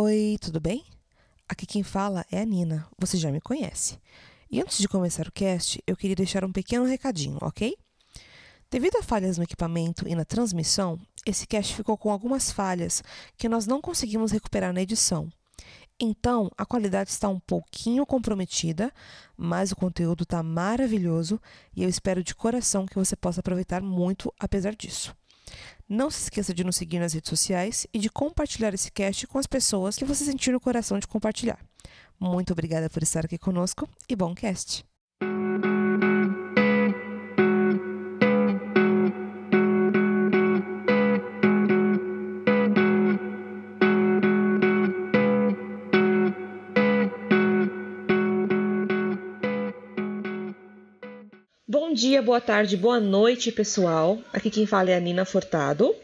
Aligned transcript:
Oi, 0.00 0.38
tudo 0.40 0.60
bem? 0.60 0.84
Aqui 1.48 1.66
quem 1.66 1.82
fala 1.82 2.24
é 2.30 2.40
a 2.40 2.44
Nina, 2.44 2.86
você 2.96 3.16
já 3.16 3.32
me 3.32 3.40
conhece. 3.40 3.98
E 4.48 4.60
antes 4.60 4.78
de 4.78 4.86
começar 4.86 5.26
o 5.26 5.32
cast, 5.32 5.82
eu 5.88 5.96
queria 5.96 6.14
deixar 6.14 6.44
um 6.44 6.52
pequeno 6.52 6.84
recadinho, 6.84 7.36
ok? 7.42 7.76
Devido 8.70 8.94
a 8.98 9.02
falhas 9.02 9.38
no 9.38 9.42
equipamento 9.42 10.06
e 10.06 10.14
na 10.14 10.24
transmissão, 10.24 11.00
esse 11.26 11.48
cast 11.48 11.74
ficou 11.74 11.98
com 11.98 12.12
algumas 12.12 12.52
falhas 12.52 13.02
que 13.36 13.48
nós 13.48 13.66
não 13.66 13.80
conseguimos 13.80 14.30
recuperar 14.30 14.72
na 14.72 14.82
edição. 14.82 15.28
Então, 15.98 16.48
a 16.56 16.64
qualidade 16.64 17.10
está 17.10 17.28
um 17.28 17.40
pouquinho 17.40 18.06
comprometida, 18.06 18.92
mas 19.36 19.72
o 19.72 19.76
conteúdo 19.76 20.22
está 20.22 20.44
maravilhoso 20.44 21.42
e 21.74 21.82
eu 21.82 21.88
espero 21.88 22.22
de 22.22 22.36
coração 22.36 22.86
que 22.86 22.94
você 22.94 23.16
possa 23.16 23.40
aproveitar 23.40 23.82
muito 23.82 24.32
apesar 24.38 24.76
disso. 24.76 25.12
Não 25.88 26.10
se 26.10 26.24
esqueça 26.24 26.52
de 26.52 26.62
nos 26.62 26.76
seguir 26.76 26.98
nas 26.98 27.14
redes 27.14 27.30
sociais 27.30 27.86
e 27.94 27.98
de 27.98 28.10
compartilhar 28.10 28.74
esse 28.74 28.92
cast 28.92 29.26
com 29.26 29.38
as 29.38 29.46
pessoas 29.46 29.96
que 29.96 30.04
você 30.04 30.22
sentir 30.22 30.52
no 30.52 30.60
coração 30.60 30.98
de 30.98 31.06
compartilhar. 31.06 31.58
Muito 32.20 32.52
obrigada 32.52 32.90
por 32.90 33.02
estar 33.02 33.24
aqui 33.24 33.38
conosco 33.38 33.88
e 34.06 34.14
bom 34.14 34.34
cast! 34.34 34.84
Dia, 52.18 52.22
boa 52.22 52.40
tarde, 52.40 52.76
boa 52.76 52.98
noite, 52.98 53.52
pessoal. 53.52 54.18
Aqui 54.32 54.50
quem 54.50 54.66
fala 54.66 54.90
é 54.90 54.96
a 54.96 55.00
Nina 55.00 55.24
Fortado 55.24 55.94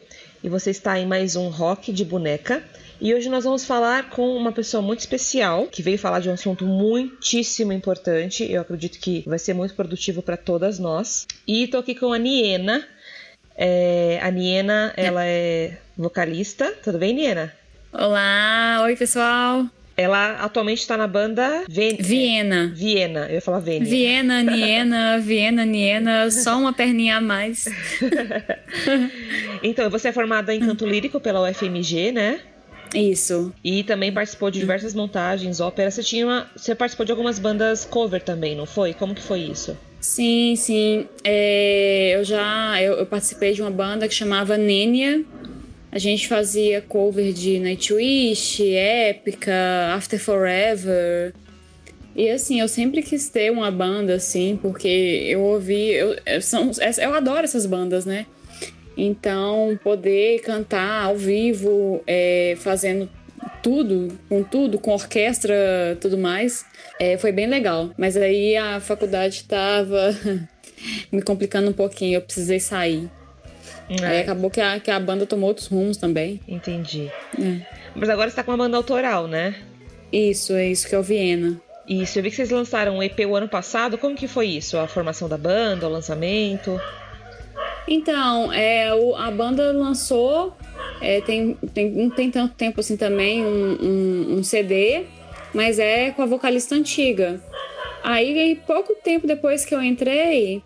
e 0.44 0.48
você 0.48 0.70
está 0.70 0.96
em 0.96 1.06
mais 1.06 1.34
um 1.34 1.48
Rock 1.48 1.92
de 1.92 2.04
Boneca. 2.04 2.62
E 3.00 3.12
hoje 3.12 3.28
nós 3.28 3.42
vamos 3.42 3.64
falar 3.64 4.10
com 4.10 4.36
uma 4.36 4.52
pessoa 4.52 4.80
muito 4.80 5.00
especial 5.00 5.66
que 5.66 5.82
veio 5.82 5.98
falar 5.98 6.20
de 6.20 6.28
um 6.28 6.34
assunto 6.34 6.64
muitíssimo 6.64 7.72
importante. 7.72 8.48
Eu 8.48 8.62
acredito 8.62 9.00
que 9.00 9.24
vai 9.26 9.40
ser 9.40 9.54
muito 9.54 9.74
produtivo 9.74 10.22
para 10.22 10.36
todas 10.36 10.78
nós. 10.78 11.26
E 11.48 11.64
estou 11.64 11.80
aqui 11.80 11.96
com 11.96 12.12
a 12.12 12.18
Niena. 12.18 12.86
É, 13.56 14.20
a 14.22 14.30
Niena, 14.30 14.94
ela 14.96 15.24
é 15.24 15.78
vocalista. 15.96 16.72
Tudo 16.84 16.96
bem, 16.96 17.12
Niena? 17.12 17.52
Olá, 17.92 18.82
oi 18.84 18.94
pessoal. 18.94 19.66
Ela 19.96 20.32
atualmente 20.40 20.80
está 20.80 20.96
na 20.96 21.06
banda 21.06 21.64
Ven 21.68 21.96
Viena. 22.00 22.72
Viena, 22.74 23.26
eu 23.28 23.34
ia 23.34 23.40
falar 23.40 23.60
Vênia. 23.60 23.88
Viena, 23.88 24.42
Niena, 24.44 25.18
Viena, 25.20 25.64
Niena, 25.64 26.30
só 26.30 26.58
uma 26.58 26.72
perninha 26.72 27.18
a 27.18 27.20
mais. 27.20 27.66
então, 29.62 29.88
você 29.88 30.08
é 30.08 30.12
formada 30.12 30.54
em 30.54 30.60
canto 30.60 30.84
lírico 30.86 31.20
pela 31.20 31.48
UFMG, 31.48 32.10
né? 32.12 32.40
Isso. 32.94 33.52
E 33.62 33.82
também 33.82 34.12
participou 34.12 34.50
de 34.50 34.58
diversas 34.60 34.94
montagens, 34.94 35.60
óperas. 35.60 35.94
Você 35.94 36.02
tinha 36.02 36.26
uma, 36.26 36.46
você 36.56 36.74
participou 36.74 37.04
de 37.04 37.12
algumas 37.12 37.38
bandas 37.38 37.84
cover 37.84 38.22
também, 38.22 38.56
não 38.56 38.66
foi? 38.66 38.94
Como 38.94 39.14
que 39.14 39.22
foi 39.22 39.40
isso? 39.40 39.76
Sim, 40.00 40.54
sim. 40.56 41.08
É, 41.24 42.12
eu 42.14 42.24
já 42.24 42.80
eu, 42.80 42.94
eu 42.94 43.06
participei 43.06 43.52
de 43.52 43.62
uma 43.62 43.70
banda 43.70 44.06
que 44.06 44.14
chamava 44.14 44.56
Nênia. 44.56 45.24
A 45.94 45.98
gente 45.98 46.26
fazia 46.26 46.82
cover 46.82 47.32
de 47.32 47.60
Nightwish, 47.60 48.68
Épica, 48.74 49.54
After 49.94 50.18
Forever. 50.18 51.32
E 52.16 52.28
assim, 52.30 52.60
eu 52.60 52.66
sempre 52.66 53.00
quis 53.00 53.28
ter 53.28 53.52
uma 53.52 53.70
banda 53.70 54.16
assim, 54.16 54.58
porque 54.60 54.88
eu 54.88 55.40
ouvi. 55.40 55.92
Eu, 55.92 56.16
são, 56.42 56.72
eu 57.00 57.14
adoro 57.14 57.44
essas 57.44 57.64
bandas, 57.64 58.04
né? 58.04 58.26
Então, 58.96 59.78
poder 59.84 60.40
cantar 60.40 61.04
ao 61.04 61.16
vivo, 61.16 62.02
é, 62.08 62.56
fazendo 62.58 63.08
tudo, 63.62 64.18
com 64.28 64.42
tudo, 64.42 64.80
com 64.80 64.90
orquestra 64.90 65.96
tudo 66.00 66.18
mais, 66.18 66.66
é, 66.98 67.16
foi 67.16 67.30
bem 67.30 67.46
legal. 67.46 67.90
Mas 67.96 68.16
aí 68.16 68.56
a 68.56 68.80
faculdade 68.80 69.36
estava 69.36 70.12
me 71.12 71.22
complicando 71.22 71.70
um 71.70 71.72
pouquinho, 71.72 72.16
eu 72.16 72.20
precisei 72.20 72.58
sair. 72.58 73.08
É. 73.88 74.06
Aí 74.06 74.20
acabou 74.20 74.50
que 74.50 74.60
a, 74.60 74.80
que 74.80 74.90
a 74.90 74.98
banda 74.98 75.26
tomou 75.26 75.48
outros 75.48 75.66
rumos 75.66 75.96
também. 75.96 76.40
Entendi. 76.48 77.10
É. 77.40 77.60
Mas 77.94 78.08
agora 78.08 78.30
você 78.30 78.36
tá 78.36 78.42
com 78.42 78.50
uma 78.50 78.58
banda 78.58 78.76
autoral, 78.76 79.26
né? 79.26 79.54
Isso, 80.12 80.52
é 80.52 80.68
isso 80.68 80.88
que 80.88 80.94
é 80.94 80.98
o 80.98 81.02
Viena. 81.02 81.60
Isso, 81.88 82.18
eu 82.18 82.22
vi 82.22 82.30
que 82.30 82.36
vocês 82.36 82.50
lançaram 82.50 82.96
um 82.96 83.02
EP 83.02 83.20
o 83.26 83.36
ano 83.36 83.48
passado. 83.48 83.98
Como 83.98 84.16
que 84.16 84.26
foi 84.26 84.46
isso? 84.46 84.78
A 84.78 84.86
formação 84.88 85.28
da 85.28 85.36
banda, 85.36 85.86
o 85.86 85.90
lançamento? 85.90 86.80
Então, 87.86 88.52
é, 88.52 88.94
o, 88.94 89.14
a 89.14 89.30
banda 89.30 89.70
lançou, 89.72 90.56
é, 91.00 91.20
tem, 91.20 91.54
tem, 91.74 91.90
não 91.90 92.08
tem 92.08 92.30
tanto 92.30 92.54
tempo 92.54 92.80
assim 92.80 92.96
também, 92.96 93.44
um, 93.44 93.78
um, 93.82 94.38
um 94.38 94.42
CD, 94.42 95.04
mas 95.52 95.78
é 95.78 96.10
com 96.10 96.22
a 96.22 96.26
vocalista 96.26 96.74
antiga. 96.74 97.40
Aí, 98.02 98.60
pouco 98.66 98.94
tempo 99.02 99.26
depois 99.26 99.64
que 99.64 99.74
eu 99.74 99.82
entrei, 99.82 100.62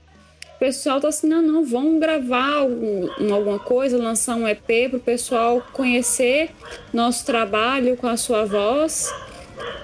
o 0.58 0.66
pessoal 0.68 1.00
tá 1.00 1.06
assim, 1.06 1.28
não, 1.28 1.40
não, 1.40 1.64
vamos 1.64 2.00
gravar 2.00 2.56
algum, 2.56 3.08
alguma 3.32 3.60
coisa, 3.60 3.96
lançar 3.96 4.34
um 4.34 4.48
EP 4.48 4.90
para 4.90 4.96
o 4.96 5.00
pessoal 5.00 5.64
conhecer 5.72 6.50
nosso 6.92 7.24
trabalho 7.24 7.96
com 7.96 8.08
a 8.08 8.16
sua 8.16 8.44
voz. 8.44 9.14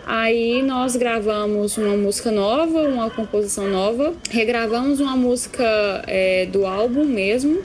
Aí 0.05 0.65
nós 0.65 0.97
gravamos 0.97 1.79
uma 1.79 1.97
música 1.97 2.33
nova, 2.33 2.81
uma 2.89 3.09
composição 3.09 3.69
nova, 3.69 4.15
regravamos 4.29 4.99
uma 4.99 5.15
música 5.15 5.65
é, 6.09 6.47
do 6.47 6.67
álbum 6.67 7.05
mesmo, 7.05 7.62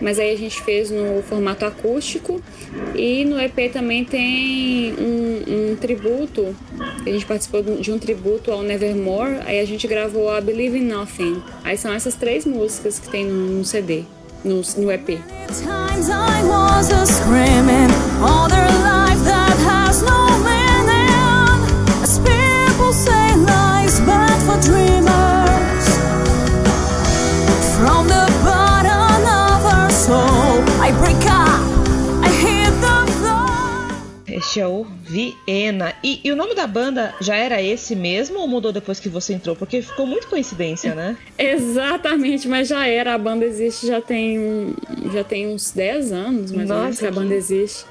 mas 0.00 0.18
aí 0.18 0.32
a 0.32 0.36
gente 0.36 0.62
fez 0.62 0.90
no 0.90 1.22
formato 1.22 1.64
acústico. 1.64 2.40
E 2.94 3.24
no 3.24 3.40
EP 3.40 3.72
também 3.72 4.04
tem 4.04 4.94
um, 4.94 5.72
um, 5.72 5.76
tributo, 5.76 6.54
a 6.78 7.10
gente 7.10 7.26
participou 7.26 7.62
de 7.62 7.92
um 7.92 7.98
tributo 7.98 8.50
ao 8.50 8.62
Nevermore, 8.62 9.40
aí 9.44 9.60
a 9.60 9.64
gente 9.64 9.86
gravou 9.86 10.30
a 10.30 10.40
Believe 10.40 10.78
in 10.78 10.84
Nothing. 10.84 11.42
Aí 11.64 11.76
são 11.76 11.92
essas 11.92 12.14
três 12.14 12.44
músicas 12.44 12.98
que 12.98 13.08
tem 13.08 13.24
no, 13.24 13.64
CD, 13.64 14.04
no, 14.44 14.60
no 14.76 14.92
EP. 14.92 15.18
From 15.48 15.88
É 34.56 34.66
o 34.66 34.84
Viena. 34.84 35.94
E, 36.02 36.20
e, 36.24 36.32
o 36.32 36.36
nome 36.36 36.54
da 36.54 36.66
banda 36.66 37.14
já 37.20 37.36
era 37.36 37.60
esse 37.60 37.94
mesmo 37.94 38.38
ou 38.38 38.48
mudou 38.48 38.72
depois 38.72 38.98
que 38.98 39.08
você 39.08 39.34
entrou? 39.34 39.54
Porque 39.54 39.82
ficou 39.82 40.06
muito 40.06 40.26
coincidência, 40.28 40.94
né? 40.94 41.16
Exatamente, 41.36 42.48
mas 42.48 42.68
já 42.68 42.86
era. 42.86 43.14
A 43.14 43.18
banda 43.18 43.44
existe 43.44 43.86
já 43.86 44.00
tem, 44.00 44.74
já 45.12 45.22
tem 45.22 45.48
uns 45.48 45.72
10 45.72 46.12
anos, 46.12 46.52
mais 46.52 46.68
Nossa, 46.68 46.78
ou 46.78 46.84
menos, 46.84 46.98
que 46.98 47.06
a 47.06 47.10
banda 47.10 47.34
existe. 47.34 47.84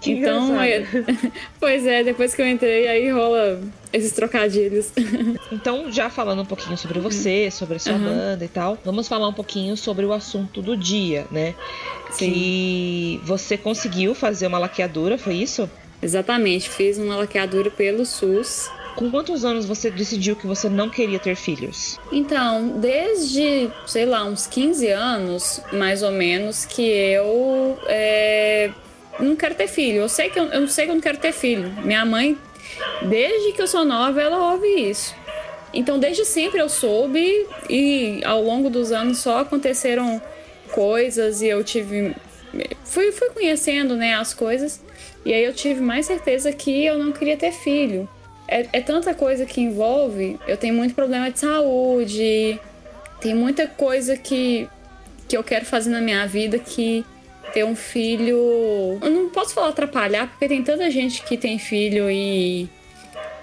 Que 0.00 0.12
então, 0.12 0.60
é... 0.62 0.86
pois 1.58 1.86
é, 1.86 2.04
depois 2.04 2.34
que 2.34 2.42
eu 2.42 2.46
entrei, 2.46 2.86
aí 2.86 3.10
rola 3.10 3.60
esses 3.92 4.12
trocadilhos. 4.12 4.92
Então, 5.50 5.92
já 5.92 6.10
falando 6.10 6.42
um 6.42 6.44
pouquinho 6.44 6.76
sobre 6.76 6.98
você, 6.98 7.50
sobre 7.52 7.76
a 7.76 7.78
sua 7.78 7.92
uhum. 7.92 8.04
banda 8.04 8.44
e 8.44 8.48
tal, 8.48 8.76
vamos 8.84 9.06
falar 9.06 9.28
um 9.28 9.32
pouquinho 9.32 9.76
sobre 9.76 10.04
o 10.04 10.12
assunto 10.12 10.60
do 10.60 10.76
dia, 10.76 11.24
né? 11.30 11.54
Sim. 12.10 12.32
Que 12.32 13.20
você 13.24 13.56
conseguiu 13.56 14.12
fazer 14.12 14.48
uma 14.48 14.58
laqueadura, 14.58 15.16
foi 15.16 15.34
isso? 15.34 15.70
Exatamente, 16.06 16.70
fiz 16.70 16.98
uma 16.98 17.16
laqueadura 17.16 17.68
pelo 17.68 18.06
SUS. 18.06 18.70
Com 18.94 19.10
quantos 19.10 19.44
anos 19.44 19.66
você 19.66 19.90
decidiu 19.90 20.36
que 20.36 20.46
você 20.46 20.68
não 20.68 20.88
queria 20.88 21.18
ter 21.18 21.34
filhos? 21.34 21.98
Então, 22.12 22.78
desde, 22.78 23.68
sei 23.88 24.06
lá, 24.06 24.24
uns 24.24 24.46
15 24.46 24.86
anos, 24.86 25.60
mais 25.72 26.04
ou 26.04 26.12
menos, 26.12 26.64
que 26.64 26.80
eu 26.80 27.76
é, 27.88 28.70
não 29.18 29.34
quero 29.34 29.56
ter 29.56 29.66
filho. 29.66 29.96
Eu 30.02 30.08
sei 30.08 30.30
que 30.30 30.38
eu, 30.38 30.44
eu 30.44 30.68
sei 30.68 30.84
que 30.84 30.92
eu 30.92 30.94
não 30.94 31.02
quero 31.02 31.18
ter 31.18 31.32
filho. 31.32 31.72
Minha 31.82 32.04
mãe, 32.04 32.38
desde 33.02 33.50
que 33.50 33.60
eu 33.60 33.66
sou 33.66 33.84
nova, 33.84 34.22
ela 34.22 34.52
ouve 34.52 34.68
isso. 34.68 35.12
Então, 35.74 35.98
desde 35.98 36.24
sempre 36.24 36.60
eu 36.60 36.68
soube 36.68 37.48
e 37.68 38.20
ao 38.24 38.40
longo 38.40 38.70
dos 38.70 38.92
anos 38.92 39.18
só 39.18 39.40
aconteceram 39.40 40.22
coisas 40.70 41.42
e 41.42 41.48
eu 41.48 41.64
tive 41.64 42.14
fui, 42.84 43.12
fui 43.12 43.30
conhecendo 43.30 43.96
né, 43.96 44.14
as 44.14 44.32
coisas 44.34 44.80
e 45.24 45.32
aí 45.32 45.44
eu 45.44 45.52
tive 45.52 45.80
mais 45.80 46.06
certeza 46.06 46.52
que 46.52 46.84
eu 46.84 46.98
não 46.98 47.12
queria 47.12 47.36
ter 47.36 47.52
filho. 47.52 48.08
É, 48.48 48.66
é 48.72 48.80
tanta 48.80 49.12
coisa 49.12 49.44
que 49.44 49.60
envolve, 49.60 50.38
eu 50.46 50.56
tenho 50.56 50.74
muito 50.74 50.94
problema 50.94 51.30
de 51.30 51.40
saúde, 51.40 52.60
tem 53.20 53.34
muita 53.34 53.66
coisa 53.66 54.16
que, 54.16 54.68
que 55.28 55.36
eu 55.36 55.42
quero 55.42 55.64
fazer 55.64 55.90
na 55.90 56.00
minha 56.00 56.26
vida 56.26 56.58
que 56.58 57.04
ter 57.52 57.64
um 57.64 57.74
filho. 57.74 58.98
Eu 59.02 59.10
não 59.10 59.28
posso 59.30 59.54
falar 59.54 59.70
atrapalhar, 59.70 60.28
porque 60.28 60.46
tem 60.46 60.62
tanta 60.62 60.88
gente 60.90 61.22
que 61.24 61.36
tem 61.36 61.58
filho 61.58 62.10
e 62.10 62.68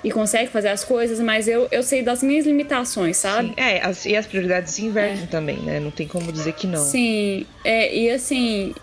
e 0.03 0.11
consegue 0.11 0.51
fazer 0.51 0.69
as 0.69 0.83
coisas, 0.83 1.19
mas 1.19 1.47
eu, 1.47 1.67
eu 1.71 1.81
sei 1.81 2.01
das 2.01 2.21
minhas 2.21 2.45
limitações, 2.45 3.17
sabe? 3.17 3.49
Sim. 3.49 3.53
É, 3.57 3.85
as, 3.85 4.05
e 4.05 4.15
as 4.15 4.25
prioridades 4.25 4.73
se 4.73 4.85
invertem 4.85 5.23
é. 5.23 5.27
também, 5.27 5.57
né? 5.57 5.79
Não 5.79 5.91
tem 5.91 6.07
como 6.07 6.31
dizer 6.31 6.53
que 6.53 6.67
não. 6.67 6.83
Sim, 6.83 7.45
é, 7.63 7.95
e 7.95 8.09
assim, 8.09 8.73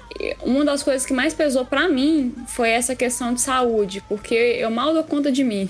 uma 0.42 0.64
das 0.64 0.82
coisas 0.82 1.04
que 1.04 1.12
mais 1.12 1.34
pesou 1.34 1.64
para 1.64 1.88
mim 1.88 2.34
foi 2.46 2.70
essa 2.70 2.94
questão 2.94 3.34
de 3.34 3.40
saúde, 3.40 4.02
porque 4.08 4.34
eu 4.34 4.70
mal 4.70 4.94
dou 4.94 5.04
conta 5.04 5.30
de 5.30 5.44
mim. 5.44 5.68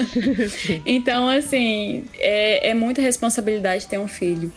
então, 0.84 1.28
assim, 1.28 2.04
é, 2.18 2.70
é 2.70 2.74
muita 2.74 3.00
responsabilidade 3.00 3.86
ter 3.86 3.98
um 3.98 4.08
filho. 4.08 4.52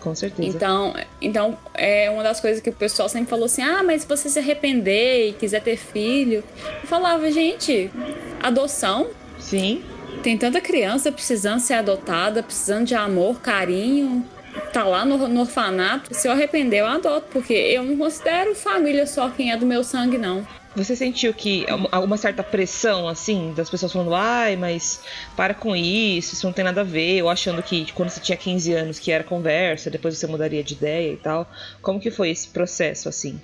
com 0.00 0.14
certeza. 0.14 0.48
Então, 0.48 0.94
então, 1.20 1.58
é 1.74 2.10
uma 2.10 2.22
das 2.22 2.40
coisas 2.40 2.62
que 2.62 2.70
o 2.70 2.72
pessoal 2.72 3.08
sempre 3.08 3.28
falou 3.28 3.46
assim: 3.46 3.62
ah, 3.62 3.82
mas 3.82 4.02
se 4.02 4.08
você 4.08 4.28
se 4.28 4.38
arrepender 4.38 5.28
e 5.28 5.32
quiser 5.34 5.60
ter 5.60 5.76
filho. 5.76 6.42
Eu 6.82 6.88
falava, 6.88 7.30
gente, 7.30 7.90
adoção 8.42 9.08
Sim. 9.52 9.82
Tem 10.22 10.38
tanta 10.38 10.62
criança 10.62 11.12
precisando 11.12 11.60
ser 11.60 11.74
adotada, 11.74 12.42
precisando 12.42 12.86
de 12.86 12.94
amor, 12.94 13.38
carinho. 13.42 14.24
Tá 14.72 14.82
lá 14.82 15.04
no, 15.04 15.28
no 15.28 15.40
orfanato. 15.40 16.14
Se 16.14 16.26
eu 16.26 16.32
arrepender, 16.32 16.80
eu 16.80 16.86
adoto, 16.86 17.26
porque 17.30 17.52
eu 17.52 17.82
não 17.84 17.98
considero 17.98 18.54
família 18.54 19.06
só 19.06 19.28
quem 19.28 19.52
é 19.52 19.56
do 19.56 19.66
meu 19.66 19.84
sangue, 19.84 20.16
não. 20.16 20.46
Você 20.74 20.96
sentiu 20.96 21.34
que 21.34 21.66
uma 21.92 22.16
certa 22.16 22.42
pressão, 22.42 23.06
assim, 23.06 23.52
das 23.54 23.68
pessoas 23.68 23.92
falando, 23.92 24.14
ai, 24.14 24.56
mas 24.56 25.02
para 25.36 25.52
com 25.52 25.76
isso, 25.76 26.32
isso 26.32 26.46
não 26.46 26.52
tem 26.54 26.64
nada 26.64 26.80
a 26.80 26.84
ver, 26.84 27.22
ou 27.22 27.28
achando 27.28 27.62
que 27.62 27.92
quando 27.92 28.08
você 28.08 28.20
tinha 28.20 28.38
15 28.38 28.72
anos 28.72 28.98
que 28.98 29.12
era 29.12 29.22
conversa, 29.22 29.90
depois 29.90 30.16
você 30.16 30.26
mudaria 30.26 30.64
de 30.64 30.72
ideia 30.72 31.12
e 31.12 31.16
tal. 31.18 31.46
Como 31.82 32.00
que 32.00 32.10
foi 32.10 32.30
esse 32.30 32.48
processo, 32.48 33.06
assim? 33.06 33.38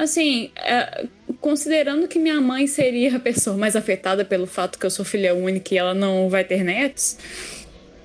Assim, 0.00 0.50
é, 0.56 1.04
considerando 1.42 2.08
que 2.08 2.18
minha 2.18 2.40
mãe 2.40 2.66
seria 2.66 3.16
a 3.16 3.20
pessoa 3.20 3.54
mais 3.54 3.76
afetada 3.76 4.24
pelo 4.24 4.46
fato 4.46 4.78
que 4.78 4.86
eu 4.86 4.90
sou 4.90 5.04
filha 5.04 5.34
única 5.34 5.74
e 5.74 5.76
ela 5.76 5.92
não 5.92 6.26
vai 6.30 6.42
ter 6.42 6.64
netos, 6.64 7.18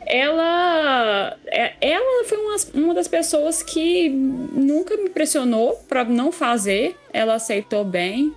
ela, 0.06 1.38
é, 1.48 1.72
ela 1.80 2.26
foi 2.26 2.38
uma, 2.38 2.56
uma 2.74 2.94
das 2.94 3.08
pessoas 3.08 3.64
que 3.64 4.10
nunca 4.10 4.98
me 4.98 5.10
pressionou 5.10 5.76
para 5.88 6.04
não 6.04 6.34
fazer, 6.34 6.98
ela 7.14 7.36
aceitou 7.36 7.86
bem. 7.86 8.34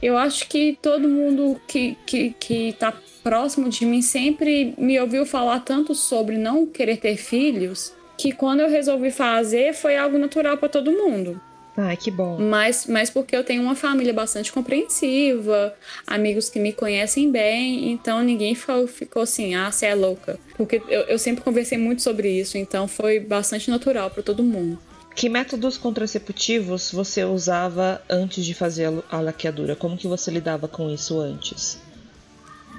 Eu 0.00 0.16
acho 0.16 0.48
que 0.48 0.78
todo 0.80 1.08
mundo 1.08 1.60
que, 1.66 1.98
que, 2.06 2.30
que 2.38 2.76
tá 2.78 2.94
próximo 3.24 3.68
de 3.68 3.84
mim 3.84 4.02
sempre 4.02 4.72
me 4.78 5.00
ouviu 5.00 5.26
falar 5.26 5.58
tanto 5.58 5.96
sobre 5.96 6.38
não 6.38 6.64
querer 6.64 6.98
ter 6.98 7.16
filhos 7.16 7.92
que 8.16 8.30
quando 8.30 8.60
eu 8.60 8.70
resolvi 8.70 9.10
fazer 9.10 9.74
foi 9.74 9.96
algo 9.96 10.16
natural 10.16 10.56
para 10.58 10.68
todo 10.68 10.92
mundo. 10.92 11.40
Ai, 11.76 11.96
que 11.96 12.10
bom. 12.10 12.38
Mas, 12.38 12.86
mas 12.86 13.10
porque 13.10 13.36
eu 13.36 13.42
tenho 13.42 13.62
uma 13.62 13.74
família 13.74 14.12
bastante 14.12 14.52
compreensiva, 14.52 15.74
amigos 16.06 16.48
que 16.48 16.60
me 16.60 16.72
conhecem 16.72 17.30
bem, 17.30 17.90
então 17.90 18.22
ninguém 18.22 18.54
ficou, 18.54 18.86
ficou 18.86 19.22
assim, 19.22 19.54
ah, 19.54 19.70
você 19.70 19.86
é 19.86 19.94
louca. 19.94 20.38
Porque 20.56 20.80
eu, 20.88 21.02
eu 21.02 21.18
sempre 21.18 21.42
conversei 21.42 21.76
muito 21.76 22.00
sobre 22.00 22.30
isso, 22.30 22.56
então 22.56 22.86
foi 22.86 23.18
bastante 23.18 23.70
natural 23.70 24.08
para 24.10 24.22
todo 24.22 24.42
mundo. 24.42 24.78
Que 25.16 25.28
métodos 25.28 25.76
contraceptivos 25.76 26.90
você 26.92 27.24
usava 27.24 28.02
antes 28.08 28.44
de 28.44 28.54
fazer 28.54 28.92
a 29.10 29.20
laqueadura? 29.20 29.76
Como 29.76 29.96
que 29.96 30.06
você 30.06 30.30
lidava 30.30 30.68
com 30.68 30.90
isso 30.90 31.20
antes? 31.20 31.80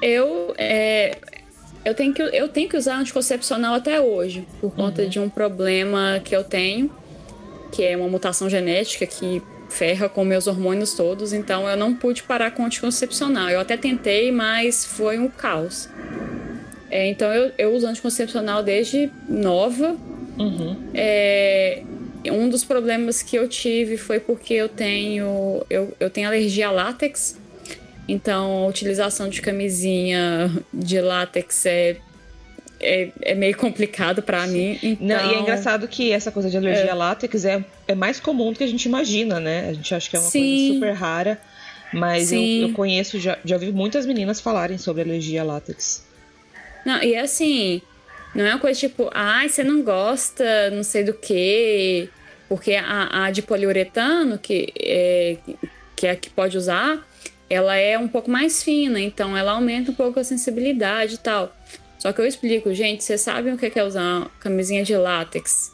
Eu, 0.01 0.53
é, 0.57 1.18
eu, 1.83 1.94
tenho, 1.94 2.13
que, 2.13 2.21
eu 2.21 2.48
tenho 2.50 2.69
que 2.69 2.75
usar 2.77 2.98
anticoncepcional 2.98 3.75
até 3.75 4.00
hoje, 4.00 4.45
por 4.59 4.74
conta 4.74 5.03
uhum. 5.03 5.09
de 5.09 5.19
um 5.19 5.30
problema 5.30 6.21
que 6.24 6.36
eu 6.36 6.44
tenho 6.44 6.91
que 7.75 7.83
é 7.83 7.98
uma 7.98 8.07
mutação 8.07 8.50
genética 8.50 9.06
que 9.06 9.42
ferra 9.69 10.07
com 10.07 10.24
meus 10.24 10.48
hormônios 10.48 10.94
todos, 10.94 11.33
então 11.33 11.68
eu 11.68 11.75
não 11.75 11.94
pude 11.94 12.24
parar 12.24 12.51
com 12.51 12.63
o 12.63 12.66
anticoncepcional. 12.66 13.50
Eu 13.50 13.60
até 13.60 13.75
tentei, 13.75 14.31
mas 14.31 14.86
foi 14.86 15.19
um 15.19 15.27
caos. 15.27 15.89
É, 16.89 17.07
então 17.07 17.33
eu, 17.33 17.51
eu 17.57 17.75
uso 17.75 17.86
anticoncepcional 17.86 18.63
desde 18.63 19.12
nova. 19.27 19.98
Uhum. 20.39 20.77
É, 20.94 21.83
um 22.27 22.48
dos 22.48 22.63
problemas 22.63 23.22
que 23.22 23.36
eu 23.36 23.50
tive 23.50 23.98
foi 23.98 24.19
porque 24.22 24.54
eu 24.54 24.69
tenho, 24.69 25.66
eu, 25.69 25.94
eu 26.00 26.10
tenho 26.10 26.27
alergia 26.27 26.69
a 26.69 26.72
látex. 26.72 27.38
Então 28.07 28.63
a 28.63 28.68
utilização 28.68 29.27
de 29.27 29.42
camisinha 29.42 30.50
de 30.74 31.01
látex 31.01 31.66
é 31.66 31.98
é, 32.80 33.10
é 33.22 33.36
meio 33.36 33.56
complicado 33.57 34.22
para 34.22 34.45
mim. 34.48 34.80
Então... 34.81 35.07
Não, 35.07 35.16
e 35.16 35.19
é 35.19 35.25
então 35.27 35.42
engraçado 35.42 35.88
que 35.88 36.12
essa 36.12 36.31
coisa 36.31 36.50
de 36.50 36.57
alergia 36.57 36.86
é. 36.86 36.92
a 36.92 36.95
látex 36.95 37.45
é, 37.45 37.63
é 37.88 37.95
mais 37.95 38.19
comum 38.19 38.51
do 38.51 38.57
que 38.57 38.63
a 38.63 38.68
gente 38.68 38.86
imagina, 38.86 39.39
né? 39.39 39.69
A 39.69 39.74
gente 39.74 39.94
acha 39.94 40.10
que 40.10 40.16
é 40.16 40.19
uma 40.19 40.30
Sim. 40.30 40.39
coisa 40.39 40.74
super 40.74 40.94
rara. 40.94 41.42
Mas 41.94 42.31
eu, 42.31 42.42
eu, 42.42 42.74
conheço, 42.74 43.19
já, 43.19 43.38
já 43.45 43.57
vi 43.57 43.72
muitas 43.72 44.06
meninas 44.06 44.42
falarem 44.42 44.77
sobre 44.77 45.01
alergia 45.04 45.42
a 45.42 45.45
látex. 45.45 46.06
Não, 46.86 47.01
e 47.01 47.16
assim, 47.16 47.81
não 48.33 48.45
é 48.45 48.50
uma 48.50 48.60
coisa 48.60 48.80
tipo, 48.80 49.10
ai, 49.13 49.45
ah, 49.45 49.50
você 49.50 49.63
não 49.63 49.81
gosta, 49.81 50.69
não 50.72 50.83
sei 50.83 51.04
do 51.04 51.13
que, 51.13 52.10
porque 52.50 52.74
a, 52.74 53.25
a 53.25 53.31
de 53.31 53.42
poliuretano, 53.42 54.38
que 54.38 54.74
é, 54.77 55.38
que 55.95 56.06
é 56.06 56.12
a 56.12 56.16
que 56.16 56.30
pode 56.30 56.57
usar, 56.57 57.07
ela 57.50 57.75
é 57.75 57.98
um 57.98 58.07
pouco 58.07 58.30
mais 58.30 58.62
fina, 58.62 59.00
então 59.00 59.38
ela 59.38 59.54
aumenta 59.54 59.92
um 59.92 59.95
pouco 59.95 60.19
a 60.19 60.24
sensibilidade 60.24 61.16
e 61.16 61.19
tal. 61.19 61.56
Só 62.06 62.13
que 62.13 62.22
eu 62.22 62.28
explico, 62.28 62.72
gente, 62.72 63.04
vocês 63.04 63.19
sabem 63.19 63.52
o 63.52 63.57
que 63.57 63.80
é 63.80 63.84
usar 63.84 64.30
camisinha 64.40 64.84
de 64.84 64.96
látex 64.96 65.74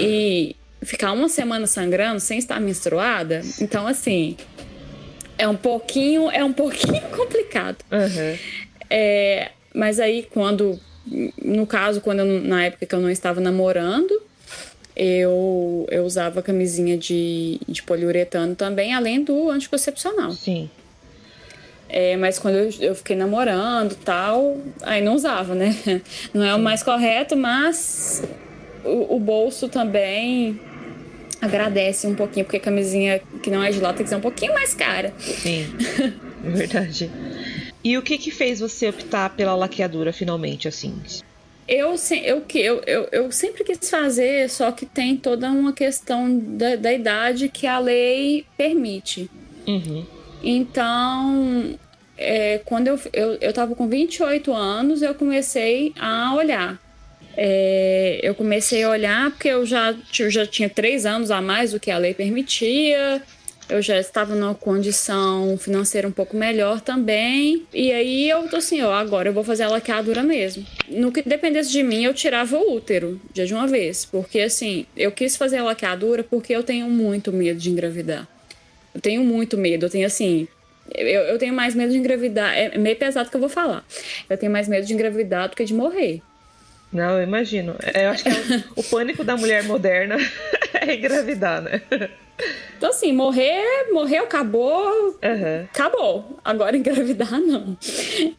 e 0.00 0.56
ficar 0.80 1.12
uma 1.12 1.28
semana 1.28 1.66
sangrando 1.66 2.20
sem 2.20 2.38
estar 2.38 2.58
menstruada? 2.58 3.42
Então, 3.60 3.86
assim, 3.86 4.34
é 5.36 5.46
um 5.46 5.54
pouquinho, 5.54 6.30
é 6.30 6.42
um 6.42 6.54
pouquinho 6.56 7.02
complicado. 7.14 7.84
Uhum. 7.92 8.38
É, 8.88 9.50
mas 9.74 10.00
aí, 10.00 10.26
quando, 10.32 10.80
no 11.44 11.66
caso, 11.66 12.00
quando 12.00 12.20
eu, 12.20 12.40
na 12.40 12.64
época 12.64 12.86
que 12.86 12.94
eu 12.94 13.00
não 13.00 13.10
estava 13.10 13.38
namorando, 13.38 14.22
eu, 14.96 15.86
eu 15.90 16.04
usava 16.04 16.40
camisinha 16.40 16.96
de, 16.96 17.60
de 17.68 17.82
poliuretano 17.82 18.56
também, 18.56 18.94
além 18.94 19.22
do 19.22 19.50
anticoncepcional. 19.50 20.32
Sim. 20.32 20.70
É, 21.94 22.16
mas 22.16 22.38
quando 22.38 22.54
eu, 22.54 22.70
eu 22.80 22.94
fiquei 22.94 23.14
namorando 23.14 23.94
tal, 23.96 24.56
aí 24.80 25.02
não 25.02 25.14
usava, 25.14 25.54
né? 25.54 25.76
Não 26.32 26.42
é 26.42 26.54
o 26.54 26.58
mais 26.58 26.82
correto, 26.82 27.36
mas 27.36 28.22
o, 28.82 29.16
o 29.16 29.20
bolso 29.20 29.68
também 29.68 30.58
agradece 31.38 32.06
um 32.06 32.14
pouquinho, 32.14 32.46
porque 32.46 32.56
a 32.56 32.60
camisinha 32.60 33.20
que 33.42 33.50
não 33.50 33.62
é 33.62 33.70
de 33.70 33.78
látex 33.78 34.10
é 34.10 34.16
um 34.16 34.22
pouquinho 34.22 34.54
mais 34.54 34.72
cara. 34.72 35.12
Sim, 35.18 35.66
é 36.42 36.48
verdade. 36.48 37.10
E 37.84 37.98
o 37.98 38.02
que 38.02 38.16
que 38.16 38.30
fez 38.30 38.60
você 38.60 38.88
optar 38.88 39.28
pela 39.36 39.54
laqueadura 39.54 40.14
finalmente, 40.14 40.66
assim? 40.66 40.94
Eu, 41.68 41.94
eu, 42.24 42.42
eu, 42.54 42.82
eu, 42.86 43.08
eu 43.12 43.32
sempre 43.32 43.64
quis 43.64 43.90
fazer, 43.90 44.48
só 44.48 44.72
que 44.72 44.86
tem 44.86 45.16
toda 45.16 45.50
uma 45.50 45.74
questão 45.74 46.38
da, 46.38 46.76
da 46.76 46.92
idade 46.92 47.50
que 47.50 47.66
a 47.66 47.78
lei 47.78 48.46
permite. 48.56 49.28
Uhum. 49.66 50.06
Então, 50.42 51.78
é, 52.16 52.60
quando 52.64 52.88
eu, 52.88 53.00
eu, 53.12 53.38
eu 53.40 53.52
tava 53.52 53.74
com 53.74 53.88
28 53.88 54.52
anos, 54.52 55.02
eu 55.02 55.14
comecei 55.14 55.92
a 55.98 56.34
olhar. 56.34 56.78
É, 57.36 58.20
eu 58.22 58.34
comecei 58.34 58.82
a 58.82 58.90
olhar 58.90 59.30
porque 59.30 59.48
eu 59.48 59.64
já, 59.64 59.94
eu 60.18 60.30
já 60.30 60.46
tinha 60.46 60.68
três 60.68 61.06
anos 61.06 61.30
a 61.30 61.40
mais 61.40 61.72
do 61.72 61.80
que 61.80 61.90
a 61.90 61.96
lei 61.96 62.12
permitia, 62.12 63.22
eu 63.68 63.80
já 63.80 63.98
estava 63.98 64.34
numa 64.34 64.54
condição 64.54 65.56
financeira 65.56 66.06
um 66.06 66.12
pouco 66.12 66.36
melhor 66.36 66.80
também. 66.80 67.66
E 67.72 67.90
aí 67.90 68.28
eu 68.28 68.46
tô 68.48 68.56
assim, 68.56 68.82
ó, 68.82 68.92
agora 68.92 69.30
eu 69.30 69.32
vou 69.32 69.42
fazer 69.42 69.62
a 69.62 69.68
laqueadura 69.68 70.22
mesmo. 70.22 70.64
No 70.88 71.10
que 71.10 71.22
dependesse 71.22 71.72
de 71.72 71.82
mim, 71.82 72.04
eu 72.04 72.12
tirava 72.12 72.56
o 72.58 72.74
útero 72.74 73.20
já 73.34 73.44
de 73.44 73.54
uma 73.54 73.66
vez. 73.66 74.04
Porque 74.04 74.40
assim, 74.40 74.84
eu 74.94 75.10
quis 75.10 75.36
fazer 75.36 75.58
a 75.58 75.64
laqueadura 75.64 76.22
porque 76.22 76.54
eu 76.54 76.62
tenho 76.62 76.88
muito 76.90 77.32
medo 77.32 77.58
de 77.58 77.70
engravidar. 77.70 78.28
Eu 78.94 79.00
tenho 79.00 79.24
muito 79.24 79.56
medo, 79.56 79.86
eu 79.86 79.90
tenho 79.90 80.06
assim, 80.06 80.46
eu, 80.94 81.22
eu 81.22 81.38
tenho 81.38 81.54
mais 81.54 81.74
medo 81.74 81.92
de 81.92 81.98
engravidar. 81.98 82.56
É 82.56 82.76
meio 82.76 82.96
pesado 82.96 83.30
que 83.30 83.36
eu 83.36 83.40
vou 83.40 83.48
falar. 83.48 83.84
Eu 84.28 84.36
tenho 84.36 84.52
mais 84.52 84.68
medo 84.68 84.86
de 84.86 84.92
engravidar 84.92 85.48
do 85.48 85.56
que 85.56 85.64
de 85.64 85.74
morrer. 85.74 86.20
Não, 86.92 87.16
eu 87.18 87.22
imagino. 87.22 87.74
É, 87.94 88.06
eu 88.06 88.10
acho 88.10 88.22
que 88.22 88.28
é 88.28 88.32
o, 88.76 88.80
o 88.80 88.84
pânico 88.84 89.24
da 89.24 89.36
mulher 89.36 89.64
moderna 89.64 90.16
é 90.74 90.94
engravidar, 90.94 91.62
né? 91.62 91.80
Então, 92.76 92.90
assim, 92.90 93.12
morrer, 93.12 93.90
morreu, 93.92 94.24
acabou, 94.24 94.90
uhum. 95.22 95.64
acabou. 95.72 96.38
Agora 96.44 96.76
engravidar, 96.76 97.40
não. 97.40 97.76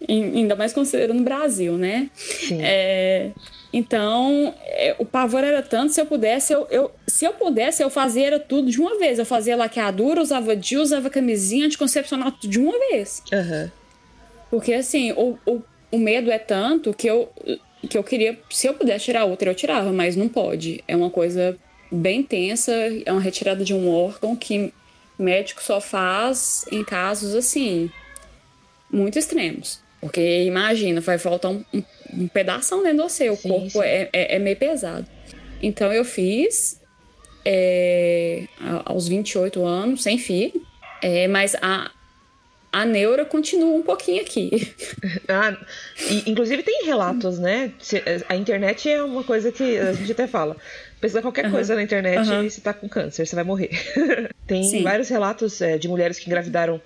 Ainda 0.08 0.56
mais 0.56 0.74
considerando 0.74 1.22
o 1.22 1.24
Brasil, 1.24 1.78
né? 1.78 2.10
Sim. 2.14 2.60
É, 2.62 3.32
então, 3.74 4.53
é, 4.62 4.96
o 5.00 5.06
pavor 5.06 5.44
era 5.44 5.63
tanto, 5.63 5.92
se 5.92 6.00
eu 6.00 6.06
pudesse, 6.06 6.53
eu, 6.53 6.68
eu, 6.70 6.92
se 7.08 7.25
eu 7.25 7.34
pudesse, 7.34 7.82
eu 7.82 7.89
fazia 7.89 8.27
era 8.27 8.39
tudo 8.39 8.70
de 8.70 8.80
uma 8.80 9.00
vez. 9.00 9.18
Eu 9.18 9.25
fazia 9.25 9.56
laqueadura, 9.56 10.22
usava 10.22 10.56
DIU, 10.56 10.80
usava 10.82 11.10
camisinha 11.10 11.65
anticoncepcional 11.65 12.32
tudo 12.32 12.48
de 12.48 12.60
uma 12.60 12.77
vez. 12.77 13.24
Uhum. 13.34 13.72
Porque, 14.51 14.74
assim, 14.74 15.12
o, 15.13 15.39
o, 15.44 15.62
o 15.92 15.98
medo 15.98 16.30
é 16.30 16.38
tanto 16.38 16.94
que 16.94 17.10
eu, 17.10 17.27
que 17.89 17.98
eu 17.98 18.03
queria, 18.03 18.39
se 18.51 18.68
eu 18.68 18.75
pudesse 18.75 19.06
tirar 19.06 19.25
outra, 19.25 19.50
eu 19.50 19.56
tirava, 19.56 19.92
mas 19.92 20.15
não 20.15 20.30
pode. 20.30 20.84
É 20.88 20.96
uma 20.96 21.10
coisa 21.10 21.58
bem 21.92 22.22
tensa, 22.22 22.72
é 23.03 23.12
uma 23.12 23.22
retirada 23.22 23.65
de 23.65 23.74
um 23.74 23.89
órgão 23.89 24.36
que 24.36 24.72
médico 25.18 25.63
só 25.63 25.82
faz 25.82 26.63
em 26.72 26.84
casos, 26.84 27.34
assim, 27.34 27.89
muito 28.92 29.18
extremos. 29.18 29.82
Porque 30.00 30.44
imagina, 30.44 31.01
vai 31.01 31.18
faltar 31.18 31.50
um, 31.50 31.63
um, 31.74 31.84
um 32.17 32.27
pedaço 32.27 32.82
dentro 32.84 33.03
do 33.03 33.10
seu. 33.10 33.34
O 33.34 33.38
Sim, 33.38 33.50
corpo 33.50 33.70
sim. 33.70 33.79
É, 33.82 34.10
é, 34.13 34.36
é 34.36 34.39
meio 34.39 34.58
pesado. 34.58 35.08
Então 35.62 35.91
eu 35.93 36.03
fiz 36.05 36.79
é, 37.46 38.46
aos 38.86 39.08
28 39.08 39.65
anos, 39.65 40.03
sem 40.03 40.17
filho. 40.17 40.62
É, 41.01 41.27
mas 41.27 41.55
a, 41.62 41.91
a 42.72 42.86
neura 42.86 43.25
continua 43.25 43.75
um 43.75 43.82
pouquinho 43.84 44.22
aqui. 44.22 44.50
Ah, 45.27 45.55
e, 46.10 46.29
inclusive 46.29 46.63
tem 46.63 46.86
relatos, 46.86 47.39
né? 47.39 47.72
Se- 47.79 48.03
A 48.29 48.36
internet 48.36 48.89
é 48.89 49.01
uma 49.03 49.24
coisa 49.24 49.51
que 49.51 49.77
a 49.77 49.93
gente 49.93 50.12
até 50.12 50.27
fala. 50.27 50.55
Pesquisa 51.00 51.22
qualquer 51.22 51.50
coisa 51.50 51.75
na 51.75 51.82
internet 51.84 52.20
Aham. 52.29 52.43
e 52.43 52.50
você 52.50 52.62
tá 52.62 52.74
com 52.74 52.88
câncer, 52.89 53.25
você 53.25 53.36
vai 53.36 53.43
morrer. 53.43 53.70
tem 54.48 54.63
Sim. 54.63 54.84
vários 54.84 55.10
relatos 55.10 55.62
é, 55.62 55.77
de 55.77 55.88
mulheres 55.88 56.20
que 56.20 56.27
engravidaram 56.27 56.82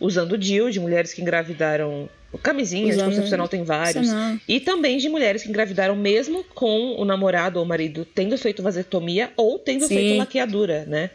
usando 0.00 0.36
DIU, 0.38 0.70
de 0.70 0.80
mulheres 0.80 1.12
que 1.12 1.22
engravidaram 1.22 2.08
camisinha, 2.38 2.88
Usando 2.88 3.06
anticoncepcional 3.06 3.48
tem 3.48 3.62
vários. 3.62 4.08
E 4.48 4.60
também 4.60 4.98
de 4.98 5.08
mulheres 5.08 5.42
que 5.42 5.48
engravidaram 5.48 5.94
mesmo 5.94 6.44
com 6.54 6.96
o 6.96 7.04
namorado 7.04 7.58
ou 7.58 7.64
o 7.64 7.68
marido 7.68 8.04
tendo 8.04 8.36
feito 8.38 8.62
vasectomia 8.62 9.30
ou 9.36 9.58
tendo 9.58 9.86
Sim. 9.86 9.94
feito 9.94 10.18
laqueadura, 10.18 10.84
né? 10.86 11.10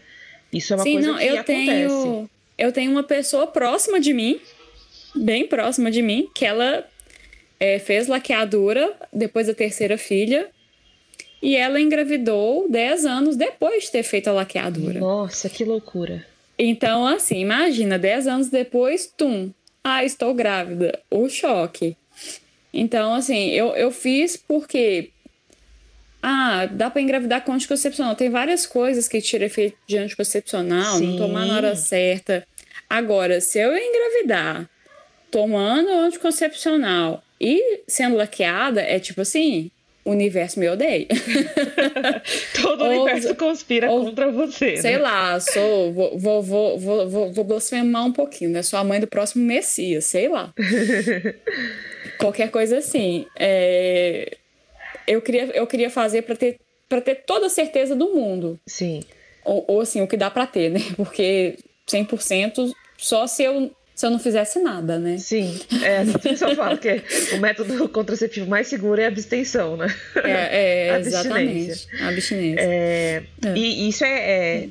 Isso 0.51 0.73
é 0.73 0.75
uma 0.75 0.83
Sim, 0.83 0.93
coisa 0.93 1.07
não, 1.11 1.17
que 1.17 1.25
eu 1.25 1.33
acontece. 1.33 1.55
tenho. 1.65 2.29
Eu 2.57 2.71
tenho 2.71 2.91
uma 2.91 3.03
pessoa 3.03 3.47
próxima 3.47 3.99
de 3.99 4.13
mim, 4.13 4.39
bem 5.15 5.45
próxima 5.47 5.91
de 5.91 6.01
mim, 6.01 6.27
que 6.33 6.45
ela 6.45 6.85
é, 7.59 7.79
fez 7.79 8.07
laqueadura 8.07 8.93
depois 9.11 9.47
da 9.47 9.53
terceira 9.53 9.97
filha. 9.97 10.47
E 11.41 11.55
ela 11.55 11.79
engravidou 11.79 12.67
10 12.67 13.05
anos 13.05 13.35
depois 13.35 13.83
de 13.83 13.91
ter 13.91 14.03
feito 14.03 14.27
a 14.27 14.33
laqueadura. 14.33 14.99
Nossa, 14.99 15.47
que 15.47 15.63
loucura. 15.63 16.25
Então, 16.57 17.05
assim, 17.05 17.39
imagina, 17.39 17.99
10 17.99 18.27
anos 18.27 18.49
depois, 18.49 19.05
tum. 19.15 19.51
Ah, 19.89 20.03
estou 20.03 20.33
grávida. 20.33 20.99
O 21.09 21.29
choque. 21.29 21.95
Então, 22.73 23.13
assim, 23.13 23.51
eu, 23.51 23.69
eu 23.69 23.89
fiz 23.89 24.35
porque. 24.35 25.11
Ah, 26.21 26.65
dá 26.65 26.89
pra 26.89 27.01
engravidar 27.01 27.45
com 27.45 27.53
anticoncepcional. 27.53 28.13
Tem 28.13 28.29
várias 28.29 28.65
coisas 28.65 29.07
que 29.07 29.21
tira 29.21 29.45
efeito 29.45 29.77
de 29.87 29.97
anticoncepcional, 29.97 30.97
Sim. 30.97 31.11
não 31.11 31.17
tomar 31.17 31.45
na 31.45 31.55
hora 31.55 31.75
certa. 31.77 32.45
Agora, 32.89 33.39
se 33.39 33.59
eu 33.59 33.77
engravidar 33.77 34.69
tomando 35.31 35.89
anticoncepcional 35.89 37.23
e 37.39 37.83
sendo 37.87 38.17
laqueada, 38.17 38.81
é 38.81 38.99
tipo 38.99 39.21
assim: 39.21 39.71
o 40.07 40.11
universo 40.11 40.59
me 40.59 40.69
odeia. 40.69 41.05
Todo 42.61 42.85
o 42.85 42.87
universo 42.87 43.35
conspira 43.35 43.91
ou- 43.91 44.05
contra 44.05 44.31
você. 44.31 44.77
Sei 44.77 44.93
né? 44.93 44.97
lá, 44.99 45.39
sou. 45.39 45.91
Vou, 45.93 46.17
vou, 46.17 46.41
vou, 46.41 46.79
vou, 46.79 47.31
vou, 47.33 47.43
blasfemar 47.43 48.05
um 48.05 48.13
pouquinho, 48.13 48.49
né? 48.51 48.63
Sou 48.63 48.79
a 48.79 48.83
mãe 48.83 48.99
do 48.99 49.07
próximo 49.07 49.43
Messias, 49.45 50.05
sei 50.05 50.29
lá. 50.29 50.53
Qualquer 52.17 52.49
coisa 52.49 52.77
assim. 52.77 53.25
É, 53.37 54.37
Eu, 55.05 55.21
queria, 55.21 55.45
eu 55.53 55.67
queria 55.67 55.89
fazer 55.89 56.21
pra 56.23 56.35
ter, 56.35 56.57
pra 56.87 57.01
ter 57.01 57.15
toda 57.25 57.47
a 57.47 57.49
certeza 57.49 57.95
do 57.95 58.13
mundo. 58.13 58.59
Sim. 58.65 59.01
Ou, 59.43 59.65
ou 59.67 59.81
assim, 59.81 60.01
o 60.01 60.07
que 60.07 60.17
dá 60.17 60.29
pra 60.29 60.47
ter, 60.47 60.69
né? 60.71 60.79
Porque 60.95 61.57
100% 61.87 62.71
só 62.97 63.27
se 63.27 63.43
eu, 63.43 63.71
se 63.97 64.05
eu 64.05 64.11
não 64.11 64.19
fizesse 64.19 64.59
nada, 64.59 64.99
né? 64.99 65.17
Sim, 65.17 65.59
é, 65.83 66.01
a 66.13 66.19
pessoa 66.19 66.55
fala 66.55 66.77
que 66.77 67.01
o 67.33 67.39
método 67.39 67.89
contraceptivo 67.89 68.47
mais 68.47 68.67
seguro 68.67 69.01
é 69.01 69.05
a 69.05 69.07
abstenção, 69.07 69.75
né? 69.75 69.87
É, 70.23 70.87
é 70.87 70.89
Abstinência. 70.95 71.09
exatamente. 71.19 72.03
Abstinência. 72.03 72.61
É, 72.61 73.23
É. 73.43 73.53
E 73.57 73.89
isso 73.89 74.05
é, 74.05 74.19
é, 74.19 74.69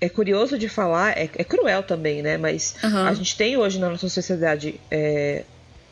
é 0.00 0.08
curioso 0.08 0.56
de 0.56 0.68
falar, 0.68 1.18
é, 1.18 1.24
é 1.24 1.42
cruel 1.44 1.82
também, 1.82 2.22
né? 2.22 2.36
Mas 2.38 2.76
Aham. 2.84 3.08
a 3.08 3.14
gente 3.14 3.36
tem 3.36 3.56
hoje 3.56 3.80
na 3.80 3.90
nossa 3.90 4.08
sociedade, 4.08 4.76
é, 4.92 5.42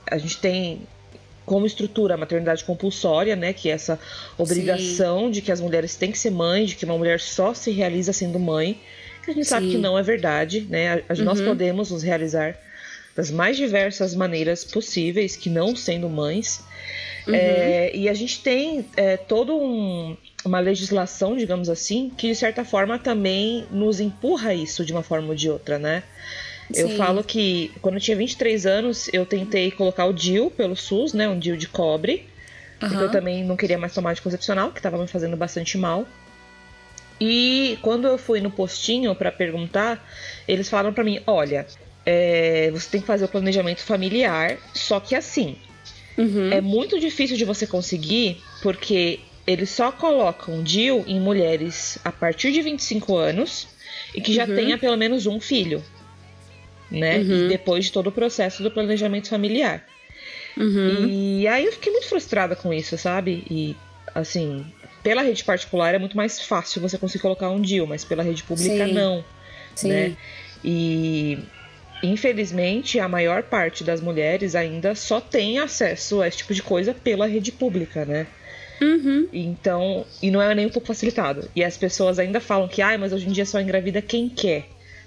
a 0.09 0.17
gente 0.17 0.39
tem 0.39 0.83
como 1.45 1.67
estrutura 1.67 2.15
a 2.15 2.17
maternidade 2.17 2.63
compulsória, 2.65 3.35
né? 3.35 3.53
Que 3.53 3.69
é 3.69 3.73
essa 3.73 3.99
obrigação 4.39 5.29
de 5.29 5.41
que 5.43 5.51
as 5.51 5.61
mulheres 5.61 5.97
têm 5.97 6.13
que 6.13 6.19
ser 6.19 6.31
mães, 6.31 6.71
de 6.71 6.77
que 6.77 6.85
uma 6.85 6.97
mulher 6.97 7.19
só 7.21 7.53
se 7.53 7.71
realiza 7.73 8.13
sendo 8.13 8.39
mãe. 8.39 8.81
Que 9.25 9.33
a 9.33 9.35
gente 9.35 9.47
sabe 9.49 9.67
Sim. 9.67 9.73
que 9.73 9.79
não 9.79 9.99
é 9.99 10.03
verdade, 10.05 10.67
né? 10.71 11.03
A- 11.09 11.13
a- 11.13 11.15
Nós 11.17 11.41
Uhum. 11.41 11.47
podemos 11.47 11.91
nos 11.91 12.03
realizar 12.05 12.57
das 13.17 13.31
mais 13.31 13.57
diversas 13.57 14.15
maneiras 14.15 14.63
possíveis, 14.63 15.35
que 15.35 15.49
não 15.49 15.75
sendo 15.75 16.09
mães. 16.09 16.63
Uhum. 17.27 17.35
É, 17.35 17.91
e 17.97 18.09
a 18.09 18.15
gente 18.15 18.41
tem 18.41 18.87
é, 18.97 19.17
toda 19.17 19.53
um- 19.53 20.17
uma 20.45 20.61
legislação, 20.61 21.37
digamos 21.37 21.69
assim, 21.69 22.13
que 22.17 22.29
de 22.29 22.35
certa 22.37 22.65
forma 22.65 22.99
também 22.99 23.67
nos 23.71 23.99
empurra 23.99 24.55
isso 24.55 24.85
de 24.85 24.93
uma 24.93 25.03
forma 25.03 25.29
ou 25.29 25.35
de 25.35 25.51
outra, 25.51 25.79
né? 25.79 26.03
Eu 26.75 26.89
Sim. 26.89 26.97
falo 26.97 27.25
que 27.25 27.73
quando 27.81 27.95
eu 27.97 28.01
tinha 28.01 28.17
23 28.17 28.67
anos, 28.67 29.09
eu 29.13 29.25
tentei 29.25 29.71
colocar 29.71 30.05
o 30.07 30.13
DIU 30.13 30.51
pelo 30.51 30.77
SUS, 30.77 31.13
né? 31.13 31.29
Um 31.29 31.39
DIU 31.39 31.57
de 31.57 31.67
cobre. 31.69 32.29
Porque 32.79 33.03
eu 33.03 33.11
também 33.11 33.43
não 33.43 33.57
queria 33.57 33.79
mais 33.79 33.95
tomar 33.95 34.11
anticoncepcional, 34.11 34.71
que 34.71 34.83
tava 34.83 34.99
me 34.99 35.09
fazendo 35.09 35.35
bastante 35.37 35.79
mal. 35.79 36.07
E 37.21 37.79
quando 37.81 38.07
eu 38.07 38.19
fui 38.19 38.41
no 38.41 38.51
postinho 38.51 39.15
pra 39.15 39.33
perguntar, 39.33 40.07
eles 40.47 40.69
falaram 40.69 40.93
pra 40.93 41.03
mim: 41.03 41.21
olha, 41.27 41.67
é, 42.07 42.71
você 42.71 42.89
tem 42.89 43.01
que 43.01 43.07
fazer 43.07 43.25
o 43.25 43.29
planejamento 43.29 43.81
familiar, 43.83 44.57
só 44.73 45.01
que 45.01 45.15
assim, 45.15 45.57
Uhum. 46.17 46.51
é 46.53 46.61
muito 46.63 46.99
difícil 46.99 47.37
de 47.37 47.45
você 47.45 47.67
conseguir, 47.67 48.41
porque 48.63 49.21
eles 49.47 49.69
só 49.71 49.93
colocam 49.93 50.63
DIU 50.63 51.05
em 51.07 51.21
mulheres 51.21 51.99
a 52.05 52.11
partir 52.11 52.53
de 52.53 52.63
25 52.63 53.17
anos 53.17 53.69
e 54.15 54.21
que 54.21 54.33
já 54.33 54.47
Uhum. 54.47 54.55
tenha 54.57 54.79
pelo 54.79 54.97
menos 54.97 55.27
um 55.27 55.39
filho, 55.39 55.85
né? 56.91 57.19
Uhum. 57.19 57.45
E 57.45 57.49
depois 57.49 57.85
de 57.87 57.93
todo 57.93 58.07
o 58.07 58.13
processo 58.13 58.63
do 58.63 58.71
planejamento 58.71 59.29
familiar. 59.29 59.85
Uhum. 60.57 61.07
E 61.07 61.47
aí 61.49 61.67
eu 61.67 61.73
fiquei 61.73 61.93
muito 61.93 62.09
frustrada 62.09 62.57
com 62.57 62.73
isso, 62.73 62.97
sabe? 62.97 63.45
E 63.51 63.77
assim, 64.15 64.65
pela 65.03 65.21
rede 65.23 65.45
particular 65.45 65.95
é 65.95 65.99
muito 65.99 66.17
mais 66.17 66.41
fácil 66.41 66.81
você 66.81 66.97
conseguir 66.97 67.21
colocar 67.23 67.51
um 67.51 67.61
DIU, 67.61 67.87
mas 67.87 68.05
pela 68.05 68.23
rede 68.23 68.43
pública 68.43 68.87
Sim. 68.87 68.93
não, 68.95 69.25
Sim. 69.75 69.89
né? 69.91 70.17
E 70.65 71.39
infelizmente 72.03 72.99
a 72.99 73.09
maior 73.09 73.43
parte 73.43 73.83
das 73.85 74.01
mulheres 74.01 74.55
ainda 74.55 74.95
só 74.95 75.21
tem 75.21 75.59
acesso 75.59 76.21
a 76.21 76.29
esse 76.29 76.39
tipo 76.39 76.55
de 76.55 76.63
coisa 76.63 76.95
pela 76.95 77.27
rede 77.27 77.53
pública, 77.53 78.05
né? 78.05 78.27
Uhum. 78.81 79.27
Então, 79.33 80.05
e 80.23 80.31
não 80.31 80.41
é 80.43 80.55
nem 80.55 80.67
um 80.67 80.71
pouco 80.71 80.87
facilitado. 80.89 81.49
E 81.57 81.65
as 81.65 81.77
pessoas 81.77 82.19
ainda 82.19 82.41
falam 82.41 82.69
que, 82.69 82.83
ai, 82.83 82.99
mas 82.99 83.13
hoje 83.13 83.27
em 83.27 83.33
dia 83.33 83.47
só 83.47 83.59
engravida 83.59 84.03
quem 84.03 84.29
quer, 84.29 84.67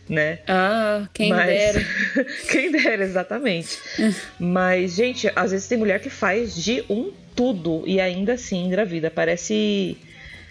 né? 0.09 0.39
Ah, 0.47 1.07
quem 1.13 1.29
Mas- 1.29 1.45
dera. 1.45 1.85
Quem 2.49 2.71
dera, 2.71 3.03
exatamente. 3.03 3.77
Mas, 4.39 4.95
gente, 4.95 5.31
às 5.35 5.51
vezes 5.51 5.67
tem 5.67 5.77
mulher 5.77 5.99
que 6.01 6.09
faz 6.09 6.55
de 6.55 6.83
um 6.89 7.11
tudo 7.35 7.83
e 7.85 8.01
ainda 8.01 8.33
assim 8.33 8.65
engravida. 8.65 9.11
Parece 9.11 9.95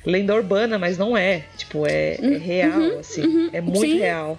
lenda 0.06 0.32
urbana, 0.34 0.78
mas 0.78 0.96
não 0.96 1.16
é. 1.16 1.42
Tipo, 1.56 1.86
é, 1.88 2.14
é 2.22 2.38
real, 2.38 3.00
assim. 3.00 3.50
é 3.52 3.60
muito 3.60 3.78
Uhum. 3.80 3.82
sim. 3.82 3.98
real. 3.98 4.38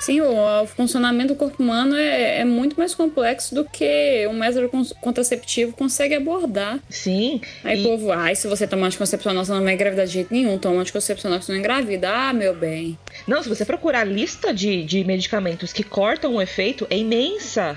Sim, 0.00 0.20
o, 0.20 0.62
o 0.62 0.66
funcionamento 0.66 1.34
do 1.34 1.36
corpo 1.36 1.60
humano 1.62 1.96
é, 1.96 2.38
é 2.40 2.44
muito 2.44 2.76
mais 2.78 2.94
complexo 2.94 3.54
do 3.54 3.64
que 3.64 4.26
um 4.28 4.32
método 4.32 4.68
con- 4.68 4.84
contraceptivo 5.00 5.72
consegue 5.72 6.14
abordar. 6.14 6.78
Sim. 6.88 7.40
Aí 7.64 7.80
e- 7.80 7.82
povo, 7.82 8.12
ai, 8.12 8.36
se 8.36 8.46
você 8.46 8.66
tomar 8.66 8.86
anticoncepcional, 8.86 9.44
você 9.44 9.52
não 9.52 9.62
vai 9.64 9.74
engravidar 9.74 10.06
de 10.06 10.12
jeito 10.12 10.32
nenhum. 10.32 10.56
Toma 10.56 10.80
anticoncepcional 10.80 11.42
você 11.42 11.50
não 11.52 11.58
engravida. 11.58 12.08
Ah, 12.10 12.32
meu 12.32 12.54
bem. 12.54 12.96
Não, 13.26 13.42
se 13.42 13.48
você 13.48 13.64
procurar 13.64 14.00
a 14.02 14.04
lista 14.04 14.54
de, 14.54 14.84
de 14.84 15.02
medicamentos 15.04 15.72
que 15.72 15.82
cortam 15.82 16.36
o 16.36 16.40
efeito, 16.42 16.86
é 16.88 16.96
imensa. 16.96 17.76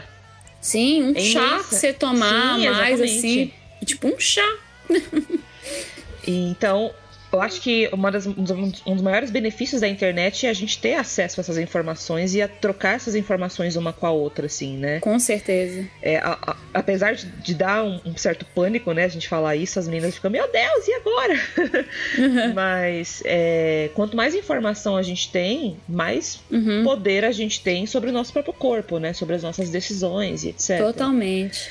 Sim, 0.62 1.04
um 1.04 1.12
É 1.16 1.20
chá 1.22 1.40
imensa. 1.40 1.70
que 1.70 1.76
você 1.76 1.92
tomar 1.94 2.60
Sim, 2.60 2.70
mais 2.70 3.00
exatamente. 3.00 3.18
assim. 3.18 3.86
Tipo 3.86 4.08
um 4.10 4.20
chá. 4.20 4.48
Então, 6.28 6.92
eu 7.32 7.42
acho 7.42 7.62
que 7.62 7.90
uma 7.94 8.12
das- 8.12 8.26
um 8.28 8.34
dos- 8.34 9.02
maiores 9.02 9.32
benefícios 9.32 9.82
da 9.82 9.88
internet 9.88 10.46
é 10.46 10.50
a 10.50 10.54
gente 10.54 10.78
ter 10.80 10.96
acesso 10.96 11.40
a 11.40 11.42
essas 11.42 11.58
informações 11.58 12.34
e 12.36 12.42
a 12.42 12.48
trocar 12.48 12.96
essas 12.96 13.16
informações 13.16 13.76
uma 13.76 13.94
com 13.94 14.06
a 14.06 14.12
outra, 14.12 14.46
assim, 14.48 14.78
né? 14.78 15.00
Com 15.00 15.18
certeza. 15.20 15.86
É, 16.02 16.18
a- 16.18 16.38
a- 16.42 16.56
apesar 16.74 17.16
de, 17.16 17.26
de 17.26 17.54
dar 17.56 17.84
um, 17.84 18.00
um 18.06 18.18
certo 18.18 18.46
pânico, 18.54 18.92
né, 18.94 19.06
a 19.06 19.08
gente 19.10 19.28
falar 19.28 19.56
isso, 19.56 19.80
as 19.80 19.88
meninas 19.88 20.16
ficam, 20.16 20.30
meu 20.32 20.50
Deus, 20.52 20.88
e 20.88 20.94
agora? 20.94 21.40
Mas 22.54 23.22
é, 23.26 23.90
quanto 23.94 24.16
mais 24.16 24.36
informação 24.36 24.96
a 24.98 25.04
gente 25.04 25.32
tem, 25.32 25.78
mais 25.88 26.40
Uhum. 26.52 26.84
poder 26.84 27.24
a 27.26 27.32
gente 27.32 27.62
tem 27.62 27.86
sobre 27.86 28.10
o 28.10 28.14
nosso 28.14 28.32
próprio 28.34 28.54
corpo, 28.54 28.98
né? 29.00 29.14
Sobre 29.14 29.36
as 29.36 29.44
nossas 29.44 29.70
decisões 29.70 30.44
e 30.44 30.50
etc. 30.50 30.80
Totalmente. 30.80 31.70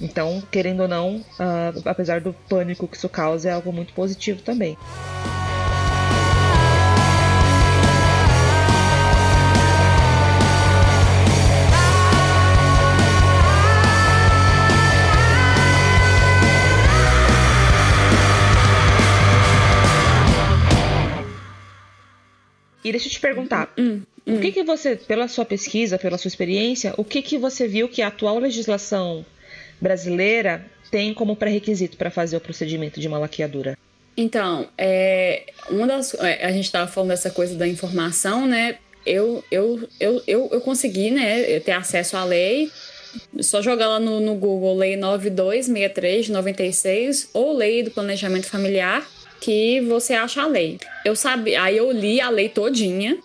Então, 0.00 0.42
querendo 0.50 0.80
ou 0.80 0.88
não, 0.88 1.24
ah, 1.38 1.72
apesar 1.84 2.20
do 2.20 2.32
pânico 2.32 2.86
que 2.86 2.96
isso 2.96 3.08
causa, 3.08 3.48
é 3.48 3.52
algo 3.52 3.72
muito 3.72 3.94
positivo 3.94 4.42
também. 4.42 4.76
E 22.84 22.92
deixa 22.92 23.08
eu 23.08 23.10
te 23.10 23.18
perguntar, 23.18 23.72
Hum, 23.76 24.02
o 24.24 24.38
que 24.38 24.52
que 24.52 24.62
você, 24.62 24.94
pela 24.94 25.26
sua 25.26 25.44
pesquisa, 25.44 25.98
pela 25.98 26.16
sua 26.16 26.28
experiência, 26.28 26.94
o 26.96 27.04
que 27.04 27.20
que 27.20 27.36
você 27.36 27.66
viu 27.66 27.88
que 27.88 28.00
a 28.00 28.06
atual 28.06 28.38
legislação 28.38 29.26
brasileira 29.80 30.64
tem 30.90 31.12
como 31.12 31.36
pré-requisito 31.36 31.96
para 31.96 32.10
fazer 32.10 32.36
o 32.36 32.40
procedimento 32.40 33.00
de 33.00 33.08
uma 33.08 33.18
laqueadura? 33.18 33.76
Então, 34.16 34.68
é, 34.78 35.44
uma 35.68 35.86
das, 35.86 36.14
é, 36.14 36.44
a 36.44 36.52
gente 36.52 36.64
estava 36.64 36.90
falando 36.90 37.10
dessa 37.10 37.30
coisa 37.30 37.54
da 37.54 37.68
informação, 37.68 38.46
né? 38.46 38.78
Eu, 39.04 39.44
eu, 39.50 39.88
eu, 40.00 40.22
eu, 40.26 40.48
eu 40.52 40.60
consegui 40.60 41.10
né, 41.10 41.60
ter 41.60 41.72
acesso 41.72 42.16
à 42.16 42.24
lei 42.24 42.70
só 43.40 43.62
jogar 43.62 43.88
lá 43.88 44.00
no, 44.00 44.20
no 44.20 44.34
Google 44.34 44.76
Lei 44.76 44.96
9263 44.96 46.26
de 46.26 46.32
96 46.32 47.30
ou 47.32 47.56
Lei 47.56 47.82
do 47.82 47.90
Planejamento 47.90 48.46
Familiar 48.46 49.06
que 49.40 49.80
você 49.82 50.14
acha 50.14 50.42
a 50.42 50.46
lei. 50.46 50.78
Eu 51.04 51.14
sabia, 51.14 51.62
aí 51.62 51.76
eu 51.76 51.90
li 51.92 52.20
a 52.20 52.30
lei 52.30 52.48
todinha. 52.48 53.18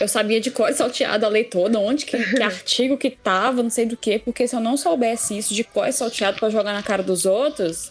Eu 0.00 0.08
sabia 0.08 0.40
de 0.40 0.50
cor 0.50 0.72
salteado 0.72 1.24
a 1.24 1.28
lei 1.28 1.44
toda, 1.44 1.78
onde 1.78 2.04
que, 2.04 2.18
que 2.18 2.42
artigo 2.42 2.96
que 2.96 3.10
tava, 3.10 3.62
não 3.62 3.70
sei 3.70 3.86
do 3.86 3.96
que, 3.96 4.18
porque 4.18 4.46
se 4.46 4.54
eu 4.54 4.60
não 4.60 4.76
soubesse 4.76 5.36
isso 5.36 5.54
de 5.54 5.64
cor 5.64 5.90
salteado 5.92 6.38
para 6.38 6.50
jogar 6.50 6.72
na 6.72 6.82
cara 6.82 7.02
dos 7.02 7.24
outros, 7.24 7.90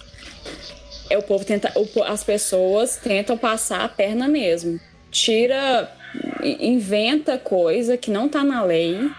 é 1.10 1.18
o 1.18 1.24
povo 1.24 1.44
tenta, 1.46 1.72
o, 1.76 2.04
as 2.04 2.24
pessoas 2.24 2.98
tentam 2.98 3.38
passar 3.38 3.82
a 3.82 3.90
perna 3.90 4.28
mesmo. 4.28 4.80
Tira, 5.12 5.92
inventa 6.44 7.38
coisa 7.38 7.98
que 7.98 8.12
não 8.12 8.28
tá 8.28 8.44
na 8.44 8.64
lei 8.64 9.10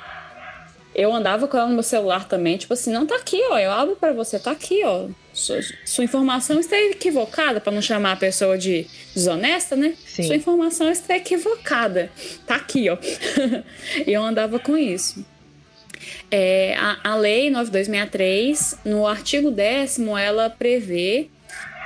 eu 0.96 1.12
andava 1.12 1.46
com 1.46 1.58
ela 1.58 1.68
no 1.68 1.74
meu 1.74 1.82
celular 1.82 2.26
também, 2.26 2.56
tipo 2.56 2.72
assim, 2.72 2.90
não 2.90 3.06
tá 3.06 3.16
aqui, 3.16 3.38
ó, 3.50 3.58
eu 3.58 3.70
abro 3.70 3.96
para 3.96 4.14
você, 4.14 4.38
tá 4.38 4.50
aqui, 4.50 4.82
ó. 4.82 5.08
Sua, 5.36 5.60
sua 5.84 6.04
informação 6.04 6.58
está 6.58 6.76
equivocada, 6.76 7.60
para 7.60 7.72
não 7.72 7.82
chamar 7.82 8.12
a 8.12 8.16
pessoa 8.16 8.56
de 8.56 8.86
desonesta, 9.14 9.76
né? 9.76 9.94
Sim. 10.06 10.22
Sua 10.24 10.36
informação 10.36 10.90
está 10.90 11.16
equivocada. 11.16 12.10
Tá 12.46 12.56
aqui, 12.56 12.88
ó. 12.88 12.96
e 14.06 14.10
eu 14.12 14.22
andava 14.22 14.58
com 14.58 14.76
isso. 14.76 15.24
É, 16.30 16.74
a, 16.76 17.12
a 17.12 17.16
lei 17.16 17.50
9263, 17.50 18.78
no 18.84 19.06
artigo 19.06 19.50
10 19.50 19.98
ela 20.18 20.48
prevê 20.48 21.28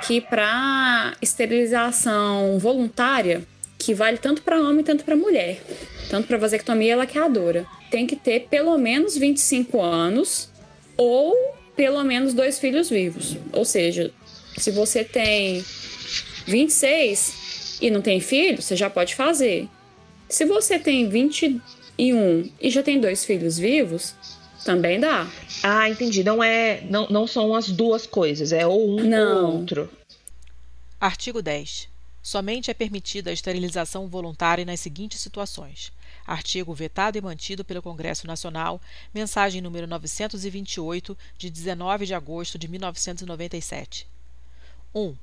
que 0.07 0.21
para 0.21 1.15
esterilização 1.21 2.57
voluntária, 2.57 3.43
que 3.77 3.93
vale 3.93 4.17
tanto 4.17 4.41
para 4.41 4.61
homem 4.61 4.83
tanto 4.83 5.03
para 5.03 5.15
mulher, 5.15 5.61
tanto 6.09 6.27
para 6.27 6.37
vasectomia 6.37 6.93
e 6.93 6.95
laqueadora 6.95 7.67
tem 7.91 8.07
que 8.07 8.15
ter 8.15 8.47
pelo 8.49 8.75
menos 8.77 9.17
25 9.17 9.79
anos 9.81 10.49
ou 10.95 11.35
pelo 11.81 12.03
menos 12.03 12.35
dois 12.35 12.59
filhos 12.59 12.91
vivos. 12.91 13.35
Ou 13.51 13.65
seja, 13.65 14.13
se 14.55 14.69
você 14.69 15.03
tem 15.03 15.65
26 16.45 17.79
e 17.81 17.89
não 17.89 18.03
tem 18.03 18.19
filho, 18.19 18.61
você 18.61 18.75
já 18.75 18.87
pode 18.87 19.15
fazer. 19.15 19.67
Se 20.29 20.45
você 20.45 20.77
tem 20.77 21.09
21 21.09 21.59
e 22.61 22.69
já 22.69 22.83
tem 22.83 23.01
dois 23.01 23.25
filhos 23.25 23.57
vivos, 23.57 24.13
também 24.63 24.99
dá. 24.99 25.27
Ah, 25.63 25.89
entendi. 25.89 26.23
Não 26.23 26.43
é, 26.43 26.83
não, 26.87 27.07
não 27.09 27.25
são 27.25 27.55
as 27.55 27.67
duas 27.67 28.05
coisas, 28.05 28.53
é 28.53 28.67
ou 28.67 28.99
um 28.99 29.03
não. 29.03 29.45
ou 29.47 29.57
outro. 29.61 29.89
Artigo 30.99 31.41
10. 31.41 31.89
Somente 32.21 32.69
é 32.69 32.75
permitida 32.75 33.31
a 33.31 33.33
esterilização 33.33 34.07
voluntária 34.07 34.63
nas 34.63 34.79
seguintes 34.79 35.19
situações: 35.19 35.91
artigo 36.25 36.73
vetado 36.73 37.17
e 37.17 37.21
mantido 37.21 37.63
pelo 37.63 37.81
Congresso 37.81 38.27
Nacional, 38.27 38.81
mensagem 39.13 39.61
número 39.61 39.87
928, 39.87 41.17
de 41.37 41.49
19 41.49 42.05
de 42.05 42.13
agosto 42.13 42.57
de 42.57 42.67
1997. 42.67 44.07
1 44.93 45.15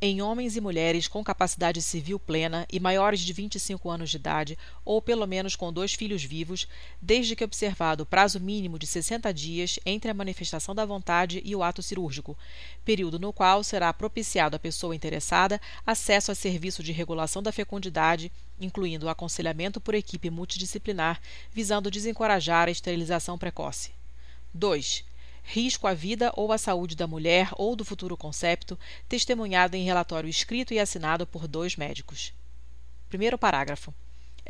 em 0.00 0.22
homens 0.22 0.56
e 0.56 0.60
mulheres 0.60 1.08
com 1.08 1.24
capacidade 1.24 1.82
civil 1.82 2.20
plena 2.20 2.64
e 2.70 2.78
maiores 2.78 3.18
de 3.18 3.32
25 3.32 3.90
anos 3.90 4.10
de 4.10 4.16
idade, 4.16 4.56
ou 4.84 5.02
pelo 5.02 5.26
menos 5.26 5.56
com 5.56 5.72
dois 5.72 5.92
filhos 5.92 6.22
vivos, 6.22 6.68
desde 7.02 7.34
que 7.34 7.42
observado 7.42 8.04
o 8.04 8.06
prazo 8.06 8.38
mínimo 8.38 8.78
de 8.78 8.86
60 8.86 9.32
dias 9.34 9.78
entre 9.84 10.08
a 10.08 10.14
manifestação 10.14 10.72
da 10.72 10.84
vontade 10.84 11.42
e 11.44 11.54
o 11.56 11.64
ato 11.64 11.82
cirúrgico, 11.82 12.38
período 12.84 13.18
no 13.18 13.32
qual 13.32 13.64
será 13.64 13.92
propiciado 13.92 14.54
à 14.54 14.58
pessoa 14.58 14.94
interessada 14.94 15.60
acesso 15.84 16.30
a 16.30 16.34
serviço 16.34 16.80
de 16.80 16.92
regulação 16.92 17.42
da 17.42 17.50
fecundidade, 17.50 18.30
incluindo 18.60 19.06
o 19.06 19.08
aconselhamento 19.08 19.80
por 19.80 19.94
equipe 19.94 20.30
multidisciplinar, 20.30 21.20
visando 21.52 21.90
desencorajar 21.90 22.68
a 22.68 22.70
esterilização 22.70 23.38
precoce. 23.38 23.92
2 24.54 25.04
risco 25.48 25.86
à 25.86 25.94
vida 25.94 26.30
ou 26.36 26.52
à 26.52 26.58
saúde 26.58 26.94
da 26.94 27.06
mulher 27.06 27.48
ou 27.56 27.74
do 27.74 27.82
futuro 27.82 28.18
concepto, 28.18 28.78
testemunhado 29.08 29.76
em 29.76 29.84
relatório 29.84 30.28
escrito 30.28 30.74
e 30.74 30.78
assinado 30.78 31.26
por 31.26 31.48
dois 31.48 31.74
médicos. 31.74 32.34
Primeiro 33.08 33.38
parágrafo. 33.38 33.94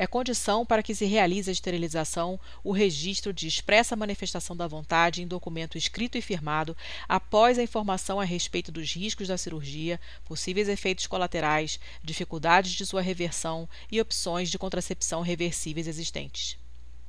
É 0.01 0.07
condição 0.07 0.65
para 0.65 0.81
que 0.81 0.95
se 0.95 1.05
realize 1.07 1.51
a 1.51 1.53
esterilização 1.53 2.39
o 2.63 2.71
registro 2.71 3.33
de 3.33 3.49
expressa 3.49 3.97
manifestação 3.97 4.57
da 4.57 4.69
vontade 4.69 5.21
em 5.21 5.27
documento 5.27 5.77
escrito 5.77 6.17
e 6.17 6.23
firmado 6.23 6.77
após 7.09 7.59
a 7.59 7.65
informação 7.65 8.21
a 8.21 8.25
respeito 8.25 8.71
dos 8.71 8.93
riscos 8.95 9.27
da 9.27 9.37
cirurgia, 9.37 10.01
possíveis 10.25 10.69
efeitos 10.69 11.09
colaterais, 11.09 11.81
dificuldades 12.01 12.75
de 12.75 12.87
sua 12.87 13.03
reversão 13.03 13.69
e 13.91 14.01
opções 14.01 14.53
de 14.53 14.57
contracepção 14.57 15.21
reversíveis 15.21 15.89
existentes. 15.89 16.57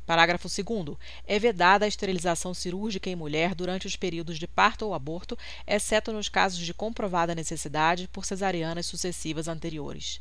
Parágrafo 0.08 0.48
2. 0.48 0.98
É 1.28 1.38
vedada 1.38 1.86
a 1.86 1.88
esterilização 1.88 2.56
cirúrgica 2.56 3.08
em 3.08 3.16
mulher 3.16 3.54
durante 3.54 3.86
os 3.86 3.96
períodos 3.96 4.40
de 4.40 4.48
parto 4.48 4.88
ou 4.88 4.96
aborto, 4.96 5.38
exceto 5.68 6.12
nos 6.12 6.28
casos 6.28 6.58
de 6.58 6.74
comprovada 6.74 7.36
necessidade 7.36 8.08
por 8.08 8.26
cesarianas 8.26 8.88
sucessivas 8.88 9.48
anteriores. 9.48 10.20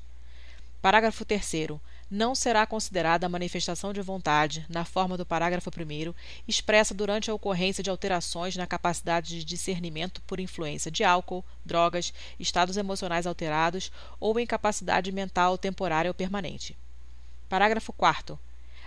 Parágrafo 0.82 1.24
3. 1.24 1.80
Não 2.10 2.34
será 2.34 2.64
considerada 2.64 3.26
a 3.26 3.28
manifestação 3.28 3.92
de 3.92 4.00
vontade, 4.00 4.64
na 4.70 4.82
forma 4.82 5.14
do 5.14 5.26
parágrafo 5.26 5.68
1, 5.68 6.14
expressa 6.48 6.94
durante 6.94 7.30
a 7.30 7.34
ocorrência 7.34 7.84
de 7.84 7.90
alterações 7.90 8.56
na 8.56 8.66
capacidade 8.66 9.38
de 9.38 9.44
discernimento 9.44 10.22
por 10.22 10.40
influência 10.40 10.90
de 10.90 11.04
álcool, 11.04 11.44
drogas, 11.66 12.14
estados 12.40 12.78
emocionais 12.78 13.26
alterados 13.26 13.92
ou 14.18 14.40
incapacidade 14.40 15.12
mental 15.12 15.58
temporária 15.58 16.08
ou 16.10 16.14
permanente. 16.14 16.74
Parágrafo 17.46 17.92
4. 17.92 18.38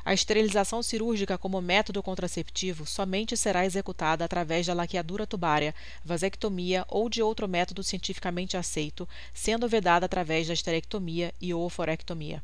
A 0.03 0.15
esterilização 0.15 0.81
cirúrgica 0.81 1.37
como 1.37 1.61
método 1.61 2.01
contraceptivo 2.01 2.87
somente 2.87 3.37
será 3.37 3.63
executada 3.67 4.25
através 4.25 4.65
da 4.65 4.73
laqueadura 4.73 5.27
tubária, 5.27 5.75
vasectomia 6.03 6.83
ou 6.87 7.07
de 7.07 7.21
outro 7.21 7.47
método 7.47 7.83
cientificamente 7.83 8.57
aceito, 8.57 9.07
sendo 9.31 9.69
vedada 9.69 10.07
através 10.07 10.47
da 10.47 10.55
esterectomia 10.55 11.31
e 11.39 11.53
ou 11.53 11.69
forectomia. 11.69 12.41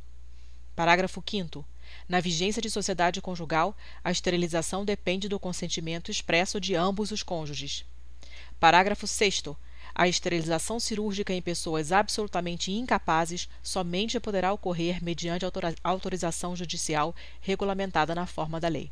Parágrafo 0.77 1.23
5 1.27 1.65
na 2.07 2.19
vigência 2.19 2.61
de 2.61 2.69
sociedade 2.69 3.19
conjugal, 3.19 3.75
a 4.03 4.11
esterilização 4.11 4.85
depende 4.85 5.27
do 5.27 5.39
consentimento 5.39 6.11
expresso 6.11 6.61
de 6.61 6.75
ambos 6.75 7.09
os 7.09 7.23
cônjuges. 7.23 7.83
Parágrafo 8.59 9.07
6 9.07 9.41
a 9.95 10.07
esterilização 10.07 10.79
cirúrgica 10.79 11.33
em 11.33 11.41
pessoas 11.41 11.91
absolutamente 11.91 12.71
incapazes 12.71 13.49
somente 13.63 14.19
poderá 14.19 14.53
ocorrer 14.53 15.03
mediante 15.03 15.43
autorização 15.83 16.55
judicial 16.55 17.15
regulamentada 17.41 18.13
na 18.13 18.27
forma 18.27 18.59
da 18.59 18.67
lei. 18.67 18.91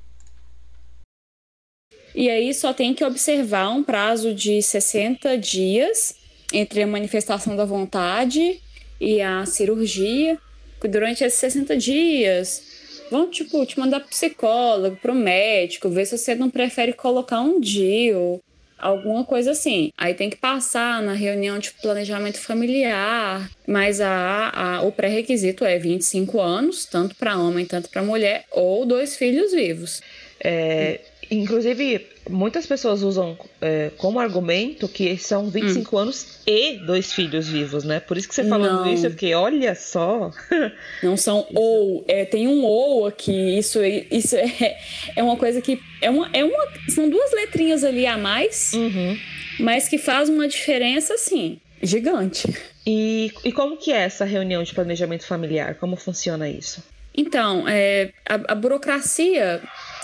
E 2.15 2.27
aí 2.27 2.51
só 2.51 2.73
tem 2.73 2.95
que 2.95 3.05
observar 3.05 3.69
um 3.69 3.83
prazo 3.83 4.33
de 4.33 4.59
60 4.59 5.37
dias 5.37 6.15
entre 6.51 6.81
a 6.81 6.87
manifestação 6.87 7.55
da 7.55 7.65
vontade 7.65 8.59
e 8.99 9.21
a 9.21 9.45
cirurgia. 9.45 10.39
Durante 10.87 11.23
esses 11.23 11.39
60 11.39 11.77
dias, 11.77 12.63
vão 13.09 13.29
tipo 13.29 13.65
te 13.65 13.79
mandar 13.79 13.99
pro 13.99 14.09
psicólogo, 14.09 14.97
pro 14.97 15.13
médico, 15.13 15.89
ver 15.89 16.05
se 16.05 16.17
você 16.17 16.35
não 16.35 16.49
prefere 16.49 16.93
colocar 16.93 17.41
um 17.41 17.59
DIU 17.59 18.41
alguma 18.77 19.23
coisa 19.23 19.51
assim. 19.51 19.91
Aí 19.97 20.13
tem 20.13 20.29
que 20.29 20.37
passar 20.37 21.01
na 21.01 21.13
reunião 21.13 21.57
de 21.57 21.71
planejamento 21.71 22.39
familiar, 22.39 23.49
mas 23.67 23.99
a, 24.01 24.51
a 24.53 24.81
o 24.83 24.91
pré-requisito 24.91 25.65
é 25.65 25.77
25 25.77 26.39
anos, 26.39 26.85
tanto 26.85 27.15
para 27.15 27.37
homem, 27.37 27.65
tanto 27.65 27.89
para 27.89 28.03
mulher, 28.03 28.45
ou 28.51 28.85
dois 28.85 29.15
filhos 29.15 29.51
vivos. 29.51 30.01
É, 30.43 30.99
inclusive, 31.31 32.05
muitas 32.29 32.65
pessoas 32.65 33.03
usam 33.03 33.37
é, 33.61 33.91
como 33.97 34.19
argumento 34.19 34.87
que 34.87 35.17
são 35.17 35.49
25 35.49 35.95
hum. 35.95 35.99
anos 35.99 36.39
e 36.45 36.77
dois 36.79 37.13
filhos 37.13 37.47
vivos, 37.47 37.83
né? 37.83 37.99
Por 37.99 38.17
isso 38.17 38.27
que 38.27 38.35
você 38.35 38.43
falando 38.43 38.85
não. 38.85 38.93
isso, 38.93 39.05
eu 39.05 39.11
fiquei, 39.11 39.33
olha 39.33 39.75
só. 39.75 40.31
Não 41.03 41.15
são 41.17 41.45
ou, 41.53 42.03
é, 42.07 42.25
tem 42.25 42.47
um 42.47 42.63
ou 42.63 43.05
aqui, 43.05 43.57
isso, 43.57 43.79
isso 43.83 44.35
é, 44.35 44.77
é 45.15 45.23
uma 45.23 45.37
coisa 45.37 45.61
que. 45.61 45.81
É 46.01 46.09
uma, 46.09 46.29
é 46.33 46.43
uma, 46.43 46.67
são 46.89 47.09
duas 47.09 47.31
letrinhas 47.31 47.83
ali 47.83 48.05
a 48.05 48.17
mais, 48.17 48.73
uhum. 48.73 49.17
mas 49.59 49.87
que 49.87 49.97
faz 49.97 50.29
uma 50.29 50.47
diferença, 50.47 51.13
assim, 51.13 51.59
gigante. 51.81 52.53
E, 52.85 53.31
e 53.43 53.51
como 53.51 53.77
que 53.77 53.91
é 53.91 54.01
essa 54.01 54.25
reunião 54.25 54.63
de 54.63 54.73
planejamento 54.73 55.25
familiar? 55.25 55.75
Como 55.75 55.95
funciona 55.95 56.49
isso? 56.49 56.83
Então, 57.17 57.67
é, 57.67 58.11
a, 58.27 58.53
a 58.53 58.55
burocracia 58.55 59.61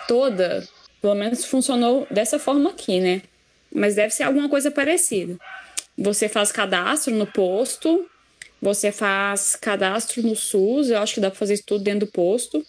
toda 0.08 0.68
pelo 1.02 1.16
menos 1.16 1.46
funcionou 1.46 2.08
dessa 2.12 2.38
forma 2.38 2.70
aqui, 2.70 3.00
né? 3.00 3.22
Mas 3.74 3.96
deve 3.96 4.14
ser 4.14 4.24
alguma 4.24 4.48
coisa 4.48 4.70
parecida. 4.70 5.38
Você 5.98 6.30
faz 6.30 6.52
cadastro 6.52 7.14
no 7.14 7.26
posto, 7.26 8.06
você 8.62 8.92
faz 8.92 9.56
cadastro 9.56 10.22
no 10.22 10.36
SUS, 10.36 10.90
eu 10.90 11.00
acho 11.00 11.16
que 11.16 11.20
dá 11.20 11.30
para 11.30 11.40
fazer 11.40 11.56
isso 11.56 11.64
tudo 11.66 11.84
dentro 11.84 12.02
do 12.06 12.12
posto. 12.12 12.64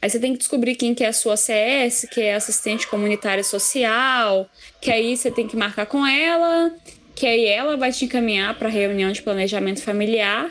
Aí 0.00 0.10
você 0.10 0.18
tem 0.18 0.32
que 0.32 0.38
descobrir 0.38 0.74
quem 0.74 0.94
que 0.94 1.04
é 1.04 1.08
a 1.08 1.12
sua 1.12 1.36
CS, 1.36 2.08
que 2.10 2.20
é 2.20 2.34
assistente 2.34 2.88
comunitária 2.88 3.44
social, 3.44 4.48
que 4.80 4.90
aí 4.90 5.16
você 5.16 5.30
tem 5.30 5.46
que 5.46 5.56
marcar 5.56 5.86
com 5.86 6.04
ela, 6.06 6.74
que 7.14 7.26
aí 7.26 7.46
ela 7.46 7.76
vai 7.76 7.92
te 7.92 8.04
encaminhar 8.04 8.58
para 8.58 8.68
reunião 8.68 9.12
de 9.12 9.22
planejamento 9.22 9.80
familiar. 9.80 10.50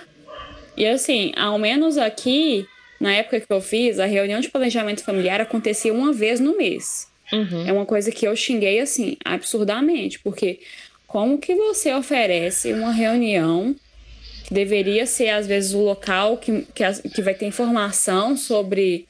E 0.77 0.85
assim, 0.87 1.33
ao 1.35 1.59
menos 1.59 1.97
aqui, 1.97 2.65
na 2.99 3.13
época 3.13 3.41
que 3.41 3.51
eu 3.51 3.59
fiz, 3.59 3.99
a 3.99 4.05
reunião 4.05 4.39
de 4.39 4.49
planejamento 4.49 5.03
familiar 5.03 5.41
acontecia 5.41 5.93
uma 5.93 6.13
vez 6.13 6.39
no 6.39 6.55
mês. 6.55 7.10
Uhum. 7.31 7.67
É 7.67 7.71
uma 7.71 7.85
coisa 7.85 8.11
que 8.11 8.27
eu 8.27 8.35
xinguei 8.35 8.79
assim, 8.79 9.17
absurdamente, 9.23 10.19
porque 10.19 10.59
como 11.07 11.37
que 11.37 11.53
você 11.55 11.93
oferece 11.93 12.73
uma 12.73 12.91
reunião 12.91 13.75
que 14.45 14.53
deveria 14.53 15.05
ser, 15.05 15.29
às 15.29 15.47
vezes, 15.47 15.73
o 15.73 15.81
local 15.81 16.37
que, 16.37 16.65
que, 16.73 17.09
que 17.09 17.21
vai 17.21 17.33
ter 17.33 17.45
informação 17.45 18.35
sobre 18.35 19.07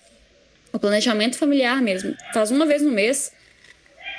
o 0.72 0.80
planejamento 0.80 1.38
familiar 1.38 1.82
mesmo. 1.82 2.16
Faz 2.34 2.52
uma 2.52 2.66
vez 2.66 2.82
no 2.82 2.92
mês, 2.92 3.32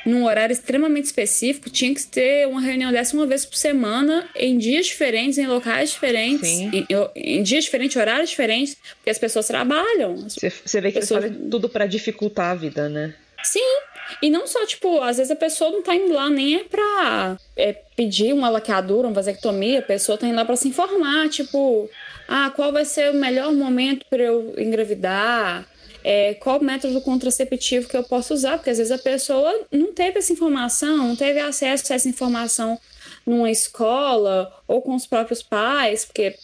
num 0.04 0.24
horário 0.24 0.52
extremamente 0.52 1.06
específico, 1.06 1.70
tinha 1.70 1.94
que 1.94 2.04
ter 2.04 2.46
uma 2.46 2.60
reunião 2.60 2.92
dessa 2.92 3.16
uma 3.16 3.26
vez 3.26 3.44
por 3.44 3.56
semana, 3.56 4.28
em 4.36 4.58
dias 4.58 4.86
diferentes, 4.86 5.38
em 5.38 5.46
locais 5.46 5.90
diferentes, 5.90 6.48
em, 6.48 6.86
em, 7.16 7.42
dias 7.42 7.64
diferentes, 7.64 7.96
horários 7.96 8.30
diferentes, 8.30 8.76
porque 8.96 9.10
as 9.10 9.18
pessoas 9.18 9.46
trabalham. 9.46 10.28
Você 10.28 10.80
vê 10.80 10.92
que 10.92 11.00
pessoas... 11.00 11.24
eles 11.24 11.34
fazem 11.36 11.50
tudo 11.50 11.68
para 11.68 11.86
dificultar 11.86 12.50
a 12.50 12.54
vida, 12.54 12.88
né? 12.88 13.14
Sim, 13.42 13.78
e 14.20 14.30
não 14.30 14.46
só, 14.46 14.66
tipo, 14.66 15.00
às 15.00 15.16
vezes 15.16 15.30
a 15.30 15.36
pessoa 15.36 15.70
não 15.70 15.82
tá 15.82 15.94
indo 15.94 16.12
lá 16.12 16.28
nem 16.28 16.56
é 16.56 16.64
pra 16.64 17.38
é, 17.56 17.72
pedir 17.96 18.32
uma 18.32 18.48
laqueadura, 18.48 19.08
uma 19.08 19.14
vasectomia, 19.14 19.78
a 19.78 19.82
pessoa 19.82 20.18
tá 20.18 20.26
indo 20.26 20.36
lá 20.36 20.44
pra 20.44 20.56
se 20.56 20.68
informar, 20.68 21.28
tipo, 21.28 21.88
ah, 22.28 22.50
qual 22.54 22.72
vai 22.72 22.84
ser 22.84 23.10
o 23.10 23.14
melhor 23.14 23.52
momento 23.52 24.04
para 24.10 24.22
eu 24.22 24.54
engravidar? 24.58 25.66
é, 26.04 26.34
qual 26.34 26.60
método 26.60 27.00
contraceptivo 27.00 27.88
que 27.88 27.96
eu 27.96 28.02
posso 28.02 28.34
usar, 28.34 28.56
porque 28.56 28.70
às 28.70 28.78
vezes 28.78 28.90
a 28.90 28.98
pessoa 28.98 29.66
não 29.70 29.92
teve 29.92 30.18
essa 30.18 30.32
informação, 30.32 30.96
não 30.96 31.16
teve 31.16 31.38
acesso 31.40 31.92
a 31.92 31.96
essa 31.96 32.08
informação 32.08 32.78
numa 33.24 33.50
escola 33.50 34.52
ou 34.66 34.82
com 34.82 34.94
os 34.94 35.06
próprios 35.06 35.42
pais, 35.42 36.04
porque 36.04 36.34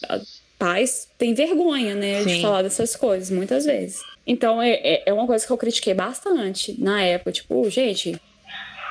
pais 0.57 1.07
têm 1.17 1.33
vergonha, 1.33 1.95
né, 1.95 2.23
Sim. 2.23 2.35
de 2.35 2.41
falar 2.41 2.61
dessas 2.61 2.95
coisas, 2.95 3.29
muitas 3.29 3.65
vezes. 3.65 4.01
Então, 4.29 4.61
é, 4.61 4.73
é, 4.73 5.03
é 5.07 5.13
uma 5.13 5.25
coisa 5.25 5.43
que 5.43 5.51
eu 5.51 5.57
critiquei 5.57 5.95
bastante 5.95 6.79
na 6.79 7.01
época, 7.01 7.31
tipo, 7.31 7.67
gente, 7.67 8.15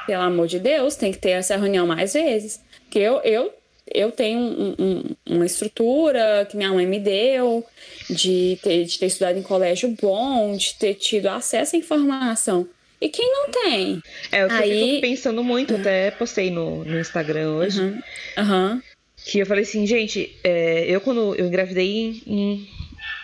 pelo 0.04 0.24
amor 0.24 0.48
de 0.48 0.58
Deus, 0.58 0.96
tem 0.96 1.12
que 1.12 1.18
ter 1.18 1.30
essa 1.30 1.56
reunião 1.56 1.86
mais 1.86 2.14
vezes. 2.14 2.60
Porque 2.82 2.98
eu, 2.98 3.20
eu 3.20 3.52
eu 3.94 4.10
tenho 4.10 4.38
um, 4.38 4.74
um, 4.78 5.02
uma 5.26 5.46
estrutura 5.46 6.46
que 6.50 6.56
minha 6.56 6.70
mãe 6.70 6.84
me 6.84 6.98
deu, 6.98 7.64
de 8.10 8.58
ter, 8.62 8.84
de 8.84 8.98
ter 8.98 9.06
estudado 9.06 9.38
em 9.38 9.42
colégio 9.42 9.96
bom, 10.02 10.54
de 10.56 10.74
ter 10.74 10.94
tido 10.94 11.28
acesso 11.28 11.76
à 11.76 11.78
informação. 11.78 12.68
E 13.00 13.08
quem 13.08 13.30
não 13.32 13.50
tem? 13.50 14.02
É, 14.32 14.42
eu 14.42 14.50
Aí... 14.50 14.90
fico 14.90 15.00
pensando 15.02 15.44
muito, 15.44 15.76
até 15.76 16.10
postei 16.10 16.50
no, 16.50 16.84
no 16.84 16.98
Instagram 16.98 17.52
hoje. 17.52 17.80
Uhum. 17.80 18.02
Uhum. 18.38 18.82
Que 19.24 19.38
eu 19.38 19.46
falei 19.46 19.62
assim, 19.62 19.86
gente, 19.86 20.36
é, 20.42 20.84
eu 20.86 21.00
quando 21.00 21.34
eu 21.36 21.46
engravidei 21.46 22.20
em, 22.26 22.68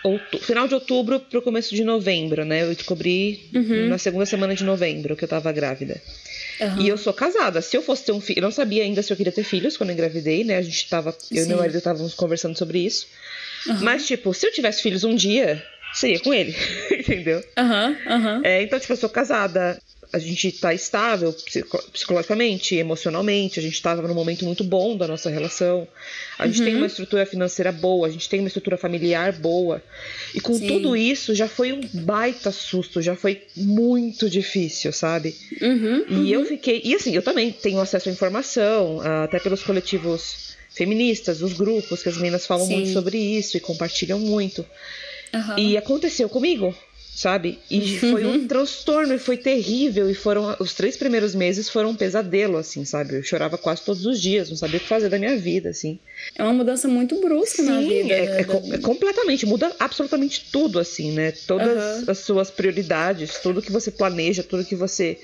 outubro, 0.05 0.47
final 0.47 0.69
de 0.69 0.75
outubro 0.75 1.19
pro 1.19 1.43
começo 1.43 1.75
de 1.75 1.83
novembro, 1.83 2.45
né? 2.45 2.63
Eu 2.63 2.75
descobri 2.75 3.49
uhum. 3.53 3.89
na 3.89 3.99
segunda 3.99 4.27
semana 4.27 4.55
de 4.55 4.63
novembro 4.63 5.17
que 5.17 5.25
eu 5.25 5.29
tava 5.29 5.51
grávida. 5.51 6.01
Uhum. 6.61 6.83
E 6.83 6.89
eu 6.89 6.97
sou 6.97 7.13
casada. 7.13 7.61
Se 7.61 7.77
eu 7.77 7.83
fosse 7.83 8.05
ter 8.05 8.13
um 8.13 8.21
filho, 8.21 8.39
eu 8.39 8.43
não 8.43 8.51
sabia 8.51 8.85
ainda 8.85 9.03
se 9.03 9.13
eu 9.13 9.17
queria 9.17 9.33
ter 9.33 9.43
filhos 9.43 9.77
quando 9.77 9.91
eu 9.91 9.95
engravidei, 9.95 10.45
né? 10.45 10.59
A 10.59 10.63
gente 10.63 10.89
tava, 10.89 11.11
eu 11.11 11.39
Sim. 11.39 11.45
e 11.45 11.49
meu 11.49 11.59
marido 11.59 11.79
estávamos 11.79 12.15
conversando 12.15 12.57
sobre 12.57 12.79
isso. 12.79 13.09
Uhum. 13.67 13.79
Mas, 13.81 14.07
tipo, 14.07 14.33
se 14.35 14.47
eu 14.47 14.53
tivesse 14.53 14.83
filhos 14.83 15.03
um 15.03 15.17
dia, 15.17 15.65
seria 15.95 16.21
com 16.21 16.33
ele, 16.33 16.55
entendeu? 16.93 17.43
Aham, 17.57 17.89
uhum, 17.89 18.13
aham. 18.13 18.43
É, 18.45 18.63
então, 18.63 18.79
tipo, 18.79 18.93
eu 18.93 18.97
sou 18.97 19.09
casada 19.09 19.81
a 20.13 20.19
gente 20.19 20.49
está 20.49 20.73
estável 20.73 21.35
psicologicamente, 21.93 22.77
emocionalmente, 22.77 23.59
a 23.59 23.63
gente 23.63 23.75
estava 23.75 24.07
num 24.07 24.15
momento 24.15 24.45
muito 24.45 24.63
bom 24.63 24.97
da 24.97 25.09
nossa 25.09 25.31
relação, 25.31 25.87
a 26.39 26.47
gente 26.47 26.61
uhum. 26.61 26.65
tem 26.65 26.77
uma 26.77 26.87
estrutura 26.87 27.27
financeira 27.27 27.73
boa, 27.73 28.07
a 28.07 28.11
gente 28.11 28.29
tem 28.29 28.41
uma 28.41 28.49
estrutura 28.49 28.77
familiar 28.77 29.33
boa. 29.33 29.83
E 30.35 30.41
com 30.41 30.55
Sim. 30.55 30.67
tudo 30.67 30.97
isso 30.97 31.35
já 31.35 31.49
foi 31.49 31.73
um 31.73 31.81
baita 31.93 32.51
susto, 32.51 33.01
já 33.03 33.17
foi 33.17 33.43
muito 33.57 34.29
difícil, 34.29 34.93
sabe? 34.93 35.35
Uhum, 35.61 36.05
e 36.09 36.33
eu 36.33 36.41
uhum. 36.41 36.47
fiquei. 36.47 36.81
E 36.85 36.95
assim, 36.95 37.15
eu 37.15 37.23
também 37.23 37.53
tenho 37.53 37.81
acesso 37.81 38.09
à 38.09 38.13
informação, 38.13 39.01
até 39.23 39.39
pelos 39.39 39.63
coletivos 39.63 40.55
feministas, 40.71 41.41
os 41.41 41.53
grupos, 41.53 42.03
que 42.03 42.09
as 42.09 42.17
meninas 42.17 42.47
falam 42.47 42.67
Sim. 42.67 42.77
muito 42.77 42.93
sobre 42.93 43.19
isso 43.19 43.57
e 43.57 43.61
compartilham 43.61 44.19
muito. 44.19 44.67
Uhum. 45.33 45.59
E 45.59 45.77
aconteceu 45.77 46.29
comigo 46.29 46.75
sabe? 47.15 47.61
E 47.71 47.79
uhum. 47.79 47.99
foi 48.11 48.27
um 48.27 48.47
transtorno 48.47 49.15
e 49.15 49.19
foi 49.19 49.37
terrível. 49.37 50.11
E 50.11 50.15
foram 50.15 50.57
os 50.59 50.75
três 50.75 50.97
primeiros 50.97 51.35
meses 51.35 51.69
foram 51.69 51.91
um 51.91 51.95
pesadelo, 51.95 52.57
assim, 52.57 52.85
sabe? 52.85 53.17
Eu 53.17 53.23
chorava 53.23 53.57
quase 53.57 53.83
todos 53.83 54.05
os 54.05 54.21
dias, 54.21 54.51
não 54.51 54.57
sabia 54.57 54.79
o 54.79 54.81
que 54.81 54.89
fazer 54.89 55.09
da 55.09 55.19
minha 55.19 55.37
vida, 55.37 55.71
assim. 55.71 55.99
É 56.37 56.43
uma 56.43 56.53
mudança 56.53 56.89
muito 56.89 57.21
brusca 57.21 57.63
Sim, 57.63 57.69
na 57.69 57.81
vida. 57.81 58.13
É, 58.13 58.27
né? 58.27 58.37
é, 58.39 58.75
é, 58.75 58.79
completamente, 58.79 59.47
muda 59.47 59.73
absolutamente 59.79 60.47
tudo, 60.51 60.81
assim, 60.81 61.13
né? 61.13 61.33
Todas 61.47 62.03
uhum. 62.03 62.11
as 62.11 62.19
suas 62.19 62.51
prioridades, 62.51 63.39
tudo 63.39 63.63
que 63.63 63.71
você 63.71 63.93
planeja, 63.93 64.43
tudo 64.43 64.65
que 64.65 64.75
você 64.75 65.19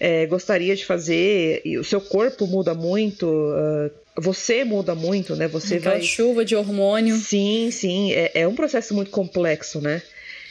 é, 0.00 0.26
gostaria 0.26 0.74
de 0.74 0.84
fazer, 0.84 1.62
e 1.64 1.78
o 1.78 1.84
seu 1.84 2.00
corpo 2.00 2.46
muda 2.48 2.74
muito. 2.74 3.26
Uh, 3.26 3.90
você 4.20 4.64
muda 4.64 4.96
muito, 4.96 5.36
né? 5.36 5.46
Você 5.46 5.76
Aquela 5.76 5.94
vai. 5.94 6.02
chuva 6.02 6.44
de 6.44 6.56
hormônio. 6.56 7.16
Sim, 7.16 7.70
sim. 7.70 8.12
É, 8.12 8.32
é 8.34 8.48
um 8.48 8.56
processo 8.56 8.92
muito 8.92 9.12
complexo, 9.12 9.80
né? 9.80 10.02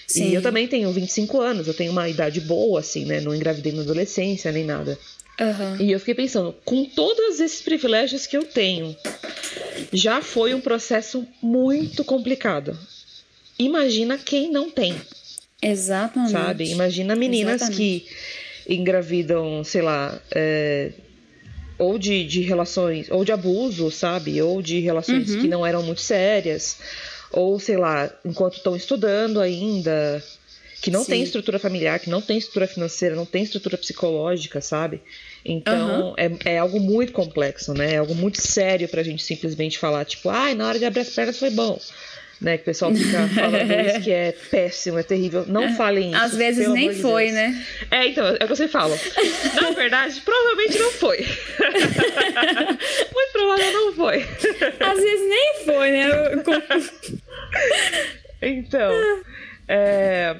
Sim. 0.07 0.29
E 0.29 0.33
eu 0.33 0.41
também 0.41 0.67
tenho 0.67 0.91
25 0.91 1.41
anos, 1.41 1.67
eu 1.67 1.73
tenho 1.73 1.91
uma 1.91 2.07
idade 2.07 2.39
boa, 2.39 2.79
assim, 2.79 3.05
né? 3.05 3.19
Não 3.19 3.35
engravidei 3.35 3.73
na 3.73 3.81
adolescência 3.81 4.51
nem 4.51 4.63
nada. 4.63 4.97
Uhum. 5.39 5.81
E 5.81 5.91
eu 5.91 5.99
fiquei 5.99 6.15
pensando, 6.15 6.55
com 6.63 6.85
todos 6.85 7.39
esses 7.41 7.61
privilégios 7.61 8.25
que 8.25 8.37
eu 8.37 8.43
tenho, 8.43 8.95
já 9.91 10.21
foi 10.21 10.53
um 10.53 10.61
processo 10.61 11.27
muito 11.41 12.05
complicado. 12.05 12.77
Imagina 13.59 14.17
quem 14.17 14.49
não 14.49 14.69
tem. 14.69 14.95
Exatamente. 15.61 16.31
Sabe? 16.31 16.71
Imagina 16.71 17.15
meninas 17.15 17.61
Exatamente. 17.61 17.77
que 17.77 18.73
engravidam, 18.73 19.63
sei 19.63 19.81
lá, 19.81 20.19
é, 20.31 20.91
ou 21.77 21.99
de, 21.99 22.23
de 22.25 22.41
relações, 22.41 23.11
ou 23.11 23.25
de 23.25 23.31
abuso, 23.31 23.91
sabe? 23.91 24.41
Ou 24.41 24.61
de 24.61 24.79
relações 24.79 25.29
uhum. 25.29 25.41
que 25.41 25.47
não 25.47 25.65
eram 25.65 25.83
muito 25.83 26.01
sérias 26.01 26.77
ou 27.37 27.59
sei 27.59 27.77
lá, 27.77 28.09
enquanto 28.25 28.55
estão 28.55 28.75
estudando 28.75 29.39
ainda, 29.39 30.23
que 30.81 30.89
não 30.89 31.03
Sim. 31.03 31.11
tem 31.11 31.21
estrutura 31.21 31.59
familiar, 31.59 31.99
que 31.99 32.09
não 32.09 32.19
tem 32.19 32.35
estrutura 32.35 32.65
financeira, 32.65 33.15
não 33.15 33.27
tem 33.27 33.43
estrutura 33.43 33.77
psicológica, 33.77 34.59
sabe? 34.59 35.01
Então 35.45 36.09
uhum. 36.09 36.13
é, 36.17 36.55
é 36.55 36.57
algo 36.57 36.79
muito 36.79 37.13
complexo, 37.13 37.75
né? 37.75 37.93
É 37.93 37.97
algo 37.97 38.15
muito 38.15 38.41
sério 38.41 38.89
pra 38.89 39.03
gente 39.03 39.21
simplesmente 39.21 39.77
falar, 39.77 40.03
tipo, 40.03 40.29
ai, 40.29 40.53
ah, 40.53 40.55
na 40.55 40.67
hora 40.67 40.79
de 40.79 40.85
abrir 40.85 41.01
as 41.01 41.09
pernas 41.11 41.37
foi 41.37 41.51
bom. 41.51 41.79
Né, 42.39 42.55
que 42.55 42.61
o 42.61 42.65
pessoal 42.65 42.93
fica 42.93 43.27
falando 43.33 43.71
isso 43.71 44.01
que 44.01 44.11
é 44.11 44.31
péssimo, 44.31 44.99
é 44.99 45.03
terrível. 45.03 45.43
Não 45.47 45.63
é. 45.63 45.73
falem 45.73 46.11
isso. 46.11 46.21
Às 46.21 46.35
vezes 46.35 46.67
nem 46.69 46.93
foi, 46.93 47.25
Deus. 47.25 47.35
né? 47.35 47.65
É, 47.89 48.07
então, 48.07 48.27
é 48.27 48.35
o 48.35 48.37
que 48.37 48.47
você 48.47 48.67
fala. 48.67 48.95
Na 49.59 49.71
verdade, 49.71 50.21
provavelmente 50.21 50.77
não 50.77 50.91
foi. 50.91 51.17
Muito 53.11 53.31
provável 53.31 53.71
não 53.73 53.93
foi. 53.93 54.25
Às 54.79 54.99
vezes 54.99 55.29
nem 55.29 55.53
foi, 55.65 55.91
né? 55.91 56.07
Então. 58.41 58.91
É... 59.67 60.35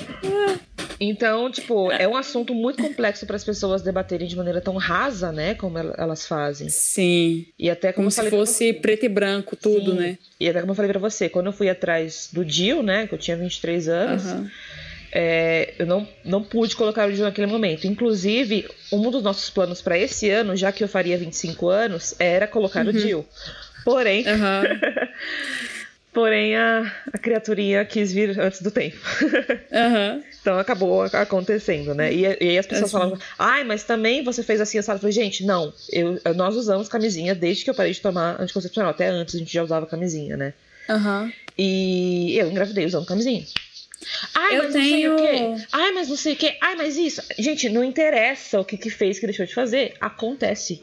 Então, 1.00 1.52
tipo, 1.52 1.92
é 1.92 2.08
um 2.08 2.16
assunto 2.16 2.56
muito 2.56 2.82
complexo 2.82 3.26
para 3.26 3.36
as 3.36 3.44
pessoas 3.44 3.84
debaterem 3.84 4.28
de 4.28 4.36
maneira 4.36 4.60
tão 4.60 4.76
rasa, 4.78 5.32
né? 5.32 5.54
Como 5.54 5.78
elas 5.78 6.26
fazem. 6.26 6.70
Sim. 6.70 7.46
E 7.58 7.70
até 7.70 7.92
como, 7.92 8.10
como 8.10 8.12
se 8.12 8.30
fosse 8.30 8.74
preto 8.74 9.06
e 9.06 9.10
branco 9.10 9.56
tudo, 9.56 9.92
Sim. 9.92 9.98
né? 9.98 10.18
E 10.40 10.50
até 10.50 10.60
como 10.60 10.72
eu 10.72 10.76
falei 10.76 10.90
para 10.90 11.00
você, 11.00 11.30
quando 11.30 11.48
eu 11.48 11.54
fui 11.54 11.70
atrás 11.70 12.30
do 12.34 12.44
Dio, 12.44 12.82
né? 12.82 13.06
Que 13.06 13.14
eu 13.14 13.20
tinha 13.20 13.38
23 13.38 13.88
anos. 13.88 14.26
Uhum. 14.26 14.50
É, 15.12 15.74
eu 15.80 15.86
não, 15.86 16.08
não 16.26 16.44
pude 16.44 16.76
colocar 16.76 17.08
o 17.08 17.14
Dio 17.14 17.24
naquele 17.24 17.48
momento. 17.48 17.86
Inclusive, 17.86 18.68
um 18.92 19.10
dos 19.12 19.22
nossos 19.22 19.50
planos 19.50 19.82
para 19.82 19.98
esse 19.98 20.30
ano, 20.30 20.56
já 20.56 20.72
que 20.72 20.84
eu 20.84 20.88
faria 20.88 21.18
25 21.18 21.70
anos, 21.70 22.16
era 22.20 22.48
colocar 22.48 22.84
uhum. 22.84 22.92
o 22.92 22.94
Dio. 22.94 23.26
Porém, 23.86 24.26
uhum. 24.28 25.08
Porém, 26.14 26.56
a, 26.56 26.92
a 27.14 27.18
criaturinha 27.18 27.86
quis 27.86 28.12
vir 28.12 28.40
antes 28.40 28.62
do 28.62 28.72
tempo. 28.72 28.98
Uhum. 29.70 30.24
então 30.42 30.58
acabou 30.58 31.04
acontecendo, 31.04 31.94
né? 31.94 32.12
E, 32.12 32.22
e 32.22 32.26
aí 32.26 32.58
as 32.58 32.66
pessoas 32.66 32.86
assim. 32.86 32.94
falavam, 32.94 33.20
ai, 33.38 33.64
mas 33.64 33.84
também 33.84 34.24
você 34.24 34.42
fez 34.42 34.60
assim, 34.60 34.78
assado. 34.78 34.98
Eu 34.98 35.02
falei, 35.02 35.14
gente, 35.14 35.46
não, 35.46 35.72
eu, 35.92 36.20
nós 36.36 36.56
usamos 36.56 36.88
camisinha 36.88 37.36
desde 37.36 37.64
que 37.64 37.70
eu 37.70 37.76
parei 37.76 37.92
de 37.92 38.02
tomar 38.02 38.42
anticoncepcional. 38.42 38.90
Até 38.90 39.08
antes 39.08 39.36
a 39.36 39.38
gente 39.38 39.54
já 39.54 39.62
usava 39.62 39.86
camisinha, 39.86 40.36
né? 40.36 40.54
Uhum. 40.90 41.32
E 41.58 42.38
eu 42.38 42.50
engravidei 42.50 42.86
usando 42.86 43.06
camisinha. 43.06 43.44
Ai, 44.34 44.58
eu 44.58 44.64
mas 44.64 44.74
tenho... 44.74 45.12
não 45.12 45.18
sei 45.18 45.28
o 45.28 45.56
quê. 45.58 45.68
Ai, 45.72 45.92
mas 45.92 46.10
não 46.10 46.18
sei 46.18 46.34
o 46.34 46.36
quê. 46.36 46.58
Ai, 46.62 46.76
mas 46.76 46.98
isso. 46.98 47.22
Gente, 47.38 47.70
não 47.70 47.84
interessa 47.84 48.60
o 48.60 48.66
que, 48.66 48.78
que 48.78 48.90
fez, 48.90 49.20
que 49.20 49.26
deixou 49.26 49.46
de 49.46 49.54
fazer. 49.54 49.96
Acontece. 50.00 50.82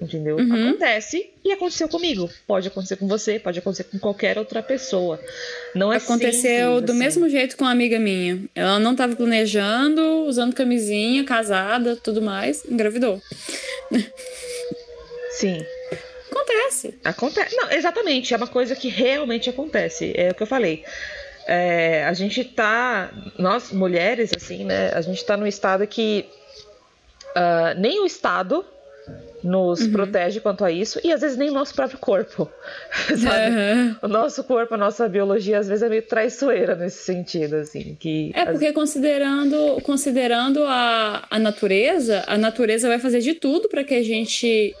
Entendeu? 0.00 0.36
Uhum. 0.38 0.70
Acontece 0.70 1.30
e 1.44 1.52
aconteceu 1.52 1.86
comigo. 1.86 2.30
Pode 2.46 2.66
acontecer 2.68 2.96
com 2.96 3.06
você, 3.06 3.38
pode 3.38 3.58
acontecer 3.58 3.84
com 3.84 3.98
qualquer 3.98 4.38
outra 4.38 4.62
pessoa. 4.62 5.20
Não 5.74 5.92
é 5.92 5.98
Aconteceu 5.98 6.70
simples, 6.70 6.86
do 6.86 6.92
assim. 6.92 6.98
mesmo 6.98 7.28
jeito 7.28 7.54
com 7.56 7.64
uma 7.64 7.70
amiga 7.70 7.98
minha. 7.98 8.42
Ela 8.54 8.78
não 8.78 8.92
estava 8.92 9.14
planejando, 9.14 10.00
usando 10.24 10.54
camisinha, 10.54 11.22
casada, 11.24 11.96
tudo 11.96 12.22
mais, 12.22 12.64
engravidou. 12.64 13.20
Sim. 15.32 15.64
Acontece. 16.30 16.98
Acontece. 17.04 17.56
Não, 17.56 17.70
exatamente. 17.70 18.32
É 18.32 18.36
uma 18.38 18.46
coisa 18.46 18.74
que 18.74 18.88
realmente 18.88 19.50
acontece. 19.50 20.12
É 20.16 20.30
o 20.30 20.34
que 20.34 20.42
eu 20.42 20.46
falei. 20.46 20.82
É, 21.46 22.04
a 22.04 22.12
gente 22.14 22.42
tá. 22.44 23.12
Nós, 23.38 23.70
mulheres, 23.70 24.30
assim, 24.34 24.64
né? 24.64 24.92
A 24.94 25.00
gente 25.02 25.22
tá 25.24 25.36
num 25.36 25.46
estado 25.46 25.86
que. 25.86 26.24
Uh, 27.30 27.78
nem 27.78 28.00
o 28.00 28.06
Estado 28.06 28.64
nos 29.42 29.80
uhum. 29.80 29.92
protege 29.92 30.40
quanto 30.40 30.64
a 30.64 30.70
isso 30.70 31.00
e 31.02 31.12
às 31.12 31.20
vezes 31.20 31.36
nem 31.36 31.50
o 31.50 31.52
nosso 31.52 31.74
próprio 31.74 31.98
corpo, 31.98 32.50
sabe? 33.08 33.56
Uhum. 33.56 33.96
O 34.02 34.08
nosso 34.08 34.44
corpo, 34.44 34.74
a 34.74 34.76
nossa 34.76 35.08
biologia 35.08 35.58
às 35.58 35.68
vezes 35.68 35.82
é 35.82 35.88
meio 35.88 36.02
traiçoeira 36.02 36.74
nesse 36.74 37.04
sentido, 37.04 37.56
assim, 37.56 37.96
que 37.98 38.32
É 38.34 38.44
porque 38.46 38.72
considerando 38.72 39.80
considerando 39.82 40.64
a, 40.64 41.26
a 41.30 41.38
natureza, 41.38 42.24
a 42.26 42.36
natureza 42.36 42.88
vai 42.88 42.98
fazer 42.98 43.20
de 43.20 43.34
tudo 43.34 43.68
para 43.68 43.84
que 43.84 43.94
a 43.94 44.02
gente 44.02 44.74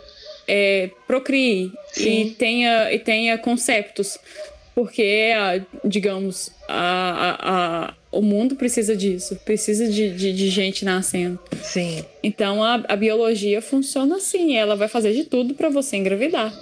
é, 0.46 0.90
procrie 1.06 1.72
Sim. 1.92 2.22
e 2.22 2.30
tenha 2.30 2.92
e 2.92 2.98
tenha 2.98 3.38
conceptos, 3.38 4.18
porque 4.74 5.32
digamos 5.84 6.52
a, 6.68 7.36
a, 7.38 7.86
a 7.88 7.94
o 8.12 8.20
mundo 8.20 8.56
precisa 8.56 8.96
disso, 8.96 9.36
precisa 9.44 9.88
de, 9.88 10.14
de, 10.14 10.32
de 10.32 10.50
gente 10.50 10.84
nascendo. 10.84 11.38
Sim. 11.62 12.04
Então 12.22 12.62
a, 12.62 12.82
a 12.88 12.96
biologia 12.96 13.62
funciona 13.62 14.16
assim, 14.16 14.56
ela 14.56 14.74
vai 14.76 14.88
fazer 14.88 15.12
de 15.12 15.24
tudo 15.24 15.54
para 15.54 15.68
você 15.68 15.96
engravidar. 15.96 16.52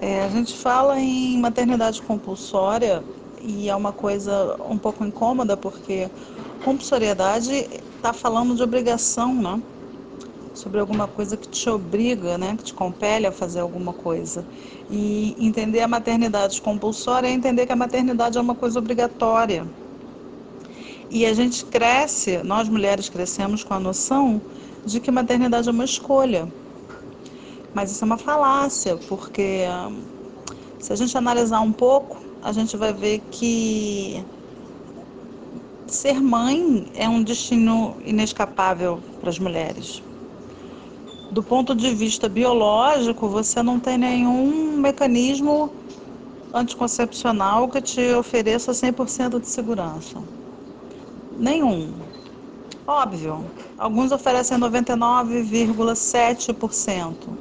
É, 0.00 0.22
a 0.22 0.28
gente 0.28 0.54
fala 0.54 1.00
em 1.00 1.38
maternidade 1.38 2.00
compulsória 2.02 3.02
e 3.42 3.68
é 3.68 3.74
uma 3.74 3.92
coisa 3.92 4.56
um 4.68 4.78
pouco 4.78 5.04
incômoda 5.04 5.56
porque 5.56 6.08
compulsoriedade 6.64 7.68
está 7.96 8.12
falando 8.12 8.54
de 8.54 8.62
obrigação, 8.62 9.34
né? 9.34 9.60
Sobre 10.58 10.80
alguma 10.80 11.06
coisa 11.06 11.36
que 11.36 11.46
te 11.46 11.70
obriga, 11.70 12.36
né? 12.36 12.56
Que 12.56 12.64
te 12.64 12.74
compele 12.74 13.28
a 13.28 13.30
fazer 13.30 13.60
alguma 13.60 13.92
coisa. 13.92 14.44
E 14.90 15.36
entender 15.38 15.82
a 15.82 15.86
maternidade 15.86 16.60
compulsória 16.60 17.28
é 17.28 17.30
entender 17.30 17.64
que 17.64 17.70
a 17.70 17.76
maternidade 17.76 18.36
é 18.36 18.40
uma 18.40 18.56
coisa 18.56 18.76
obrigatória. 18.80 19.64
E 21.08 21.24
a 21.24 21.32
gente 21.32 21.64
cresce, 21.64 22.42
nós 22.42 22.68
mulheres 22.68 23.08
crescemos 23.08 23.62
com 23.62 23.72
a 23.72 23.78
noção 23.78 24.42
de 24.84 24.98
que 24.98 25.12
maternidade 25.12 25.68
é 25.68 25.70
uma 25.70 25.84
escolha. 25.84 26.52
Mas 27.72 27.92
isso 27.92 28.02
é 28.02 28.06
uma 28.06 28.18
falácia, 28.18 28.96
porque 29.08 29.62
se 30.80 30.92
a 30.92 30.96
gente 30.96 31.16
analisar 31.16 31.60
um 31.60 31.72
pouco, 31.72 32.20
a 32.42 32.50
gente 32.50 32.76
vai 32.76 32.92
ver 32.92 33.20
que 33.30 34.24
ser 35.86 36.20
mãe 36.20 36.90
é 36.96 37.08
um 37.08 37.22
destino 37.22 37.96
inescapável 38.04 39.00
para 39.20 39.30
as 39.30 39.38
mulheres 39.38 40.07
do 41.30 41.42
ponto 41.42 41.74
de 41.74 41.94
vista 41.94 42.26
biológico, 42.28 43.28
você 43.28 43.62
não 43.62 43.78
tem 43.78 43.98
nenhum 43.98 44.78
mecanismo 44.78 45.70
anticoncepcional 46.52 47.68
que 47.68 47.80
te 47.82 48.12
ofereça 48.14 48.72
100% 48.72 49.40
de 49.40 49.46
segurança. 49.46 50.22
Nenhum. 51.30 51.94
Óbvio, 52.86 53.44
alguns 53.76 54.12
oferecem 54.12 54.56
99,7%, 54.58 57.36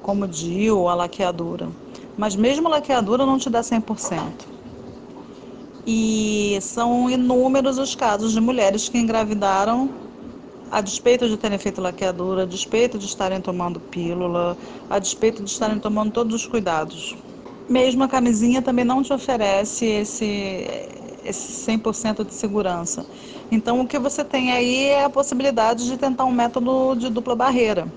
como 0.00 0.26
DIU 0.26 0.78
ou 0.78 0.88
a 0.88 0.94
laqueadura. 0.94 1.70
Mas 2.16 2.34
mesmo 2.34 2.68
a 2.68 2.70
laqueadura 2.70 3.26
não 3.26 3.38
te 3.38 3.50
dá 3.50 3.62
100%. 3.62 4.46
E 5.86 6.58
são 6.62 7.10
inúmeros 7.10 7.76
os 7.76 7.94
casos 7.94 8.32
de 8.32 8.40
mulheres 8.40 8.88
que 8.88 8.96
engravidaram 8.96 9.90
a 10.70 10.80
despeito 10.80 11.28
de 11.28 11.36
terem 11.36 11.58
feito 11.58 11.80
laqueadura, 11.80 12.42
a 12.42 12.46
despeito 12.46 12.98
de 12.98 13.06
estarem 13.06 13.40
tomando 13.40 13.80
pílula, 13.80 14.56
a 14.88 14.98
despeito 14.98 15.42
de 15.42 15.50
estarem 15.50 15.78
tomando 15.80 16.12
todos 16.12 16.34
os 16.34 16.46
cuidados. 16.46 17.16
Mesmo 17.68 18.04
a 18.04 18.08
camisinha 18.08 18.62
também 18.62 18.84
não 18.84 19.02
te 19.02 19.12
oferece 19.12 19.84
esse, 19.86 20.24
esse 21.24 21.52
100% 21.52 22.24
de 22.24 22.32
segurança. 22.34 23.06
Então, 23.50 23.80
o 23.80 23.86
que 23.88 23.98
você 23.98 24.24
tem 24.24 24.52
aí 24.52 24.84
é 24.86 25.04
a 25.04 25.10
possibilidade 25.10 25.86
de 25.86 25.96
tentar 25.96 26.24
um 26.24 26.32
método 26.32 26.94
de 26.96 27.10
dupla 27.10 27.34
barreira. 27.34 27.92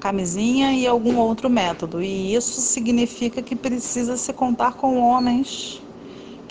Camisinha 0.00 0.74
e 0.74 0.86
algum 0.86 1.16
outro 1.18 1.48
método. 1.48 2.02
E 2.02 2.34
isso 2.34 2.60
significa 2.60 3.42
que 3.42 3.56
precisa 3.56 4.16
se 4.16 4.32
contar 4.32 4.74
com 4.74 4.98
homens 4.98 5.82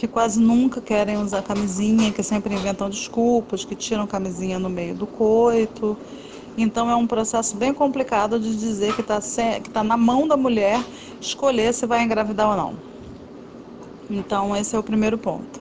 que 0.02 0.08
quase 0.08 0.40
nunca 0.40 0.82
querem 0.82 1.18
usar 1.18 1.44
camisinha, 1.44 2.12
que 2.12 2.24
sempre 2.24 2.56
inventam 2.56 2.90
desculpas, 2.90 3.64
que 3.64 3.76
tiram 3.76 4.08
camisinha 4.08 4.58
no 4.58 4.68
meio 4.68 4.96
do 4.96 5.06
coito. 5.06 5.96
Então 6.58 6.90
é 6.90 6.96
um 6.96 7.06
processo 7.06 7.56
bem 7.56 7.72
complicado 7.72 8.40
de 8.40 8.56
dizer 8.56 8.96
que 8.96 9.02
está 9.02 9.20
tá 9.72 9.84
na 9.84 9.96
mão 9.96 10.28
da 10.28 10.36
mulher 10.36 10.84
escolher 11.22 11.72
se 11.72 11.86
vai 11.86 12.02
engravidar 12.02 12.50
ou 12.50 12.58
não. 12.58 12.80
Então 14.10 14.56
esse 14.56 14.76
é 14.76 14.80
o 14.80 14.82
primeiro 14.82 15.20
ponto. 15.20 15.60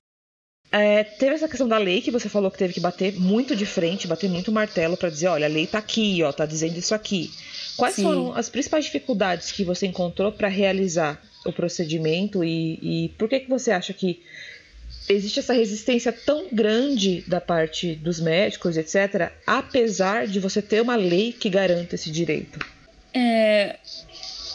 É, 0.71 1.03
teve 1.03 1.35
essa 1.35 1.47
questão 1.47 1.67
da 1.67 1.77
lei 1.77 2.01
que 2.01 2.09
você 2.09 2.27
falou 2.27 2.49
que 2.49 2.57
teve 2.57 2.73
que 2.73 2.79
bater 2.79 3.19
muito 3.19 3.55
de 3.55 3.67
frente, 3.67 4.07
bater 4.07 4.27
muito 4.27 4.51
martelo 4.51 4.97
para 4.97 5.11
dizer, 5.11 5.27
olha, 5.27 5.45
a 5.45 5.49
lei 5.49 5.65
está 5.65 5.77
aqui, 5.77 6.23
ó, 6.23 6.31
tá 6.33 6.47
dizendo 6.47 6.79
isso 6.79 6.95
aqui. 6.95 7.29
Quais 7.77 7.93
Sim. 7.93 8.01
foram 8.01 8.33
as 8.33 8.49
principais 8.49 8.85
dificuldades 8.85 9.51
que 9.51 9.63
você 9.63 9.85
encontrou 9.85 10.31
para 10.31 10.47
realizar 10.47 11.21
o 11.45 11.51
procedimento 11.51 12.43
e, 12.43 13.05
e 13.05 13.09
por 13.17 13.27
que, 13.27 13.41
que 13.41 13.49
você 13.49 13.71
acha 13.71 13.93
que 13.93 14.21
existe 15.09 15.39
essa 15.39 15.53
resistência 15.53 16.11
tão 16.11 16.47
grande 16.51 17.23
da 17.27 17.41
parte 17.41 17.95
dos 17.95 18.19
médicos, 18.19 18.77
etc., 18.77 19.31
apesar 19.45 20.27
de 20.27 20.39
você 20.39 20.61
ter 20.61 20.81
uma 20.81 20.95
lei 20.95 21.33
que 21.33 21.49
garanta 21.49 21.95
esse 21.95 22.11
direito? 22.11 22.59
É, 23.13 23.77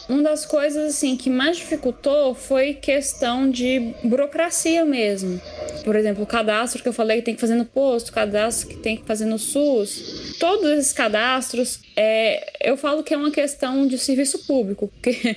uma 0.09 0.23
das 0.23 0.45
coisas 0.45 0.95
assim 0.95 1.17
que 1.17 1.29
mais 1.29 1.57
dificultou 1.57 2.33
foi 2.33 2.73
questão 2.73 3.49
de 3.49 3.93
burocracia 4.03 4.85
mesmo. 4.85 5.41
Por 5.83 5.95
exemplo, 5.95 6.23
o 6.23 6.27
cadastro 6.27 6.81
que 6.81 6.87
eu 6.87 6.93
falei 6.93 7.17
que 7.17 7.23
tem 7.23 7.35
que 7.35 7.41
fazer 7.41 7.55
no 7.55 7.65
posto, 7.65 8.09
o 8.09 8.13
cadastro 8.13 8.69
que 8.69 8.77
tem 8.77 8.97
que 8.97 9.05
fazer 9.05 9.25
no 9.25 9.37
SUS. 9.37 10.37
Todos 10.39 10.69
esses 10.71 10.93
cadastros, 10.93 11.81
é, 11.95 12.53
eu 12.63 12.77
falo 12.77 13.03
que 13.03 13.13
é 13.13 13.17
uma 13.17 13.31
questão 13.31 13.85
de 13.85 13.97
serviço 13.97 14.45
público, 14.45 14.87
porque 14.87 15.35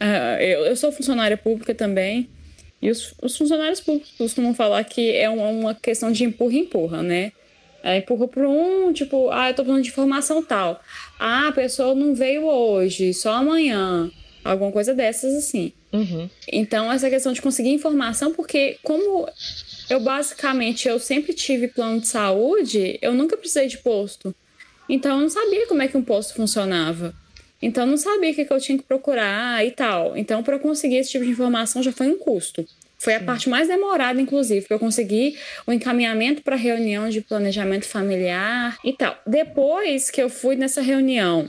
uh, 0.00 0.40
eu, 0.40 0.66
eu 0.66 0.76
sou 0.76 0.90
funcionária 0.90 1.36
pública 1.36 1.74
também. 1.74 2.28
E 2.80 2.90
os, 2.90 3.14
os, 3.22 3.36
funcionários 3.36 3.80
públicos 3.80 4.12
costumam 4.16 4.54
falar 4.54 4.84
que 4.84 5.10
é 5.12 5.28
uma, 5.28 5.48
uma 5.48 5.74
questão 5.74 6.12
de 6.12 6.24
empurra-empurra, 6.24 7.02
né? 7.02 7.32
É, 7.86 7.98
empurra 7.98 8.26
para 8.26 8.48
um, 8.48 8.92
tipo, 8.92 9.30
ah, 9.30 9.48
eu 9.48 9.54
tô 9.54 9.62
precisando 9.62 9.84
de 9.84 9.90
informação 9.90 10.42
tal. 10.42 10.80
Ah, 11.20 11.46
a 11.46 11.52
pessoa 11.52 11.94
não 11.94 12.16
veio 12.16 12.44
hoje, 12.44 13.14
só 13.14 13.34
amanhã. 13.34 14.10
Alguma 14.42 14.72
coisa 14.72 14.92
dessas 14.92 15.32
assim. 15.34 15.72
Uhum. 15.92 16.28
Então, 16.50 16.90
essa 16.90 17.08
questão 17.08 17.32
de 17.32 17.40
conseguir 17.40 17.70
informação, 17.70 18.32
porque 18.32 18.76
como 18.82 19.28
eu 19.88 20.00
basicamente 20.00 20.88
eu 20.88 20.98
sempre 20.98 21.32
tive 21.32 21.68
plano 21.68 22.00
de 22.00 22.08
saúde, 22.08 22.98
eu 23.00 23.14
nunca 23.14 23.36
precisei 23.36 23.68
de 23.68 23.78
posto. 23.78 24.34
Então, 24.88 25.12
eu 25.12 25.22
não 25.22 25.30
sabia 25.30 25.68
como 25.68 25.80
é 25.80 25.86
que 25.86 25.96
um 25.96 26.02
posto 26.02 26.34
funcionava. 26.34 27.14
Então, 27.62 27.84
eu 27.84 27.90
não 27.90 27.96
sabia 27.96 28.32
o 28.32 28.34
que, 28.34 28.44
que 28.44 28.52
eu 28.52 28.60
tinha 28.60 28.78
que 28.78 28.84
procurar 28.84 29.64
e 29.64 29.70
tal. 29.70 30.16
Então, 30.16 30.42
para 30.42 30.58
conseguir 30.58 30.96
esse 30.96 31.12
tipo 31.12 31.24
de 31.24 31.30
informação 31.30 31.84
já 31.84 31.92
foi 31.92 32.08
um 32.08 32.18
custo. 32.18 32.66
Foi 32.98 33.14
a 33.14 33.20
parte 33.20 33.48
mais 33.48 33.68
demorada, 33.68 34.20
inclusive, 34.20 34.62
porque 34.62 34.74
eu 34.74 34.78
consegui 34.78 35.36
o 35.66 35.72
encaminhamento 35.72 36.42
para 36.42 36.56
reunião 36.56 37.08
de 37.08 37.20
planejamento 37.20 37.86
familiar 37.86 38.78
e 38.82 38.92
tal. 38.92 39.16
Depois 39.26 40.10
que 40.10 40.22
eu 40.22 40.30
fui 40.30 40.56
nessa 40.56 40.80
reunião, 40.80 41.46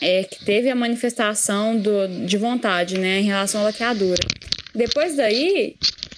é, 0.00 0.24
que 0.24 0.44
teve 0.44 0.68
a 0.68 0.74
manifestação 0.74 1.78
do, 1.78 2.08
de 2.26 2.36
vontade, 2.36 2.98
né, 2.98 3.20
em 3.20 3.24
relação 3.24 3.60
à 3.60 3.64
laqueadura. 3.64 4.20
Depois 4.74 5.16
daí, 5.16 5.76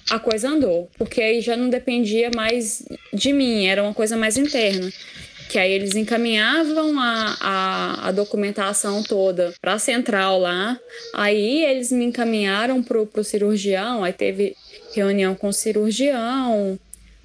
a 0.09 0.19
coisa 0.19 0.49
andou, 0.49 0.89
porque 0.97 1.21
aí 1.21 1.41
já 1.41 1.55
não 1.55 1.69
dependia 1.69 2.31
mais 2.35 2.83
de 3.13 3.33
mim, 3.33 3.65
era 3.65 3.83
uma 3.83 3.93
coisa 3.93 4.17
mais 4.17 4.37
interna 4.37 4.91
que 5.53 5.59
aí 5.59 5.71
eles 5.71 5.93
encaminhavam 5.93 6.99
a, 6.99 7.37
a, 7.39 8.07
a 8.07 8.11
documentação 8.11 9.03
toda 9.03 9.53
para 9.61 9.73
a 9.73 9.79
central 9.79 10.39
lá. 10.39 10.79
Aí 11.13 11.63
eles 11.63 11.91
me 11.91 12.05
encaminharam 12.05 12.81
pro, 12.81 13.05
pro 13.05 13.23
cirurgião, 13.23 14.03
aí 14.03 14.11
teve 14.11 14.55
reunião 14.95 15.35
com 15.35 15.49
o 15.49 15.53
cirurgião 15.53 16.79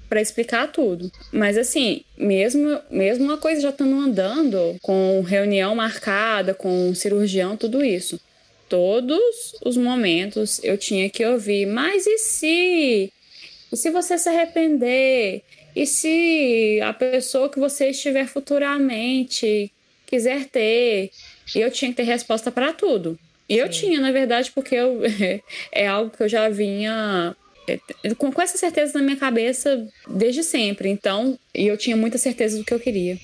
para 0.07 0.21
explicar 0.21 0.71
tudo. 0.71 1.11
Mas 1.31 1.57
assim, 1.57 2.03
mesmo 2.15 2.79
mesmo 2.91 3.25
uma 3.25 3.39
coisa 3.39 3.61
já 3.61 3.69
estando 3.69 3.99
andando, 3.99 4.77
com 4.79 5.23
reunião 5.25 5.73
marcada, 5.73 6.53
com 6.53 6.91
o 6.91 6.95
cirurgião, 6.95 7.57
tudo 7.57 7.83
isso. 7.83 8.21
Todos 8.69 9.55
os 9.65 9.75
momentos 9.75 10.63
eu 10.63 10.77
tinha 10.77 11.09
que 11.09 11.25
ouvir, 11.25 11.65
mas 11.65 12.05
e 12.05 12.19
se? 12.19 13.11
E 13.71 13.75
se 13.75 13.89
você 13.89 14.19
se 14.19 14.29
arrepender? 14.29 15.41
E 15.79 15.85
se 15.87 16.81
a 16.83 16.91
pessoa 16.91 17.47
que 17.47 17.57
você 17.57 17.91
estiver 17.91 18.27
futuramente 18.27 19.71
quiser 20.05 20.43
ter. 20.45 21.09
Eu 21.55 21.71
tinha 21.71 21.89
que 21.89 21.95
ter 21.95 22.03
resposta 22.03 22.51
para 22.51 22.73
tudo. 22.73 23.17
E 23.47 23.57
eu 23.57 23.69
tinha, 23.69 24.01
na 24.01 24.11
verdade, 24.11 24.51
porque 24.51 24.75
eu, 24.75 24.99
é 25.71 25.87
algo 25.87 26.11
que 26.11 26.21
eu 26.21 26.27
já 26.27 26.49
vinha 26.49 27.33
é, 27.65 27.79
com, 28.15 28.29
com 28.29 28.41
essa 28.41 28.57
certeza 28.57 28.99
na 28.99 29.05
minha 29.05 29.15
cabeça 29.15 29.87
desde 30.05 30.43
sempre. 30.43 30.89
Então, 30.89 31.39
e 31.55 31.67
eu 31.67 31.77
tinha 31.77 31.95
muita 31.95 32.17
certeza 32.17 32.57
do 32.57 32.65
que 32.65 32.73
eu 32.73 32.79
queria. 32.79 33.17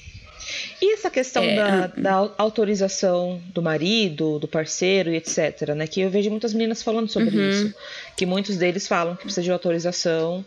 E 0.81 0.93
essa 0.93 1.09
questão 1.09 1.43
é, 1.43 1.55
da, 1.55 1.87
da, 1.87 2.33
autorização 2.37 3.41
do 3.53 3.61
marido, 3.61 4.39
do 4.39 4.47
parceiro 4.47 5.11
e 5.11 5.17
etc, 5.17 5.73
né? 5.75 5.87
Que 5.87 6.01
eu 6.01 6.09
vejo 6.09 6.29
muitas 6.29 6.53
meninas 6.53 6.81
falando 6.81 7.09
sobre 7.09 7.35
uhum. 7.35 7.49
isso. 7.49 7.73
Que 8.15 8.25
muitos 8.25 8.55
deles 8.55 8.87
falam 8.87 9.15
que 9.17 9.23
precisa 9.23 9.43
de 9.43 9.51
autorização 9.51 10.45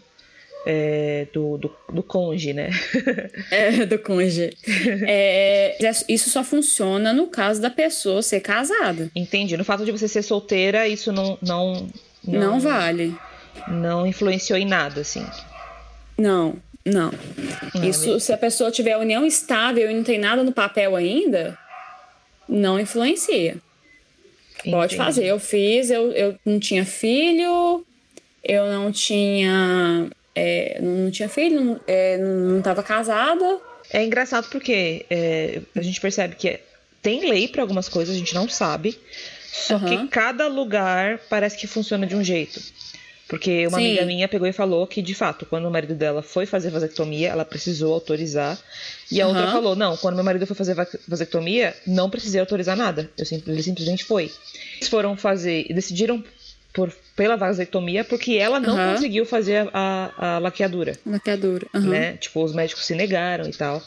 é, 0.67 1.27
do, 1.33 1.57
do, 1.57 1.75
do 1.93 2.03
conge, 2.03 2.53
né? 2.53 2.71
é, 3.51 3.87
do 3.87 3.99
conge. 3.99 4.51
É, 5.07 5.77
isso 6.09 6.31
só 6.31 6.45
funciona 6.45 7.13
no 7.13 7.27
caso 7.27 7.61
da 7.61 7.71
pessoa 7.71 8.23
ser 8.23 8.41
casada. 8.41 9.11
Entendi. 9.15 9.57
No 9.57 9.65
fato 9.65 9.85
de 9.85 9.93
você 9.93 10.09
ser 10.09 10.23
solteira, 10.23 10.87
isso 10.87 11.13
não. 11.13 11.39
Não, 11.41 11.89
não, 12.25 12.41
não 12.41 12.61
vale 12.61 13.15
não 13.67 14.07
influenciou 14.07 14.59
em 14.59 14.67
nada, 14.67 15.01
assim. 15.01 15.27
Não, 16.17 16.57
não. 16.85 17.13
Isso, 17.83 18.21
se 18.21 18.33
a 18.33 18.39
pessoa 18.39 18.71
tiver 18.71 18.97
união 18.97 19.27
estável 19.27 19.91
e 19.91 19.95
não 19.95 20.05
tem 20.05 20.19
nada 20.19 20.43
no 20.43 20.53
papel 20.53 20.95
ainda, 20.95 21.59
não 22.49 22.79
influencia. 22.79 23.57
Entendi. 24.59 24.71
Pode 24.71 24.97
fazer. 24.97 25.25
Eu 25.25 25.39
fiz, 25.39 25.91
eu, 25.91 26.11
eu 26.13 26.39
não 26.45 26.59
tinha 26.59 26.85
filho, 26.85 27.85
eu 28.43 28.67
não 28.67 28.91
tinha. 28.93 30.11
É, 30.41 30.79
não 30.81 31.11
tinha 31.11 31.29
filho, 31.29 31.81
é, 31.85 32.17
não 32.17 32.59
estava 32.59 32.81
casada. 32.83 33.59
É 33.91 34.05
engraçado 34.05 34.49
porque 34.51 35.05
é, 35.11 35.61
a 35.75 35.83
gente 35.83 36.01
percebe 36.01 36.37
que 36.37 36.61
tem 37.03 37.29
lei 37.29 37.49
para 37.49 37.63
algumas 37.63 37.89
coisas, 37.89 38.15
a 38.15 38.19
gente 38.19 38.35
não 38.35 38.49
sabe. 38.49 38.97
Só 39.51 39.77
uhum. 39.77 39.85
que 39.85 40.09
cada 40.09 40.47
lugar 40.47 41.19
parece 41.29 41.57
que 41.57 41.67
funciona 41.67 42.07
de 42.07 42.15
um 42.15 42.23
jeito. 42.23 42.61
Porque 43.27 43.67
uma 43.67 43.79
Sim. 43.79 43.89
amiga 43.89 44.07
minha 44.07 44.29
pegou 44.29 44.47
e 44.47 44.53
falou 44.53 44.87
que, 44.87 45.03
de 45.03 45.15
fato, 45.15 45.45
quando 45.45 45.67
o 45.67 45.71
marido 45.71 45.95
dela 45.95 46.23
foi 46.23 46.47
fazer 46.47 46.71
vasectomia, 46.71 47.29
ela 47.29 47.45
precisou 47.45 47.93
autorizar. 47.93 48.59
E 49.11 49.21
a 49.21 49.27
uhum. 49.27 49.35
outra 49.35 49.53
falou: 49.53 49.77
não, 49.77 49.97
quando 49.99 50.15
meu 50.15 50.25
marido 50.25 50.47
foi 50.47 50.57
fazer 50.57 50.75
vasectomia, 51.07 51.75
não 51.87 52.09
precisei 52.09 52.41
autorizar 52.41 52.77
nada. 52.77 53.11
Eu 53.19 53.27
ele 53.47 53.63
simplesmente 53.63 54.05
foi. 54.05 54.33
Eles 54.77 54.89
foram 54.89 55.15
fazer 55.17 55.67
e 55.69 55.75
decidiram 55.75 56.25
por, 56.79 56.95
pela 57.17 57.35
vasectomia 57.35 58.05
porque 58.05 58.35
ela 58.35 58.61
não 58.61 58.77
uhum. 58.77 58.93
conseguiu 58.95 59.27
fazer 59.27 59.69
a, 59.75 60.13
a 60.17 60.39
laqueadura. 60.39 60.97
Laqueadura. 61.05 61.67
Uhum. 61.75 61.89
Né? 61.89 62.17
Tipo, 62.19 62.45
os 62.45 62.55
médicos 62.55 62.85
se 62.87 62.95
negaram 62.95 63.49
e 63.49 63.51
tal. 63.51 63.83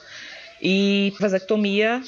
E 0.61 1.13
vasectomia 1.17 2.01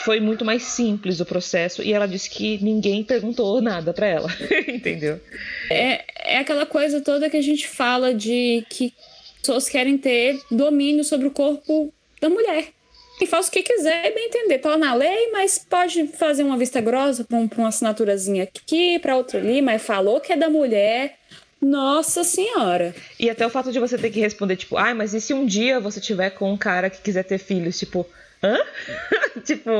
foi 0.00 0.20
muito 0.20 0.42
mais 0.42 0.62
simples 0.62 1.20
o 1.20 1.26
processo 1.26 1.82
e 1.82 1.92
ela 1.92 2.08
disse 2.08 2.30
que 2.30 2.58
ninguém 2.64 3.04
perguntou 3.04 3.60
nada 3.60 3.92
para 3.92 4.06
ela, 4.06 4.30
entendeu? 4.66 5.20
É, 5.68 6.02
é 6.24 6.38
aquela 6.38 6.64
coisa 6.64 7.02
toda 7.02 7.28
que 7.28 7.36
a 7.36 7.42
gente 7.42 7.68
fala 7.68 8.14
de 8.14 8.64
que 8.70 8.94
pessoas 9.38 9.68
querem 9.68 9.98
ter 9.98 10.40
domínio 10.50 11.04
sobre 11.04 11.26
o 11.26 11.30
corpo 11.30 11.92
da 12.22 12.30
mulher. 12.30 12.68
E 13.20 13.26
faz 13.26 13.48
o 13.48 13.50
que 13.50 13.62
quiser, 13.62 14.12
bem 14.14 14.26
entender. 14.26 14.58
Tá 14.58 14.76
na 14.76 14.94
lei, 14.94 15.30
mas 15.30 15.58
pode 15.58 16.08
fazer 16.08 16.42
uma 16.42 16.56
vista 16.56 16.80
grossa 16.80 17.24
para 17.24 17.36
um, 17.36 17.48
uma 17.56 17.68
assinaturazinha 17.68 18.44
aqui, 18.44 18.98
para 18.98 19.16
outra 19.16 19.38
ali, 19.38 19.62
mas 19.62 19.82
falou 19.82 20.20
que 20.20 20.32
é 20.32 20.36
da 20.36 20.50
mulher. 20.50 21.18
Nossa 21.60 22.24
Senhora. 22.24 22.92
E 23.20 23.30
até 23.30 23.46
o 23.46 23.50
fato 23.50 23.70
de 23.70 23.78
você 23.78 23.96
ter 23.96 24.10
que 24.10 24.18
responder, 24.18 24.56
tipo, 24.56 24.76
ai, 24.76 24.90
ah, 24.90 24.94
mas 24.96 25.14
e 25.14 25.20
se 25.20 25.32
um 25.32 25.46
dia 25.46 25.78
você 25.78 26.00
tiver 26.00 26.30
com 26.30 26.52
um 26.52 26.56
cara 26.56 26.90
que 26.90 27.00
quiser 27.00 27.22
ter 27.22 27.38
filhos? 27.38 27.78
Tipo, 27.78 28.04
hã? 28.42 28.58
tipo, 29.44 29.70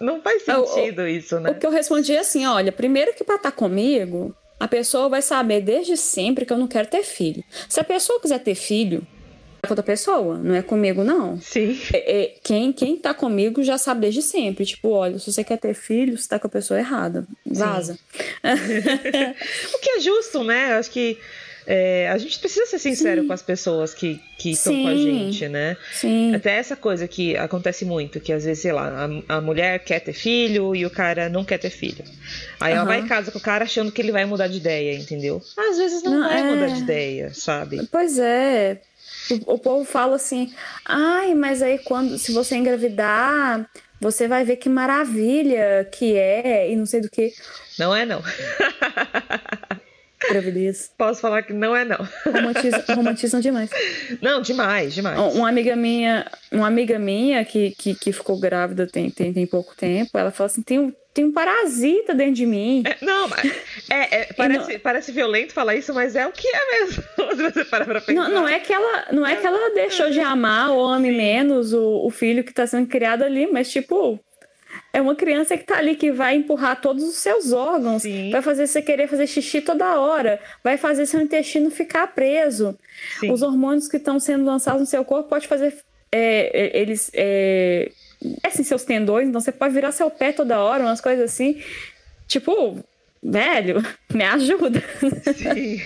não 0.00 0.20
faz 0.20 0.42
sentido 0.42 1.02
o, 1.02 1.06
isso, 1.06 1.38
né? 1.38 1.50
O 1.50 1.54
que 1.54 1.64
eu 1.64 1.70
respondi 1.70 2.12
é 2.12 2.18
assim: 2.18 2.44
olha, 2.44 2.72
primeiro 2.72 3.14
que 3.14 3.22
pra 3.22 3.36
estar 3.36 3.52
tá 3.52 3.56
comigo, 3.56 4.34
a 4.58 4.66
pessoa 4.66 5.08
vai 5.08 5.22
saber 5.22 5.60
desde 5.60 5.96
sempre 5.96 6.44
que 6.44 6.52
eu 6.52 6.58
não 6.58 6.66
quero 6.66 6.88
ter 6.88 7.04
filho. 7.04 7.44
Se 7.68 7.78
a 7.78 7.84
pessoa 7.84 8.20
quiser 8.20 8.40
ter 8.40 8.56
filho, 8.56 9.06
com 9.62 9.70
outra 9.70 9.82
pessoa, 9.82 10.38
não 10.38 10.54
é 10.54 10.62
comigo, 10.62 11.02
não. 11.04 11.40
Sim. 11.40 11.78
É, 11.92 12.22
é, 12.22 12.34
quem, 12.42 12.72
quem 12.72 12.96
tá 12.96 13.12
comigo 13.12 13.62
já 13.62 13.76
sabe 13.76 14.02
desde 14.02 14.22
sempre. 14.22 14.64
Tipo, 14.64 14.90
olha, 14.90 15.18
se 15.18 15.32
você 15.32 15.42
quer 15.42 15.58
ter 15.58 15.74
filho, 15.74 16.16
você 16.16 16.28
tá 16.28 16.38
com 16.38 16.46
a 16.46 16.50
pessoa 16.50 16.78
errada. 16.78 17.26
Vaza. 17.44 17.98
o 19.74 19.78
que 19.80 19.90
é 19.90 20.00
justo, 20.00 20.44
né? 20.44 20.74
Acho 20.74 20.90
que 20.90 21.18
é, 21.70 22.08
a 22.08 22.16
gente 22.16 22.38
precisa 22.38 22.64
ser 22.64 22.78
sincero 22.78 23.20
Sim. 23.20 23.26
com 23.26 23.32
as 23.34 23.42
pessoas 23.42 23.92
que 23.92 24.18
estão 24.42 24.72
com 24.72 24.88
a 24.88 24.96
gente, 24.96 25.46
né? 25.48 25.76
Sim. 25.92 26.34
Até 26.34 26.56
essa 26.56 26.74
coisa 26.74 27.06
que 27.06 27.36
acontece 27.36 27.84
muito, 27.84 28.18
que 28.20 28.32
às 28.32 28.46
vezes, 28.46 28.62
sei 28.62 28.72
lá, 28.72 29.06
a, 29.28 29.36
a 29.36 29.40
mulher 29.42 29.78
quer 29.80 30.00
ter 30.00 30.14
filho 30.14 30.74
e 30.74 30.86
o 30.86 30.90
cara 30.90 31.28
não 31.28 31.44
quer 31.44 31.58
ter 31.58 31.68
filho. 31.68 32.02
Aí 32.58 32.72
uhum. 32.72 32.78
ela 32.78 32.86
vai 32.86 33.00
em 33.00 33.06
casa 33.06 33.30
com 33.30 33.38
o 33.38 33.42
cara 33.42 33.64
achando 33.64 33.92
que 33.92 34.00
ele 34.00 34.12
vai 34.12 34.24
mudar 34.24 34.48
de 34.48 34.56
ideia, 34.56 34.96
entendeu? 34.96 35.42
Às 35.58 35.76
vezes 35.76 36.02
não, 36.02 36.12
não 36.12 36.26
vai 36.26 36.40
é... 36.40 36.54
mudar 36.54 36.68
de 36.68 36.80
ideia, 36.80 37.34
sabe? 37.34 37.86
Pois 37.92 38.18
é. 38.18 38.80
O, 39.30 39.54
o 39.54 39.58
povo 39.58 39.84
fala 39.84 40.16
assim, 40.16 40.52
ai, 40.84 41.34
mas 41.34 41.62
aí 41.62 41.78
quando 41.78 42.18
se 42.18 42.32
você 42.32 42.56
engravidar, 42.56 43.68
você 44.00 44.28
vai 44.28 44.44
ver 44.44 44.56
que 44.56 44.68
maravilha 44.68 45.88
que 45.92 46.16
é 46.16 46.70
e 46.70 46.76
não 46.76 46.86
sei 46.86 47.00
do 47.00 47.10
que. 47.10 47.32
Não 47.78 47.94
é 47.94 48.04
não. 48.04 48.22
gravidez. 50.28 50.90
Posso 50.96 51.20
falar 51.20 51.42
que 51.42 51.52
não 51.52 51.74
é 51.74 51.84
não. 51.84 52.06
Romantizam, 52.26 52.82
romantizam 52.94 53.40
demais. 53.40 53.70
Não, 54.20 54.40
demais, 54.40 54.94
demais. 54.94 55.18
Uma 55.34 55.48
amiga 55.48 55.76
minha, 55.76 56.30
uma 56.52 56.66
amiga 56.66 56.98
minha 56.98 57.44
que, 57.44 57.70
que, 57.72 57.94
que 57.94 58.12
ficou 58.12 58.38
grávida 58.38 58.86
tem, 58.86 59.10
tem, 59.10 59.32
tem 59.32 59.46
pouco 59.46 59.74
tempo, 59.76 60.16
ela 60.16 60.30
falou 60.30 60.46
assim, 60.46 60.62
tem 60.62 60.78
um, 60.78 60.92
tem 61.18 61.24
um 61.24 61.32
parasita 61.32 62.14
dentro 62.14 62.34
de 62.34 62.46
mim. 62.46 62.84
É, 62.86 63.04
não, 63.04 63.26
mas 63.26 63.44
é, 63.90 64.20
é 64.20 64.32
parece, 64.34 64.72
não, 64.74 64.78
parece 64.78 65.10
violento 65.10 65.52
falar 65.52 65.74
isso, 65.74 65.92
mas 65.92 66.14
é 66.14 66.24
o 66.24 66.30
que 66.30 66.46
é 66.46 66.80
mesmo. 66.80 67.02
Você 67.52 67.64
parar 67.64 67.86
pra 67.86 68.00
pensar. 68.00 68.12
Não, 68.12 68.42
não 68.42 68.48
é 68.48 68.60
que 68.60 68.72
ela, 68.72 69.06
não 69.10 69.26
é 69.26 69.34
que 69.34 69.44
ela 69.44 69.74
deixou 69.74 70.10
de 70.10 70.20
amar 70.20 70.70
ou 70.70 70.86
ame 70.86 71.10
menos 71.10 71.72
o, 71.72 72.06
o 72.06 72.10
filho 72.10 72.44
que 72.44 72.54
tá 72.54 72.68
sendo 72.68 72.86
criado 72.86 73.24
ali, 73.24 73.50
mas 73.50 73.68
tipo, 73.68 74.20
é 74.92 75.00
uma 75.00 75.16
criança 75.16 75.58
que 75.58 75.64
tá 75.64 75.78
ali 75.78 75.96
que 75.96 76.12
vai 76.12 76.36
empurrar 76.36 76.80
todos 76.80 77.02
os 77.02 77.16
seus 77.16 77.50
órgãos, 77.50 78.02
Sim. 78.02 78.30
vai 78.30 78.40
fazer 78.40 78.68
você 78.68 78.80
querer 78.80 79.08
fazer 79.08 79.26
xixi 79.26 79.60
toda 79.60 79.98
hora, 79.98 80.40
vai 80.62 80.76
fazer 80.76 81.04
seu 81.04 81.20
intestino 81.20 81.68
ficar 81.68 82.06
preso. 82.14 82.78
Sim. 83.18 83.32
Os 83.32 83.42
hormônios 83.42 83.88
que 83.88 83.96
estão 83.96 84.20
sendo 84.20 84.44
lançados 84.44 84.82
no 84.82 84.86
seu 84.86 85.04
corpo 85.04 85.28
pode 85.28 85.48
fazer 85.48 85.74
é, 86.12 86.76
é 86.76 86.80
eles 86.80 87.10
é, 87.12 87.90
assim 88.42 88.64
seus 88.64 88.84
tendões, 88.84 89.28
então 89.28 89.40
você 89.40 89.52
pode 89.52 89.74
virar 89.74 89.92
seu 89.92 90.10
pé 90.10 90.32
toda 90.32 90.60
hora, 90.60 90.84
umas 90.84 91.00
coisas 91.00 91.24
assim. 91.30 91.62
Tipo, 92.26 92.84
velho, 93.22 93.82
me 94.12 94.24
ajuda. 94.24 94.82
Sim. 95.36 95.80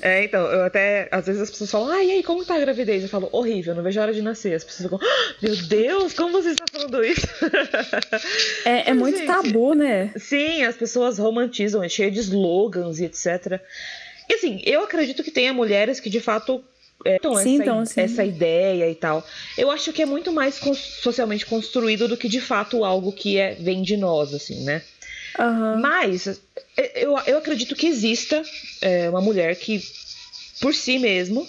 É, 0.00 0.24
então, 0.24 0.40
eu 0.46 0.64
até. 0.64 1.08
Às 1.10 1.26
vezes 1.26 1.42
as 1.42 1.50
pessoas 1.50 1.70
falam, 1.70 1.90
ai, 1.90 2.06
e 2.06 2.10
aí, 2.12 2.22
como 2.22 2.44
tá 2.44 2.56
a 2.56 2.60
gravidez? 2.60 3.02
Eu 3.02 3.08
falo, 3.08 3.28
horrível, 3.32 3.74
não 3.74 3.82
vejo 3.82 3.98
a 4.00 4.02
hora 4.02 4.14
de 4.14 4.22
nascer. 4.22 4.54
As 4.54 4.64
pessoas 4.64 4.90
ficam, 4.90 4.98
ah, 5.02 5.34
meu 5.40 5.56
Deus, 5.56 6.12
como 6.14 6.32
você 6.32 6.50
está 6.50 6.64
falando 6.70 7.04
isso? 7.04 7.26
É, 8.64 8.90
é 8.90 8.94
muito 8.94 9.18
gente, 9.18 9.26
tabu, 9.26 9.74
né? 9.74 10.12
Sim, 10.16 10.62
as 10.62 10.76
pessoas 10.76 11.18
romantizam, 11.18 11.82
é 11.82 11.88
cheio 11.88 12.10
de 12.10 12.20
slogans 12.20 13.00
e 13.00 13.04
etc. 13.04 13.60
E 14.28 14.34
assim, 14.34 14.62
eu 14.64 14.82
acredito 14.82 15.22
que 15.22 15.30
tenha 15.30 15.52
mulheres 15.52 15.98
que 15.98 16.08
de 16.08 16.20
fato 16.20 16.62
é, 17.04 17.16
então, 17.16 17.34
sim, 17.36 17.54
essa, 17.54 17.62
então, 17.62 17.84
essa 17.96 18.24
ideia 18.24 18.90
e 18.90 18.94
tal. 18.94 19.26
Eu 19.56 19.70
acho 19.70 19.92
que 19.92 20.02
é 20.02 20.06
muito 20.06 20.32
mais 20.32 20.60
socialmente 21.02 21.46
construído 21.46 22.08
do 22.08 22.16
que 22.16 22.28
de 22.28 22.40
fato 22.40 22.84
algo 22.84 23.12
que 23.12 23.38
é, 23.38 23.54
vem 23.54 23.82
de 23.82 23.96
nós, 23.96 24.34
assim, 24.34 24.64
né? 24.64 24.82
Uhum. 25.38 25.80
Mas 25.80 26.40
eu, 26.94 27.18
eu 27.26 27.38
acredito 27.38 27.74
que 27.74 27.86
exista 27.86 28.42
é, 28.80 29.08
uma 29.08 29.20
mulher 29.20 29.56
que, 29.56 29.82
por 30.60 30.74
si 30.74 30.98
mesmo, 30.98 31.46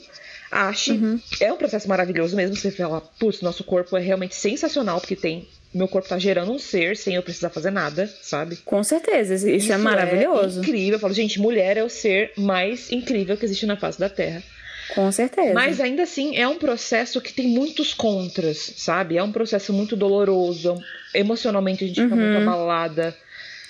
ache. 0.52 0.92
Uhum. 0.92 1.20
É 1.40 1.52
um 1.52 1.58
processo 1.58 1.88
maravilhoso 1.88 2.36
mesmo. 2.36 2.56
Você 2.56 2.72
fala, 2.72 3.02
putz, 3.20 3.42
nosso 3.42 3.64
corpo 3.64 3.98
é 3.98 4.02
realmente 4.02 4.36
sensacional, 4.36 5.00
porque 5.00 5.16
tem. 5.16 5.48
Meu 5.74 5.88
corpo 5.88 6.08
tá 6.08 6.20
gerando 6.20 6.52
um 6.52 6.60
ser 6.60 6.96
sem 6.96 7.16
eu 7.16 7.24
precisar 7.24 7.50
fazer 7.50 7.72
nada, 7.72 8.08
sabe? 8.22 8.58
Com 8.58 8.84
certeza, 8.84 9.34
isso, 9.34 9.48
é 9.48 9.52
isso 9.54 9.74
é 9.74 9.78
maravilhoso. 9.78 10.60
É 10.60 10.64
incrível. 10.64 10.94
Eu 10.94 11.00
falo, 11.00 11.14
gente, 11.14 11.40
mulher 11.40 11.78
é 11.78 11.84
o 11.84 11.90
ser 11.90 12.32
mais 12.38 12.92
incrível 12.92 13.36
que 13.36 13.44
existe 13.44 13.66
na 13.66 13.76
face 13.76 14.00
da 14.00 14.08
Terra. 14.08 14.44
Com 14.94 15.12
certeza. 15.12 15.54
Mas 15.54 15.80
ainda 15.80 16.04
assim 16.04 16.36
é 16.36 16.48
um 16.48 16.58
processo 16.58 17.22
que 17.22 17.34
tem 17.34 17.48
muitos 17.48 17.94
contras, 17.94 18.74
sabe? 18.78 19.18
É 19.18 19.24
um 19.24 19.32
processo 19.32 19.72
muito 19.74 19.96
doloroso. 19.96 20.76
Emocionalmente 21.14 21.84
a 21.84 21.88
gente 21.88 22.02
fica 22.02 22.16
muito 22.16 22.38
uhum. 22.38 22.50
abalada. 22.50 23.16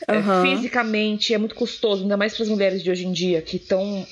Uhum. 0.10 0.43
É, 0.43 0.56
fisicamente 0.56 1.34
é 1.34 1.38
muito 1.38 1.56
custoso, 1.56 2.04
ainda 2.04 2.17
mais 2.17 2.34
para 2.36 2.43
as 2.43 2.49
mulheres 2.49 2.84
de 2.84 2.91
hoje 2.91 3.06
em 3.06 3.12
dia 3.12 3.41
que 3.41 3.56
estão 3.56 4.06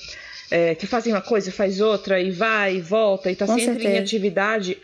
é, 0.50 0.74
que 0.74 0.86
fazem 0.86 1.12
uma 1.12 1.22
coisa 1.22 1.48
e 1.48 1.52
faz 1.52 1.80
outra 1.80 2.20
e 2.20 2.30
vai 2.30 2.76
e 2.76 2.80
volta 2.80 3.30
e 3.30 3.32
está 3.32 3.46
sempre 3.46 3.64
certeza. 3.64 3.88
em 3.88 3.98
atividade. 3.98 4.78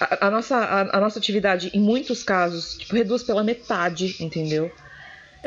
A, 0.00 0.28
a 0.28 0.30
nossa, 0.30 0.56
a, 0.56 0.96
a, 0.96 1.00
nossa 1.00 1.18
atividade, 1.18 1.70
em 1.74 1.80
muitos 1.80 2.22
casos, 2.22 2.74
tipo, 2.78 2.96
reduz 2.96 3.22
pela 3.22 3.44
metade, 3.44 4.16
entendeu? 4.18 4.72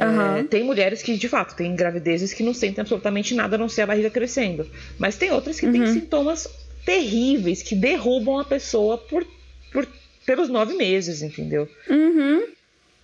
Uhum. 0.01 0.37
É, 0.37 0.43
tem 0.43 0.63
mulheres 0.63 1.01
que, 1.01 1.15
de 1.15 1.29
fato, 1.29 1.55
têm 1.55 1.75
gravidezes 1.75 2.33
que 2.33 2.43
não 2.43 2.53
sentem 2.53 2.81
absolutamente 2.81 3.35
nada 3.35 3.55
a 3.55 3.59
não 3.59 3.69
ser 3.69 3.83
a 3.83 3.87
barriga 3.87 4.09
crescendo. 4.09 4.67
Mas 4.97 5.17
tem 5.17 5.31
outras 5.31 5.59
que 5.59 5.65
uhum. 5.65 5.71
têm 5.71 5.87
sintomas 5.87 6.47
terríveis 6.85 7.61
que 7.61 7.75
derrubam 7.75 8.39
a 8.39 8.45
pessoa 8.45 8.97
por, 8.97 9.25
por 9.71 9.87
pelos 10.25 10.49
nove 10.49 10.73
meses, 10.73 11.21
entendeu? 11.21 11.69
Uhum. 11.89 12.47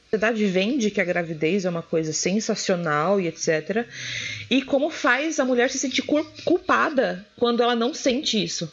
sociedade 0.06 0.46
vende 0.48 0.90
que 0.90 1.00
a 1.00 1.06
gravidez 1.06 1.66
é 1.66 1.70
uma 1.70 1.84
coisa 1.84 2.12
sensacional 2.12 3.20
e 3.20 3.28
etc. 3.28 3.86
E 4.50 4.62
como 4.62 4.90
faz 4.90 5.40
a 5.40 5.46
mulher 5.46 5.70
se 5.70 5.78
sentir 5.78 6.04
culpada 6.44 7.26
quando 7.38 7.62
ela 7.62 7.76
não 7.76 7.94
sente 7.94 8.44
isso. 8.44 8.72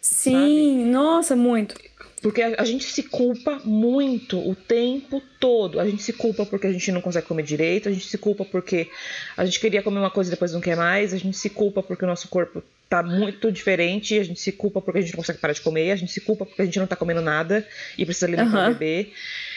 Sim, 0.00 0.32
sabe? 0.32 0.90
nossa, 0.90 1.36
muito. 1.36 1.74
Porque 2.22 2.42
a, 2.42 2.64
gente 2.64 2.84
se 2.84 3.04
culpa 3.04 3.60
muito 3.64 4.38
o 4.38 4.54
tempo 4.54 5.22
todo. 5.38 5.80
A 5.80 5.86
gente 5.86 6.02
se 6.02 6.12
culpa 6.12 6.44
porque 6.44 6.66
a 6.66 6.72
gente 6.72 6.92
não 6.92 7.00
consegue 7.00 7.26
comer 7.26 7.42
direito, 7.42 7.88
a 7.88 7.92
gente 7.92 8.06
se 8.06 8.18
culpa 8.18 8.44
porque 8.44 8.88
a 9.36 9.44
gente 9.44 9.58
queria 9.58 9.82
comer 9.82 10.00
uma 10.00 10.10
coisa 10.10 10.28
e 10.28 10.32
depois 10.32 10.52
não 10.52 10.60
quer 10.60 10.76
mais, 10.76 11.14
a 11.14 11.16
gente 11.16 11.36
se 11.36 11.48
culpa 11.48 11.82
porque 11.82 12.04
o 12.04 12.08
nosso 12.08 12.28
corpo 12.28 12.62
tá 12.90 13.02
muito 13.02 13.50
diferente, 13.50 14.18
a 14.18 14.24
gente 14.24 14.38
se 14.38 14.52
culpa 14.52 14.82
porque 14.82 14.98
a 14.98 15.00
gente 15.00 15.12
não 15.12 15.18
consegue 15.18 15.38
parar 15.38 15.54
de 15.54 15.62
comer, 15.62 15.92
a 15.92 15.96
gente 15.96 16.12
se 16.12 16.20
culpa 16.20 16.44
porque 16.44 16.60
a 16.60 16.64
gente 16.66 16.78
não 16.78 16.86
tá 16.86 16.96
comendo 16.96 17.22
nada 17.22 17.66
e 17.96 18.04
precisa 18.04 18.26
alimentar 18.26 18.66
uhum. 18.66 18.70
o 18.70 18.74
bebê. 18.74 19.08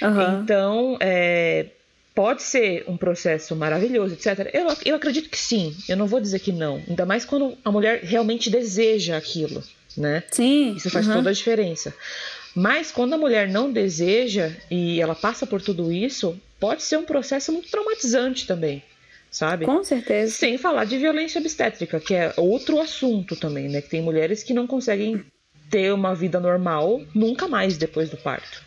Uhum. 0.01 0.41
Então, 0.43 0.97
é, 1.01 1.65
pode 2.15 2.43
ser 2.43 2.85
um 2.87 2.95
processo 2.95 3.55
maravilhoso, 3.57 4.13
etc. 4.13 4.49
Eu, 4.53 4.67
eu 4.85 4.95
acredito 4.95 5.29
que 5.29 5.37
sim, 5.37 5.75
eu 5.89 5.97
não 5.97 6.07
vou 6.07 6.21
dizer 6.21 6.39
que 6.39 6.53
não. 6.53 6.81
Ainda 6.87 7.05
mais 7.05 7.25
quando 7.25 7.57
a 7.65 7.71
mulher 7.71 8.01
realmente 8.03 8.49
deseja 8.49 9.17
aquilo, 9.17 9.61
né? 9.97 10.23
Sim. 10.31 10.75
Isso 10.75 10.89
faz 10.89 11.07
uhum. 11.07 11.15
toda 11.15 11.29
a 11.29 11.33
diferença. 11.33 11.93
Mas 12.55 12.91
quando 12.91 13.13
a 13.13 13.17
mulher 13.17 13.47
não 13.47 13.71
deseja 13.71 14.51
e 14.69 15.01
ela 15.01 15.15
passa 15.15 15.45
por 15.45 15.61
tudo 15.61 15.91
isso, 15.91 16.39
pode 16.59 16.83
ser 16.83 16.97
um 16.97 17.03
processo 17.03 17.51
muito 17.51 17.69
traumatizante 17.69 18.45
também, 18.45 18.83
sabe? 19.31 19.65
Com 19.65 19.83
certeza. 19.83 20.31
Sem 20.33 20.57
falar 20.57 20.85
de 20.85 20.97
violência 20.97 21.39
obstétrica, 21.39 21.99
que 21.99 22.13
é 22.13 22.33
outro 22.37 22.79
assunto 22.79 23.35
também, 23.35 23.67
né? 23.69 23.81
Que 23.81 23.89
tem 23.89 24.01
mulheres 24.01 24.43
que 24.43 24.53
não 24.53 24.67
conseguem 24.67 25.25
ter 25.69 25.91
uma 25.91 26.13
vida 26.13 26.39
normal 26.39 27.01
nunca 27.15 27.47
mais 27.47 27.77
depois 27.77 28.09
do 28.09 28.17
parto, 28.17 28.61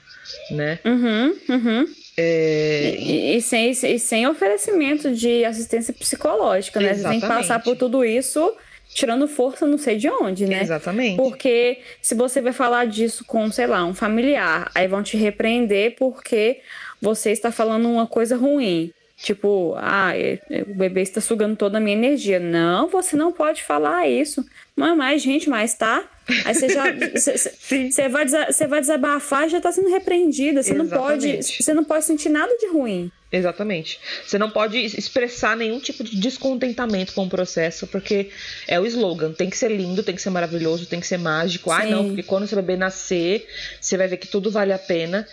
né? 0.51 0.81
Uhum, 0.85 1.39
uhum. 1.49 1.87
É... 2.17 2.97
E, 2.99 3.37
e, 3.37 3.41
sem, 3.43 3.71
e 3.71 3.99
sem 3.99 4.27
oferecimento 4.27 5.15
de 5.15 5.45
assistência 5.45 5.95
psicológica, 5.95 6.81
né? 6.81 6.91
Exatamente. 6.91 7.21
Você 7.21 7.27
tem 7.27 7.37
que 7.37 7.43
passar 7.43 7.63
por 7.63 7.77
tudo 7.77 8.05
isso 8.05 8.53
tirando 8.93 9.29
força 9.29 9.67
não 9.67 9.79
sei 9.79 9.97
de 9.97 10.09
onde, 10.09 10.47
né? 10.47 10.63
Exatamente. 10.63 11.17
Porque 11.17 11.79
se 12.01 12.15
você 12.15 12.41
vai 12.41 12.53
falar 12.53 12.87
disso 12.87 13.25
com, 13.25 13.51
sei 13.51 13.67
lá, 13.67 13.85
um 13.85 13.95
familiar, 13.95 14.71
aí 14.75 14.89
vão 14.89 15.03
te 15.03 15.17
repreender 15.17 15.97
porque 15.99 16.61
você 17.01 17.31
está 17.31 17.53
falando 17.53 17.89
uma 17.89 18.07
coisa 18.07 18.37
ruim. 18.37 18.93
Tipo, 19.17 19.75
ah, 19.79 20.15
é, 20.15 20.39
é, 20.51 20.63
o 20.63 20.75
bebê 20.75 21.01
está 21.01 21.21
sugando 21.21 21.57
toda 21.57 21.79
a 21.79 21.81
minha 21.81 21.97
energia. 21.97 22.39
Não, 22.39 22.89
você 22.89 23.17
não 23.17 23.33
pode 23.33 23.63
falar 23.63 24.07
isso. 24.09 24.45
Não 24.77 24.87
é 24.87 24.95
mais, 24.95 25.23
gente, 25.23 25.49
mas 25.49 25.75
tá. 25.75 26.05
Aí 26.45 26.55
você 26.55 26.69
já. 26.69 26.85
Você 27.17 28.09
vai, 28.09 28.27
vai 28.69 28.81
desabafar 28.81 29.47
e 29.47 29.51
já 29.51 29.59
está 29.59 29.71
sendo 29.71 29.89
repreendida. 29.89 30.63
Você 30.63 30.75
não 30.75 30.89
pode. 30.89 31.43
Você 31.43 31.73
não 31.73 31.85
pode 31.85 32.05
sentir 32.05 32.29
nada 32.29 32.53
de 32.59 32.69
ruim. 32.69 33.11
Exatamente. 33.31 33.99
Você 34.25 34.39
não 34.39 34.51
pode 34.51 34.79
expressar 34.79 35.57
nenhum 35.57 35.79
tipo 35.79 36.03
de 36.03 36.19
descontentamento 36.19 37.13
com 37.13 37.25
o 37.25 37.29
processo, 37.29 37.87
porque 37.87 38.31
é 38.67 38.79
o 38.81 38.87
slogan. 38.87 39.33
Tem 39.33 39.51
que 39.51 39.57
ser 39.57 39.71
lindo, 39.71 40.03
tem 40.03 40.15
que 40.15 40.23
ser 40.23 40.31
maravilhoso, 40.31 40.87
tem 40.87 41.01
que 41.01 41.07
ser 41.07 41.19
mágico. 41.19 41.71
Sim. 41.71 41.77
Ai, 41.77 41.91
não, 41.91 42.07
porque 42.07 42.23
quando 42.23 42.47
seu 42.47 42.57
bebê 42.57 42.77
nascer, 42.77 43.47
você 43.81 43.97
vai 43.97 44.09
ver 44.09 44.17
que 44.17 44.29
tudo 44.29 44.51
vale 44.51 44.73
a 44.73 44.79
pena. 44.79 45.27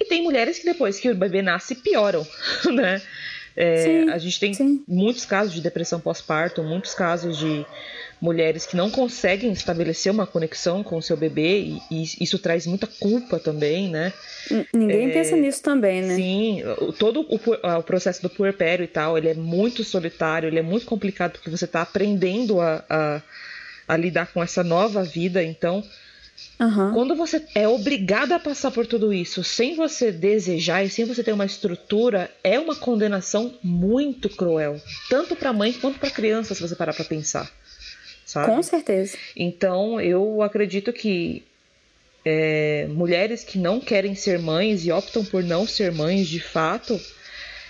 E 0.00 0.04
tem 0.04 0.22
mulheres 0.22 0.58
que 0.58 0.64
depois 0.64 1.00
que 1.00 1.10
o 1.10 1.14
bebê 1.14 1.42
nasce 1.42 1.74
pioram, 1.74 2.26
né? 2.72 3.02
É, 3.56 3.76
sim, 3.82 4.10
a 4.10 4.18
gente 4.18 4.38
tem 4.38 4.54
sim. 4.54 4.84
muitos 4.86 5.24
casos 5.24 5.52
de 5.52 5.60
depressão 5.60 5.98
pós-parto, 5.98 6.62
muitos 6.62 6.94
casos 6.94 7.36
de 7.36 7.66
mulheres 8.20 8.66
que 8.66 8.76
não 8.76 8.90
conseguem 8.90 9.52
estabelecer 9.52 10.10
uma 10.10 10.26
conexão 10.26 10.82
com 10.82 10.96
o 10.96 11.02
seu 11.02 11.16
bebê 11.16 11.60
e, 11.60 11.80
e 11.90 12.04
isso 12.20 12.38
traz 12.38 12.66
muita 12.66 12.86
culpa 12.86 13.38
também, 13.38 13.88
né? 13.88 14.12
Ninguém 14.72 15.10
é, 15.10 15.12
pensa 15.12 15.36
nisso 15.36 15.62
também, 15.62 16.02
né? 16.02 16.16
Sim, 16.16 16.62
todo 16.98 17.20
o, 17.20 17.78
o, 17.78 17.82
processo 17.82 18.20
do 18.22 18.30
puerpério 18.30 18.84
e 18.84 18.88
tal, 18.88 19.16
ele 19.16 19.28
é 19.28 19.34
muito 19.34 19.84
solitário, 19.84 20.48
ele 20.48 20.58
é 20.58 20.62
muito 20.62 20.86
complicado 20.86 21.32
porque 21.32 21.50
você 21.50 21.64
está 21.64 21.82
aprendendo 21.82 22.60
a, 22.60 22.84
a, 22.88 23.22
a, 23.86 23.96
lidar 23.96 24.32
com 24.32 24.42
essa 24.42 24.64
nova 24.64 25.02
vida, 25.02 25.42
então 25.42 25.84
Uhum. 26.60 26.92
Quando 26.92 27.14
você 27.14 27.44
é 27.54 27.68
obrigada 27.68 28.34
a 28.34 28.38
passar 28.38 28.70
por 28.72 28.86
tudo 28.86 29.12
isso 29.12 29.44
sem 29.44 29.76
você 29.76 30.10
desejar 30.10 30.84
e 30.84 30.90
sem 30.90 31.04
você 31.04 31.22
ter 31.22 31.32
uma 31.32 31.44
estrutura, 31.44 32.30
é 32.42 32.58
uma 32.58 32.74
condenação 32.74 33.54
muito 33.62 34.28
cruel, 34.28 34.80
tanto 35.08 35.36
para 35.36 35.50
a 35.50 35.52
mãe 35.52 35.72
quanto 35.72 35.98
para 36.00 36.08
a 36.08 36.12
criança, 36.12 36.54
se 36.54 36.60
você 36.60 36.74
parar 36.74 36.94
para 36.94 37.04
pensar 37.04 37.48
sabe? 38.28 38.46
Com 38.46 38.62
certeza. 38.62 39.16
Então, 39.34 39.98
eu 39.98 40.42
acredito 40.42 40.92
que 40.92 41.42
é, 42.24 42.86
mulheres 42.90 43.42
que 43.42 43.58
não 43.58 43.80
querem 43.80 44.14
ser 44.14 44.38
mães 44.38 44.84
e 44.84 44.92
optam 44.92 45.24
por 45.24 45.42
não 45.42 45.66
ser 45.66 45.90
mães 45.90 46.28
de 46.28 46.38
fato 46.38 47.00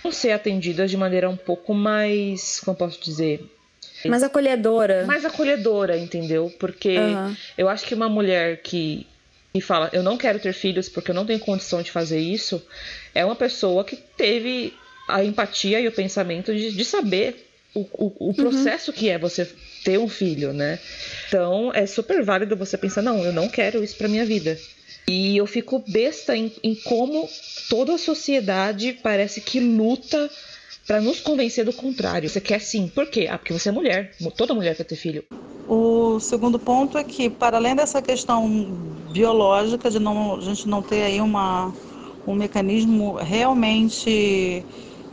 vão 0.03 0.11
ser 0.11 0.31
atendidas 0.31 0.91
de 0.91 0.97
maneira 0.97 1.29
um 1.29 1.37
pouco 1.37 1.73
mais, 1.73 2.59
como 2.59 2.75
posso 2.75 3.01
dizer, 3.01 3.41
mais 4.05 4.23
acolhedora. 4.23 5.05
Mais 5.05 5.25
acolhedora, 5.25 5.97
entendeu? 5.97 6.53
Porque 6.59 6.97
uhum. 6.97 7.35
eu 7.57 7.67
acho 7.67 7.85
que 7.85 7.93
uma 7.93 8.07
mulher 8.07 8.61
que, 8.61 9.05
que 9.53 9.59
fala, 9.59 9.89
eu 9.91 10.01
não 10.03 10.17
quero 10.17 10.39
ter 10.39 10.53
filhos 10.53 10.87
porque 10.87 11.11
eu 11.11 11.15
não 11.15 11.25
tenho 11.25 11.39
condição 11.39 11.81
de 11.81 11.91
fazer 11.91 12.19
isso, 12.19 12.61
é 13.13 13.25
uma 13.25 13.35
pessoa 13.35 13.83
que 13.83 13.97
teve 13.97 14.73
a 15.07 15.23
empatia 15.23 15.81
e 15.81 15.87
o 15.87 15.91
pensamento 15.91 16.53
de, 16.53 16.71
de 16.71 16.85
saber 16.85 17.49
o, 17.73 17.81
o, 17.81 18.15
o 18.19 18.27
uhum. 18.27 18.33
processo 18.33 18.91
uhum. 18.91 18.97
que 18.97 19.09
é 19.09 19.17
você 19.17 19.45
ter 19.83 19.97
um 19.97 20.07
filho, 20.07 20.53
né? 20.53 20.79
Então 21.27 21.71
é 21.73 21.85
super 21.85 22.23
válido 22.23 22.55
você 22.55 22.77
pensar, 22.77 23.01
não, 23.01 23.23
eu 23.23 23.31
não 23.31 23.47
quero 23.47 23.83
isso 23.83 23.95
para 23.97 24.07
minha 24.07 24.25
vida. 24.25 24.57
E 25.07 25.37
eu 25.37 25.47
fico 25.47 25.83
besta 25.87 26.35
em, 26.35 26.51
em 26.63 26.75
como 26.75 27.27
toda 27.69 27.95
a 27.95 27.97
sociedade 27.97 28.93
parece 29.01 29.41
que 29.41 29.59
luta 29.59 30.29
para 30.85 31.01
nos 31.01 31.19
convencer 31.19 31.65
do 31.65 31.73
contrário. 31.73 32.29
Você 32.29 32.39
quer 32.41 32.59
sim. 32.59 32.87
Por 32.87 33.07
quê? 33.07 33.27
Ah, 33.29 33.37
porque 33.37 33.53
você 33.53 33.69
é 33.69 33.71
mulher. 33.71 34.15
Toda 34.35 34.53
mulher 34.53 34.75
quer 34.75 34.83
ter 34.83 34.95
filho. 34.95 35.23
O 35.67 36.19
segundo 36.19 36.57
ponto 36.57 36.97
é 36.97 37.03
que, 37.03 37.29
para 37.29 37.57
além 37.57 37.75
dessa 37.75 38.01
questão 38.01 38.49
biológica, 39.11 39.89
de 39.91 39.99
não, 39.99 40.37
a 40.37 40.41
gente 40.41 40.67
não 40.67 40.81
ter 40.81 41.03
aí 41.03 41.21
uma, 41.21 41.75
um 42.25 42.33
mecanismo 42.33 43.15
realmente 43.17 44.65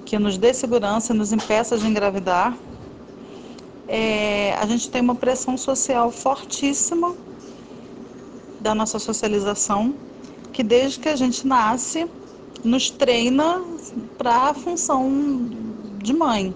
que 0.04 0.18
nos 0.18 0.38
dê 0.38 0.54
segurança 0.54 1.12
nos 1.12 1.32
impeça 1.32 1.76
de 1.76 1.86
engravidar, 1.86 2.58
é, 3.88 4.54
a 4.54 4.66
gente 4.66 4.90
tem 4.90 5.00
uma 5.00 5.14
pressão 5.14 5.56
social 5.56 6.10
fortíssima 6.10 7.14
da 8.60 8.74
nossa 8.74 8.98
socialização, 8.98 9.94
que 10.52 10.62
desde 10.62 10.98
que 10.98 11.08
a 11.08 11.16
gente 11.16 11.46
nasce 11.46 12.08
nos 12.64 12.90
treina 12.90 13.62
para 14.18 14.50
a 14.50 14.54
função 14.54 15.08
de 15.98 16.12
mãe. 16.12 16.54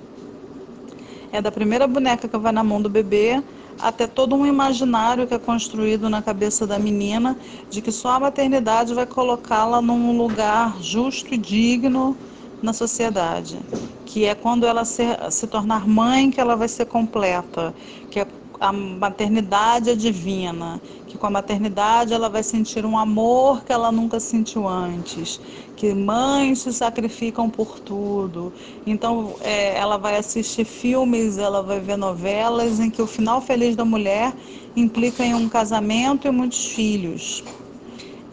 É 1.30 1.40
da 1.40 1.52
primeira 1.52 1.86
boneca 1.86 2.26
que 2.26 2.36
vai 2.36 2.50
na 2.52 2.64
mão 2.64 2.82
do 2.82 2.88
bebê 2.88 3.42
até 3.78 4.06
todo 4.06 4.34
um 4.34 4.44
imaginário 4.44 5.26
que 5.26 5.34
é 5.34 5.38
construído 5.38 6.10
na 6.10 6.20
cabeça 6.20 6.66
da 6.66 6.78
menina 6.78 7.38
de 7.70 7.80
que 7.80 7.92
só 7.92 8.12
a 8.12 8.20
maternidade 8.20 8.92
vai 8.92 9.06
colocá-la 9.06 9.80
num 9.80 10.16
lugar 10.16 10.82
justo 10.82 11.34
e 11.34 11.38
digno 11.38 12.16
na 12.62 12.72
sociedade 12.72 13.66
que 14.04 14.24
é 14.24 14.34
quando 14.34 14.66
ela 14.66 14.84
se, 14.84 15.02
se 15.30 15.46
tornar 15.46 15.86
mãe 15.86 16.30
que 16.30 16.40
ela 16.40 16.56
vai 16.56 16.68
ser 16.68 16.86
completa, 16.86 17.74
que 18.10 18.20
é 18.20 18.26
a 18.60 18.72
maternidade 18.72 19.88
é 19.90 19.94
divina, 19.94 20.82
que 21.06 21.16
com 21.16 21.26
a 21.26 21.30
maternidade 21.30 22.12
ela 22.12 22.28
vai 22.28 22.42
sentir 22.42 22.84
um 22.84 22.98
amor 22.98 23.64
que 23.64 23.72
ela 23.72 23.90
nunca 23.90 24.20
sentiu 24.20 24.68
antes, 24.68 25.40
que 25.74 25.94
mães 25.94 26.60
se 26.60 26.72
sacrificam 26.74 27.48
por 27.48 27.80
tudo. 27.80 28.52
Então 28.84 29.38
é, 29.40 29.76
ela 29.78 29.96
vai 29.96 30.16
assistir 30.16 30.64
filmes, 30.66 31.38
ela 31.38 31.62
vai 31.62 31.80
ver 31.80 31.96
novelas 31.96 32.78
em 32.80 32.90
que 32.90 33.00
o 33.00 33.06
final 33.06 33.40
feliz 33.40 33.74
da 33.76 33.84
mulher 33.84 34.34
implica 34.76 35.24
em 35.24 35.34
um 35.34 35.48
casamento 35.48 36.26
e 36.28 36.30
muitos 36.30 36.66
filhos. 36.66 37.42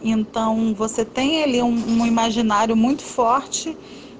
Então 0.00 0.74
você 0.74 1.04
tem 1.04 1.42
ali 1.42 1.62
um, 1.62 2.00
um 2.02 2.06
imaginário 2.06 2.76
muito 2.76 3.02
forte 3.02 3.76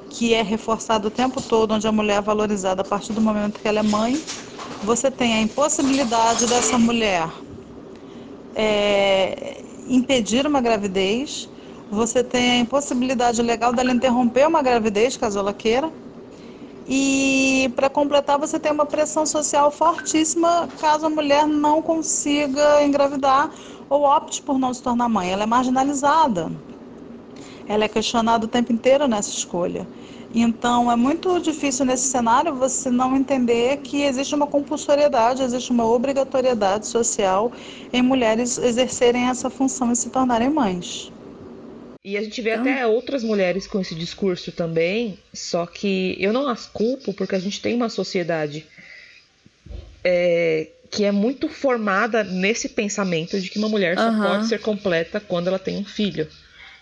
que 0.09 0.34
é 0.34 0.42
reforçado 0.42 1.09
o 1.09 1.11
tempo 1.11 1.40
todo, 1.40 1.74
onde 1.74 1.86
a 1.86 1.92
mulher 1.92 2.18
é 2.18 2.22
valorizada 2.22 2.82
a 2.82 2.84
partir 2.84 3.12
do 3.12 3.20
momento 3.20 3.61
que 3.61 3.68
ela 3.68 3.80
é 3.80 3.82
mãe, 3.82 4.24
você 4.80 5.11
tem 5.11 5.34
a 5.34 5.40
impossibilidade 5.40 6.46
dessa 6.46 6.78
mulher 6.78 7.30
é, 8.54 9.64
impedir 9.86 10.46
uma 10.46 10.61
gravidez, 10.61 11.48
você 11.90 12.22
tem 12.24 12.50
a 12.52 12.59
impossibilidade 12.59 13.40
legal 13.42 13.72
dela 13.72 13.92
interromper 13.92 14.46
uma 14.46 14.62
gravidez, 14.62 15.16
caso 15.16 15.38
ela 15.38 15.54
queira. 15.54 15.92
E 16.86 17.72
para 17.76 17.90
completar, 17.90 18.38
você 18.38 18.59
tem 18.59 18.72
uma 18.72 18.86
pressão 18.86 19.26
social 19.26 19.70
fortíssima 19.70 20.72
caso 20.80 21.06
a 21.06 21.11
mulher 21.11 21.46
não 21.46 21.82
consiga 21.82 22.82
engravidar 22.82 23.50
ou 23.88 24.04
opte 24.04 24.42
por 24.42 24.59
não 24.59 24.72
se 24.72 24.82
tornar 24.82 25.09
mãe. 25.09 25.30
Ela 25.30 25.42
é 25.44 25.46
marginalizada. 25.46 26.50
Ela 27.68 27.84
é 27.84 27.88
questionada 27.88 28.46
o 28.46 28.48
tempo 28.48 28.72
inteiro 28.72 29.06
nessa 29.06 29.30
escolha. 29.30 29.86
Então, 30.34 30.92
é 30.92 30.96
muito 30.96 31.40
difícil 31.40 31.84
nesse 31.86 32.04
cenário 32.04 32.54
você 32.54 32.90
não 32.90 33.16
entender 33.16 33.78
que 33.78 34.02
existe 34.02 34.34
uma 34.34 34.46
compulsoriedade, 34.46 35.42
existe 35.42 35.70
uma 35.70 35.86
obrigatoriedade 35.86 36.86
social 36.86 37.52
em 37.92 38.02
mulheres 38.02 38.58
exercerem 38.58 39.28
essa 39.28 39.48
função 39.48 39.90
e 39.90 39.96
se 39.96 40.10
tornarem 40.10 40.50
mães. 40.50 41.10
E 42.04 42.16
a 42.16 42.22
gente 42.22 42.40
vê 42.40 42.52
então... 42.52 42.62
até 42.62 42.86
outras 42.86 43.24
mulheres 43.24 43.66
com 43.66 43.80
esse 43.80 43.94
discurso 43.94 44.52
também, 44.52 45.18
só 45.32 45.66
que 45.66 46.16
eu 46.18 46.32
não 46.32 46.48
as 46.48 46.66
culpo 46.66 47.12
porque 47.12 47.34
a 47.34 47.40
gente 47.40 47.60
tem 47.60 47.74
uma 47.74 47.88
sociedade 47.88 48.66
é, 50.04 50.68
que 50.90 51.04
é 51.04 51.12
muito 51.12 51.48
formada 51.48 52.22
nesse 52.22 52.68
pensamento 52.68 53.40
de 53.40 53.48
que 53.48 53.58
uma 53.58 53.68
mulher 53.68 53.96
só 53.96 54.10
pode 54.22 54.46
ser 54.46 54.60
completa 54.60 55.20
quando 55.20 55.48
ela 55.48 55.58
tem 55.58 55.76
um 55.76 55.84
filho 55.84 56.28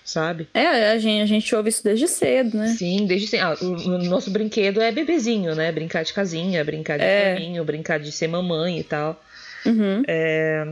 sabe? 0.07 0.49
É, 0.55 0.91
a 0.93 0.99
gente, 0.99 1.21
a 1.21 1.27
gente 1.27 1.55
ouve 1.55 1.69
isso 1.69 1.83
desde 1.83 2.07
cedo, 2.07 2.57
né? 2.57 2.69
Sim, 2.69 3.05
desde 3.07 3.27
cedo. 3.27 3.43
Ah, 3.43 3.57
o, 3.61 3.67
o, 3.67 3.99
nosso 4.05 4.31
brinquedo 4.31 4.81
é 4.81 4.93
bebezinho, 4.93 5.55
né? 5.55 5.73
Brincar 5.73 6.05
de 6.05 6.13
casinha, 6.13 6.65
brincar 6.65 6.97
de 6.97 7.05
é. 7.05 7.35
caminho, 7.35 7.65
brincar 7.65 7.99
de 7.99 8.13
ser 8.13 8.29
mamãe 8.29 8.79
e 8.79 8.85
tal. 8.85 9.21
Uhum. 9.67 10.03
É... 10.07 10.65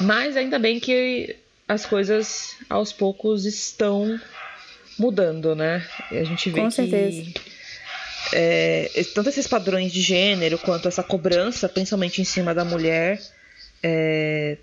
Mas 0.00 0.36
ainda 0.36 0.58
bem 0.58 0.78
que 0.78 1.34
as 1.66 1.84
coisas 1.84 2.54
aos 2.70 2.92
poucos 2.92 3.44
estão 3.44 4.18
mudando, 4.96 5.56
né? 5.56 5.84
A 6.12 6.22
gente 6.22 6.48
vê 6.48 6.60
Com 6.60 6.68
que 6.68 6.74
certeza. 6.74 7.24
É, 8.32 8.90
tanto 9.14 9.28
esses 9.28 9.46
padrões 9.46 9.92
de 9.92 10.00
gênero 10.00 10.58
quanto 10.58 10.88
essa 10.88 11.02
cobrança, 11.02 11.68
principalmente 11.68 12.20
em 12.20 12.24
cima 12.24 12.54
da 12.54 12.64
mulher, 12.64 13.20
é, 13.82 14.56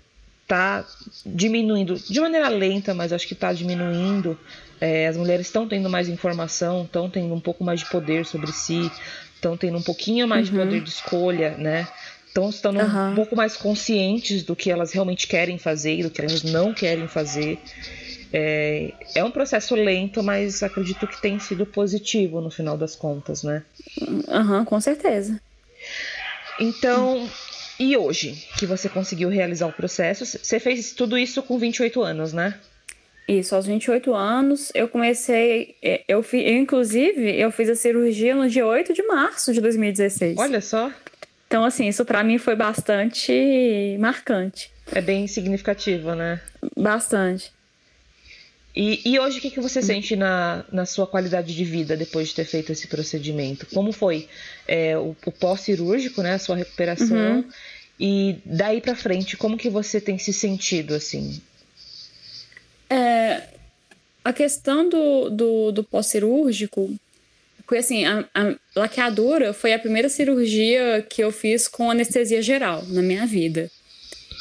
tá 0.46 0.84
diminuindo 1.24 1.94
de 1.94 2.20
maneira 2.20 2.48
lenta, 2.48 2.94
mas 2.94 3.12
acho 3.12 3.26
que 3.26 3.34
está 3.34 3.52
diminuindo. 3.52 4.38
É, 4.80 5.06
as 5.06 5.16
mulheres 5.16 5.46
estão 5.46 5.66
tendo 5.66 5.88
mais 5.88 6.08
informação, 6.08 6.82
estão 6.82 7.08
tendo 7.08 7.32
um 7.32 7.40
pouco 7.40 7.64
mais 7.64 7.80
de 7.80 7.86
poder 7.86 8.26
sobre 8.26 8.52
si, 8.52 8.90
estão 9.34 9.56
tendo 9.56 9.78
um 9.78 9.82
pouquinho 9.82 10.26
mais 10.28 10.48
uhum. 10.48 10.54
de 10.54 10.64
poder 10.64 10.80
de 10.82 10.90
escolha, 10.90 11.56
né? 11.56 11.88
Estão 12.26 12.50
estando 12.50 12.80
uhum. 12.80 13.12
um 13.12 13.14
pouco 13.14 13.36
mais 13.36 13.56
conscientes 13.56 14.42
do 14.42 14.56
que 14.56 14.70
elas 14.70 14.92
realmente 14.92 15.26
querem 15.26 15.56
fazer 15.56 16.00
e 16.00 16.02
do 16.02 16.10
que 16.10 16.20
elas 16.20 16.42
não 16.42 16.74
querem 16.74 17.06
fazer. 17.06 17.58
É, 18.32 18.92
é 19.14 19.22
um 19.22 19.30
processo 19.30 19.76
lento, 19.76 20.20
mas 20.20 20.60
acredito 20.62 21.06
que 21.06 21.22
tem 21.22 21.38
sido 21.38 21.64
positivo 21.64 22.40
no 22.40 22.50
final 22.50 22.76
das 22.76 22.96
contas, 22.96 23.44
né? 23.44 23.62
Aham, 24.28 24.58
uhum, 24.58 24.64
com 24.64 24.80
certeza. 24.80 25.40
Então, 26.58 27.28
e 27.78 27.96
hoje, 27.96 28.46
que 28.58 28.66
você 28.66 28.88
conseguiu 28.88 29.28
realizar 29.28 29.66
o 29.66 29.72
processo, 29.72 30.24
você 30.24 30.60
fez 30.60 30.92
tudo 30.92 31.18
isso 31.18 31.42
com 31.42 31.58
28 31.58 32.02
anos, 32.02 32.32
né? 32.32 32.54
Isso, 33.26 33.54
aos 33.54 33.66
28 33.66 34.14
anos, 34.14 34.70
eu 34.74 34.86
comecei. 34.86 35.76
É, 35.82 36.04
eu, 36.06 36.22
fiz, 36.22 36.46
inclusive, 36.46 37.30
eu 37.40 37.50
fiz 37.50 37.70
a 37.70 37.74
cirurgia 37.74 38.34
no 38.34 38.48
dia 38.48 38.66
8 38.66 38.92
de 38.92 39.02
março 39.02 39.52
de 39.52 39.60
2016. 39.60 40.36
Olha 40.38 40.60
só. 40.60 40.92
Então, 41.46 41.64
assim, 41.64 41.88
isso 41.88 42.04
para 42.04 42.22
mim 42.22 42.36
foi 42.36 42.54
bastante 42.54 43.96
marcante. 43.98 44.70
É 44.92 45.00
bem 45.00 45.26
significativo, 45.26 46.14
né? 46.14 46.40
Bastante. 46.76 47.53
E, 48.74 49.00
e 49.04 49.18
hoje, 49.20 49.38
o 49.38 49.40
que, 49.40 49.50
que 49.50 49.60
você 49.60 49.80
sente 49.80 50.16
na, 50.16 50.64
na 50.72 50.84
sua 50.84 51.06
qualidade 51.06 51.54
de 51.54 51.64
vida 51.64 51.96
depois 51.96 52.28
de 52.28 52.34
ter 52.34 52.44
feito 52.44 52.72
esse 52.72 52.88
procedimento? 52.88 53.66
Como 53.72 53.92
foi 53.92 54.28
é, 54.66 54.98
o, 54.98 55.14
o 55.24 55.30
pós-cirúrgico, 55.32 56.22
né? 56.22 56.34
A 56.34 56.38
sua 56.38 56.56
recuperação. 56.56 57.36
Uhum. 57.36 57.48
E 58.00 58.36
daí 58.44 58.80
para 58.80 58.96
frente, 58.96 59.36
como 59.36 59.56
que 59.56 59.70
você 59.70 60.00
tem 60.00 60.18
se 60.18 60.32
sentido, 60.32 60.94
assim? 60.94 61.40
É, 62.90 63.44
a 64.24 64.32
questão 64.32 64.88
do, 64.88 65.30
do, 65.30 65.72
do 65.72 65.84
pós-cirúrgico 65.84 66.92
foi 67.66 67.78
assim, 67.78 68.04
a, 68.04 68.24
a 68.34 68.54
laqueadura 68.76 69.52
foi 69.52 69.72
a 69.72 69.78
primeira 69.78 70.08
cirurgia 70.08 71.04
que 71.08 71.22
eu 71.22 71.30
fiz 71.30 71.68
com 71.68 71.90
anestesia 71.90 72.42
geral 72.42 72.84
na 72.88 73.00
minha 73.00 73.24
vida. 73.24 73.70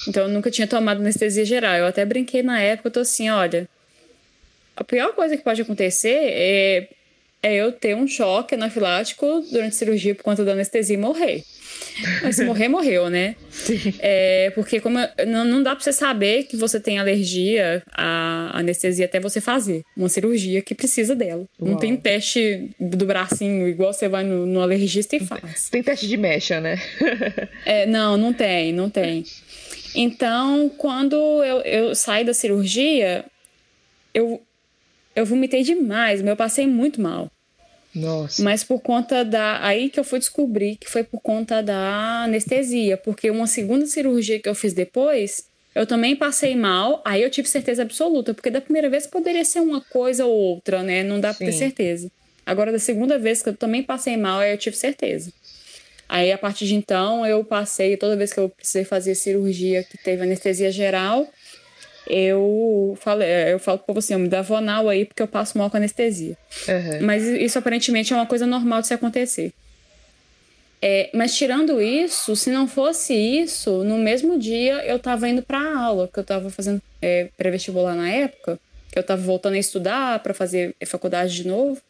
Então 0.07 0.23
eu 0.23 0.29
nunca 0.29 0.51
tinha 0.51 0.67
tomado 0.67 0.99
anestesia 0.99 1.45
geral. 1.45 1.75
Eu 1.75 1.85
até 1.85 2.03
brinquei 2.03 2.41
na 2.41 2.59
época, 2.59 2.87
eu 2.87 2.91
tô 2.93 2.99
assim, 3.01 3.29
olha, 3.29 3.69
a 4.75 4.83
pior 4.83 5.13
coisa 5.13 5.37
que 5.37 5.43
pode 5.43 5.61
acontecer 5.61 6.09
é, 6.09 6.89
é 7.41 7.55
eu 7.55 7.71
ter 7.71 7.95
um 7.95 8.07
choque 8.07 8.55
anafilático 8.55 9.45
durante 9.51 9.73
a 9.73 9.77
cirurgia 9.77 10.15
por 10.15 10.23
conta 10.23 10.43
da 10.43 10.53
anestesia 10.53 10.95
e 10.95 10.97
morrer. 10.97 11.43
Mas 12.23 12.37
se 12.37 12.43
morrer, 12.45 12.69
morreu, 12.69 13.09
né? 13.09 13.35
É, 13.99 14.51
porque 14.55 14.79
como 14.79 14.97
não, 15.27 15.45
não 15.45 15.61
dá 15.61 15.75
pra 15.75 15.83
você 15.83 15.93
saber 15.93 16.43
que 16.43 16.55
você 16.55 16.79
tem 16.79 16.97
alergia 16.97 17.83
à 17.91 18.57
anestesia 18.57 19.05
até 19.05 19.19
você 19.19 19.41
fazer 19.41 19.83
uma 19.95 20.09
cirurgia 20.09 20.61
que 20.61 20.73
precisa 20.73 21.15
dela. 21.15 21.45
Uau. 21.59 21.71
Não 21.71 21.77
tem 21.77 21.95
teste 21.95 22.71
do 22.79 23.05
bracinho 23.05 23.67
igual 23.67 23.93
você 23.93 24.07
vai 24.07 24.23
no, 24.23 24.45
no 24.45 24.61
alergista 24.61 25.15
e 25.15 25.19
faz. 25.19 25.69
Tem 25.69 25.83
teste 25.83 26.07
de 26.07 26.17
mecha, 26.17 26.59
né? 26.59 26.81
é, 27.65 27.85
não, 27.85 28.17
não 28.17 28.33
tem, 28.33 28.71
não 28.71 28.89
tem. 28.89 29.23
Então, 29.95 30.69
quando 30.77 31.15
eu, 31.43 31.61
eu 31.61 31.95
saí 31.95 32.23
da 32.23 32.33
cirurgia, 32.33 33.25
eu 34.13 34.41
eu 35.15 35.25
vomitei 35.25 35.63
demais, 35.63 36.21
eu 36.21 36.35
passei 36.35 36.67
muito 36.67 37.01
mal. 37.01 37.31
Nossa. 37.93 38.41
Mas 38.41 38.63
por 38.63 38.81
conta 38.81 39.23
da. 39.23 39.63
Aí 39.63 39.89
que 39.89 39.99
eu 39.99 40.03
fui 40.03 40.19
descobrir 40.19 40.77
que 40.77 40.89
foi 40.89 41.03
por 41.03 41.21
conta 41.21 41.61
da 41.61 42.23
anestesia. 42.23 42.97
Porque 42.97 43.29
uma 43.29 43.45
segunda 43.45 43.85
cirurgia 43.85 44.39
que 44.39 44.49
eu 44.49 44.55
fiz 44.55 44.73
depois, 44.73 45.45
eu 45.75 45.85
também 45.85 46.15
passei 46.15 46.55
mal. 46.55 47.01
Aí 47.05 47.21
eu 47.21 47.29
tive 47.29 47.47
certeza 47.47 47.83
absoluta. 47.83 48.33
Porque 48.33 48.49
da 48.49 48.59
primeira 48.59 48.89
vez 48.89 49.05
poderia 49.05 49.45
ser 49.45 49.59
uma 49.59 49.79
coisa 49.79 50.25
ou 50.25 50.33
outra, 50.33 50.81
né? 50.81 51.03
Não 51.03 51.19
dá 51.19 51.33
pra 51.33 51.45
ter 51.45 51.53
certeza. 51.53 52.11
Agora, 52.45 52.71
da 52.71 52.79
segunda 52.79 53.17
vez 53.17 53.41
que 53.41 53.49
eu 53.49 53.55
também 53.55 53.83
passei 53.83 54.17
mal, 54.17 54.39
aí 54.39 54.51
eu 54.51 54.57
tive 54.57 54.75
certeza. 54.75 55.31
Aí, 56.09 56.31
a 56.31 56.37
partir 56.37 56.65
de 56.65 56.75
então, 56.75 57.25
eu 57.25 57.43
passei, 57.43 57.95
toda 57.95 58.17
vez 58.17 58.33
que 58.33 58.39
eu 58.39 58.49
precisei 58.49 58.83
fazer 58.83 59.15
cirurgia 59.15 59.83
que 59.83 59.97
teve 59.97 60.23
anestesia 60.23 60.71
geral, 60.71 61.27
eu 62.07 62.97
falo, 62.99 63.23
eu 63.23 63.59
falo 63.59 63.77
pro 63.77 63.87
povo 63.87 63.99
assim, 63.99 64.13
eu 64.13 64.19
me 64.19 64.27
dá 64.27 64.41
vonal 64.41 64.89
aí 64.89 65.05
porque 65.05 65.21
eu 65.21 65.27
passo 65.27 65.57
mal 65.57 65.69
com 65.69 65.77
anestesia. 65.77 66.37
Uhum. 66.67 67.05
Mas 67.05 67.23
isso 67.23 67.57
aparentemente 67.57 68.13
é 68.13 68.15
uma 68.15 68.25
coisa 68.25 68.45
normal 68.45 68.81
de 68.81 68.87
se 68.87 68.93
acontecer. 68.93 69.53
É, 70.81 71.09
mas 71.13 71.33
tirando 71.33 71.81
isso, 71.81 72.35
se 72.35 72.49
não 72.49 72.67
fosse 72.67 73.13
isso, 73.13 73.85
no 73.85 73.97
mesmo 73.97 74.37
dia 74.37 74.85
eu 74.85 74.99
tava 74.99 75.29
indo 75.29 75.41
pra 75.41 75.77
aula, 75.77 76.09
que 76.11 76.19
eu 76.19 76.25
tava 76.25 76.49
fazendo 76.49 76.81
é, 77.01 77.29
pré-vestibular 77.37 77.95
na 77.95 78.09
época, 78.09 78.59
que 78.91 78.99
eu 78.99 79.03
tava 79.03 79.21
voltando 79.21 79.53
a 79.53 79.59
estudar 79.59 80.19
para 80.19 80.33
fazer 80.33 80.75
faculdade 80.85 81.33
de 81.33 81.47
novo. 81.47 81.81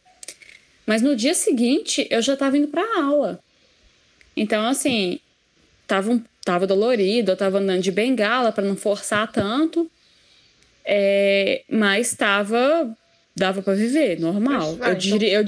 Mas 0.86 1.01
no 1.01 1.16
dia 1.16 1.34
seguinte 1.34 2.07
eu 2.11 2.22
já 2.22 2.38
tava 2.38 2.55
indo 2.55 2.68
pra 2.68 2.84
aula. 3.01 3.39
Então, 4.38 4.66
assim, 4.68 5.20
tava, 5.88 6.11
um, 6.11 6.22
tava 6.45 6.68
dolorido, 6.68 7.32
eu 7.32 7.38
tava 7.38 7.57
andando 7.57 7.82
de 7.82 7.91
bengala 7.91 8.51
para 8.51 8.64
não 8.64 8.76
forçar 8.76 9.32
tanto. 9.32 9.89
É, 10.86 11.63
mas 11.69 12.11
estava. 12.11 12.95
dava 13.36 13.61
para 13.61 13.73
viver, 13.73 14.19
normal. 14.19 14.77
Ah, 14.81 14.89
eu, 14.89 14.93
então... 14.93 14.95
diri, 14.95 15.31
eu, 15.31 15.45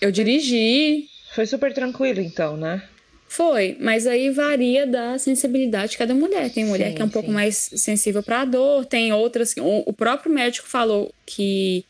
eu 0.00 0.10
dirigi. 0.10 1.06
Foi 1.34 1.46
super 1.46 1.72
tranquilo, 1.72 2.20
então, 2.20 2.56
né? 2.56 2.82
Foi, 3.28 3.76
mas 3.78 4.06
aí 4.06 4.30
varia 4.30 4.86
da 4.86 5.18
sensibilidade 5.18 5.92
de 5.92 5.98
cada 5.98 6.14
mulher. 6.14 6.50
Tem 6.50 6.64
mulher 6.64 6.88
sim, 6.88 6.94
que 6.94 7.02
é 7.02 7.04
um 7.04 7.08
sim. 7.08 7.12
pouco 7.12 7.30
mais 7.30 7.56
sensível 7.56 8.22
para 8.22 8.40
a 8.40 8.44
dor, 8.46 8.86
tem 8.86 9.12
outras. 9.12 9.54
O 9.58 9.92
próprio 9.92 10.32
médico 10.32 10.66
falou 10.66 11.12
que 11.26 11.84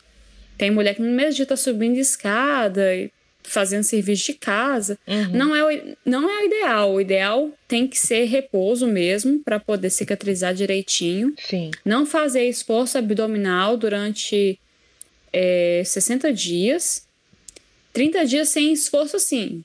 tem 0.58 0.70
mulher 0.72 0.96
que 0.96 1.02
no 1.02 1.10
mesmo 1.10 1.34
dia 1.34 1.46
tá 1.46 1.56
subindo 1.56 1.96
escada 1.96 2.82
fazendo 3.50 3.82
serviço 3.82 4.26
de 4.26 4.34
casa. 4.34 4.98
Uhum. 5.06 5.30
Não, 5.32 5.56
é 5.56 5.64
o, 5.64 5.96
não 6.04 6.30
é 6.30 6.42
o 6.42 6.46
ideal. 6.46 6.92
O 6.94 7.00
ideal 7.00 7.50
tem 7.66 7.86
que 7.86 7.98
ser 7.98 8.24
repouso 8.24 8.86
mesmo 8.86 9.40
para 9.40 9.58
poder 9.58 9.90
cicatrizar 9.90 10.54
direitinho. 10.54 11.34
Sim. 11.38 11.70
Não 11.84 12.06
fazer 12.06 12.44
esforço 12.44 12.98
abdominal 12.98 13.76
durante 13.76 14.58
é, 15.32 15.82
60 15.84 16.32
dias. 16.32 17.06
30 17.92 18.26
dias 18.26 18.48
sem 18.48 18.72
esforço, 18.72 19.16
assim. 19.16 19.64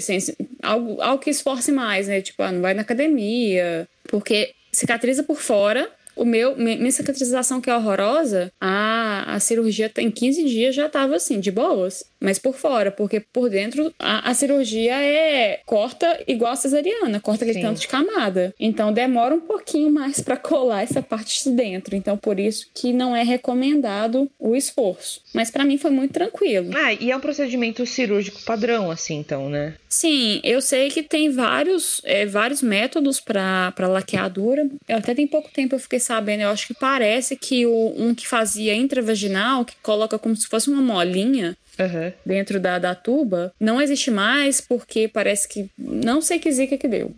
Sem, 0.00 0.18
algo, 0.62 1.00
algo 1.00 1.22
que 1.22 1.30
esforce 1.30 1.72
mais, 1.72 2.08
né? 2.08 2.20
Tipo, 2.20 2.42
ah, 2.42 2.52
não 2.52 2.60
vai 2.60 2.74
na 2.74 2.82
academia. 2.82 3.88
Porque 4.04 4.54
cicatriza 4.72 5.22
por 5.22 5.40
fora 5.40 5.90
o 6.16 6.24
meu, 6.24 6.56
minha 6.56 6.90
cicatrização 6.90 7.60
que 7.60 7.70
é 7.70 7.76
horrorosa, 7.76 8.50
a, 8.60 9.34
a 9.34 9.40
cirurgia 9.40 9.90
em 9.98 10.10
15 10.10 10.44
dias 10.44 10.74
já 10.74 10.88
tava 10.88 11.16
assim, 11.16 11.38
de 11.38 11.50
boas. 11.50 12.04
Mas 12.18 12.38
por 12.38 12.54
fora, 12.54 12.90
porque 12.90 13.20
por 13.20 13.50
dentro 13.50 13.92
a, 13.98 14.30
a 14.30 14.34
cirurgia 14.34 14.94
é 14.94 15.60
corta 15.66 16.22
igual 16.26 16.52
a 16.52 16.56
cesariana, 16.56 17.20
corta 17.20 17.44
aquele 17.44 17.60
Sim. 17.60 17.66
tanto 17.66 17.80
de 17.80 17.88
camada. 17.88 18.54
Então 18.58 18.92
demora 18.92 19.34
um 19.34 19.40
pouquinho 19.40 19.90
mais 19.90 20.20
para 20.20 20.36
colar 20.36 20.82
essa 20.82 21.02
parte 21.02 21.44
de 21.44 21.50
dentro. 21.54 21.94
Então 21.94 22.16
por 22.16 22.40
isso 22.40 22.68
que 22.74 22.92
não 22.92 23.14
é 23.14 23.22
recomendado 23.22 24.30
o 24.38 24.56
esforço. 24.56 25.20
Mas 25.34 25.50
para 25.50 25.64
mim 25.64 25.76
foi 25.76 25.90
muito 25.90 26.12
tranquilo. 26.12 26.70
Ah, 26.74 26.94
e 26.94 27.10
é 27.10 27.16
um 27.16 27.20
procedimento 27.20 27.84
cirúrgico 27.84 28.42
padrão, 28.44 28.90
assim, 28.90 29.16
então, 29.16 29.48
né? 29.48 29.74
Sim, 29.88 30.40
eu 30.42 30.60
sei 30.60 30.90
que 30.90 31.02
tem 31.02 31.30
vários, 31.30 32.00
é, 32.04 32.26
vários 32.26 32.62
métodos 32.62 33.20
para 33.20 33.72
laqueadura. 33.80 34.68
Eu 34.88 34.96
até 34.96 35.14
tem 35.14 35.26
pouco 35.26 35.50
tempo 35.52 35.74
eu 35.74 35.78
fiquei 35.78 36.00
sabendo, 36.06 36.42
eu 36.42 36.48
acho 36.50 36.66
que 36.68 36.74
parece 36.74 37.36
que 37.36 37.66
o, 37.66 37.94
um 37.96 38.14
que 38.14 38.26
fazia 38.26 38.74
intravaginal, 38.74 39.64
que 39.64 39.74
coloca 39.82 40.18
como 40.18 40.34
se 40.36 40.46
fosse 40.48 40.70
uma 40.70 40.80
molinha, 40.82 41.56
Uhum. 41.78 42.10
dentro 42.24 42.58
da, 42.58 42.78
da 42.78 42.94
tuba, 42.94 43.52
não 43.60 43.82
existe 43.82 44.10
mais 44.10 44.62
porque 44.62 45.08
parece 45.08 45.46
que. 45.46 45.68
Não 45.78 46.22
sei 46.22 46.38
que 46.38 46.50
zica 46.50 46.78
que 46.78 46.88
deu. 46.88 47.14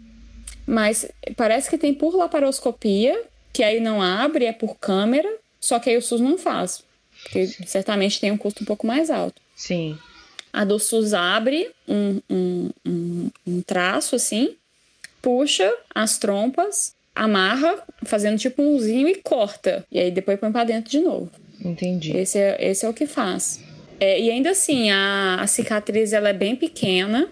Mas 0.66 1.06
parece 1.36 1.70
que 1.70 1.78
tem 1.78 1.94
por 1.94 2.12
laparoscopia, 2.16 3.22
que 3.52 3.62
aí 3.62 3.78
não 3.78 4.02
abre, 4.02 4.46
é 4.46 4.52
por 4.52 4.76
câmera. 4.76 5.28
só 5.60 5.78
que 5.78 5.90
aí 5.90 5.96
o 5.96 6.02
SUS 6.02 6.20
não 6.20 6.36
faz, 6.36 6.82
porque 7.22 7.46
certamente 7.66 8.18
tem 8.20 8.32
um 8.32 8.36
custo 8.36 8.64
um 8.64 8.66
pouco 8.66 8.84
mais 8.86 9.10
alto. 9.10 9.40
Sim. 9.54 9.96
A 10.52 10.64
do 10.64 10.78
SUS 10.80 11.14
abre 11.14 11.70
um, 11.86 12.20
um, 12.28 12.70
um, 12.84 13.30
um 13.46 13.62
traço 13.62 14.16
assim, 14.16 14.56
puxa 15.22 15.72
as 15.94 16.18
trompas, 16.18 16.94
amarra, 17.18 17.82
fazendo 18.04 18.38
tipo 18.38 18.62
um 18.62 18.78
zinho 18.78 19.08
e 19.08 19.16
corta. 19.16 19.84
E 19.90 19.98
aí 19.98 20.10
depois 20.10 20.38
põe 20.38 20.52
pra 20.52 20.64
dentro 20.64 20.90
de 20.90 21.00
novo. 21.00 21.30
Entendi. 21.62 22.16
Esse 22.16 22.38
é, 22.38 22.56
esse 22.70 22.86
é 22.86 22.88
o 22.88 22.94
que 22.94 23.06
faz. 23.06 23.60
É, 23.98 24.20
e 24.20 24.30
ainda 24.30 24.50
assim, 24.50 24.90
a, 24.90 25.38
a 25.40 25.46
cicatriz 25.46 26.12
ela 26.12 26.28
é 26.28 26.32
bem 26.32 26.54
pequena. 26.54 27.28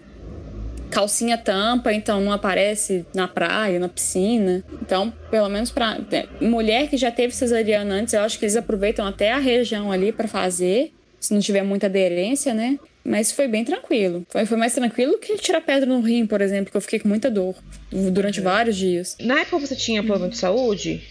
Calcinha 0.90 1.36
tampa, 1.36 1.92
então 1.92 2.20
não 2.20 2.32
aparece 2.32 3.04
na 3.14 3.28
praia, 3.28 3.78
na 3.78 3.88
piscina. 3.88 4.64
Então, 4.82 5.12
pelo 5.30 5.48
menos 5.48 5.70
para 5.70 5.98
mulher 6.40 6.88
que 6.88 6.96
já 6.96 7.10
teve 7.10 7.34
cesariana 7.34 7.94
antes, 7.94 8.14
eu 8.14 8.20
acho 8.20 8.38
que 8.38 8.44
eles 8.44 8.56
aproveitam 8.56 9.06
até 9.06 9.32
a 9.32 9.38
região 9.38 9.90
ali 9.92 10.12
para 10.12 10.28
fazer, 10.28 10.92
se 11.20 11.34
não 11.34 11.40
tiver 11.40 11.62
muita 11.62 11.86
aderência, 11.86 12.54
né? 12.54 12.78
Mas 13.06 13.30
foi 13.30 13.46
bem 13.46 13.64
tranquilo. 13.64 14.26
Foi, 14.28 14.44
foi 14.44 14.56
mais 14.56 14.74
tranquilo 14.74 15.18
que 15.18 15.36
tirar 15.36 15.60
pedra 15.60 15.86
no 15.86 16.00
rim, 16.00 16.26
por 16.26 16.40
exemplo, 16.40 16.72
que 16.72 16.76
eu 16.76 16.80
fiquei 16.80 16.98
com 16.98 17.08
muita 17.08 17.30
dor 17.30 17.54
durante 17.90 18.40
vários 18.40 18.76
dias. 18.76 19.16
Na 19.20 19.40
época 19.40 19.60
você 19.60 19.76
tinha 19.76 20.02
plano 20.02 20.28
de 20.28 20.36
saúde? 20.36 21.02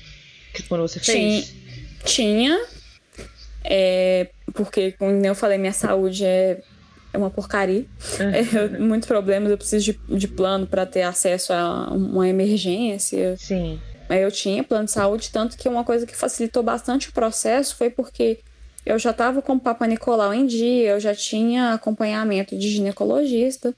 Que 0.54 0.62
quando 0.64 0.82
você 0.82 1.00
fez? 1.00 1.54
Tinha. 2.04 2.62
É, 3.64 4.28
porque, 4.54 4.92
como 4.92 5.26
eu 5.26 5.34
falei, 5.34 5.58
minha 5.58 5.72
saúde 5.72 6.26
é, 6.26 6.62
é 7.14 7.18
uma 7.18 7.30
porcaria. 7.30 7.86
É, 8.20 8.78
muitos 8.78 9.08
problemas, 9.08 9.50
eu 9.50 9.58
preciso 9.58 9.86
de, 9.86 10.18
de 10.18 10.28
plano 10.28 10.68
para 10.68 10.86
ter 10.86 11.04
acesso 11.04 11.54
a 11.54 11.92
uma 11.94 12.28
emergência. 12.28 13.38
Sim. 13.38 13.80
Aí 14.10 14.22
eu 14.22 14.32
tinha 14.32 14.64
plano 14.64 14.86
de 14.86 14.92
saúde, 14.92 15.32
tanto 15.32 15.58
que 15.58 15.68
uma 15.68 15.84
coisa 15.84 16.06
que 16.06 16.16
facilitou 16.16 16.62
bastante 16.62 17.10
o 17.10 17.14
processo 17.14 17.76
foi 17.76 17.90
porque 17.90 18.40
eu 18.86 19.00
já 19.00 19.12
estava 19.12 19.42
com 19.42 19.54
o 19.54 19.60
Papa 19.60 19.88
Nicolau 19.88 20.34
em 20.34 20.46
dia, 20.46 20.92
eu 20.92 21.00
já 21.00 21.16
tinha 21.16 21.74
acompanhamento 21.74 22.58
de 22.58 22.70
ginecologista, 22.70 23.74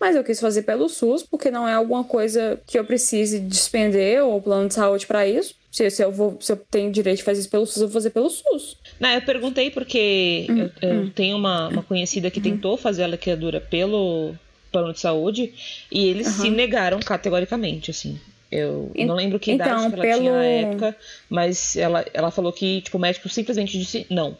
mas 0.00 0.14
eu 0.14 0.24
quis 0.24 0.40
fazer 0.40 0.62
pelo 0.62 0.88
SUS 0.88 1.22
porque 1.22 1.50
não 1.50 1.66
é 1.66 1.74
alguma 1.74 2.04
coisa 2.04 2.60
que 2.66 2.78
eu 2.78 2.84
precise 2.84 3.40
despender 3.40 4.24
ou 4.24 4.40
plano 4.40 4.68
de 4.68 4.74
saúde 4.74 5.06
para 5.06 5.26
isso. 5.26 5.54
Se, 5.70 5.88
se, 5.90 6.02
eu 6.02 6.10
vou, 6.10 6.38
se 6.40 6.50
eu 6.52 6.56
tenho 6.56 6.90
direito 6.90 7.18
de 7.18 7.24
fazer 7.24 7.40
isso 7.40 7.50
pelo 7.50 7.66
SUS, 7.66 7.82
eu 7.82 7.88
vou 7.88 7.94
fazer 7.94 8.10
pelo 8.10 8.30
SUS. 8.30 8.76
Não, 8.98 9.10
eu 9.10 9.22
perguntei 9.22 9.70
porque 9.70 10.46
hum, 10.48 10.58
eu, 10.58 10.70
eu 10.88 11.00
hum. 11.00 11.10
tenho 11.14 11.36
uma, 11.36 11.68
uma 11.68 11.82
conhecida 11.82 12.30
que 12.30 12.40
hum. 12.40 12.44
tentou 12.44 12.76
fazer 12.76 13.04
a 13.04 13.08
laqueadura 13.08 13.60
pelo 13.60 14.34
plano 14.72 14.92
de 14.92 15.00
saúde 15.00 15.52
e 15.90 16.08
eles 16.08 16.26
se 16.28 16.50
negaram 16.50 17.00
categoricamente, 17.00 17.90
assim. 17.90 18.18
Eu 18.50 18.90
não 18.96 19.14
lembro 19.14 19.38
que 19.38 19.52
idade 19.52 19.70
então, 19.70 19.90
que 19.90 19.94
ela 19.96 20.02
pelo... 20.02 20.20
tinha 20.20 20.32
na 20.32 20.44
época, 20.44 20.96
mas 21.28 21.76
ela, 21.76 22.04
ela 22.14 22.30
falou 22.30 22.52
que 22.52 22.80
tipo, 22.80 22.96
o 22.96 23.00
médico 23.00 23.28
simplesmente 23.28 23.78
disse 23.78 24.06
não. 24.08 24.36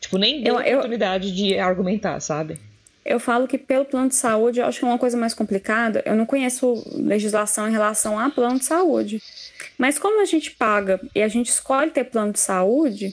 Tipo, 0.00 0.18
nem 0.18 0.42
deu 0.42 0.60
eu, 0.60 0.78
oportunidade 0.78 1.28
eu... 1.28 1.34
de 1.34 1.58
argumentar, 1.58 2.20
sabe? 2.20 2.58
Eu 3.04 3.20
falo 3.20 3.46
que 3.46 3.56
pelo 3.56 3.84
plano 3.84 4.08
de 4.08 4.16
saúde, 4.16 4.58
eu 4.58 4.66
acho 4.66 4.80
que 4.80 4.84
é 4.84 4.88
uma 4.88 4.98
coisa 4.98 5.16
mais 5.16 5.32
complicada. 5.32 6.02
Eu 6.04 6.16
não 6.16 6.26
conheço 6.26 6.82
legislação 6.94 7.68
em 7.68 7.72
relação 7.72 8.18
a 8.18 8.28
plano 8.28 8.58
de 8.58 8.64
saúde. 8.64 9.22
Mas 9.78 9.98
como 9.98 10.20
a 10.20 10.24
gente 10.24 10.50
paga 10.50 11.00
e 11.14 11.22
a 11.22 11.28
gente 11.28 11.48
escolhe 11.48 11.90
ter 11.90 12.04
plano 12.04 12.32
de 12.32 12.40
saúde, 12.40 13.12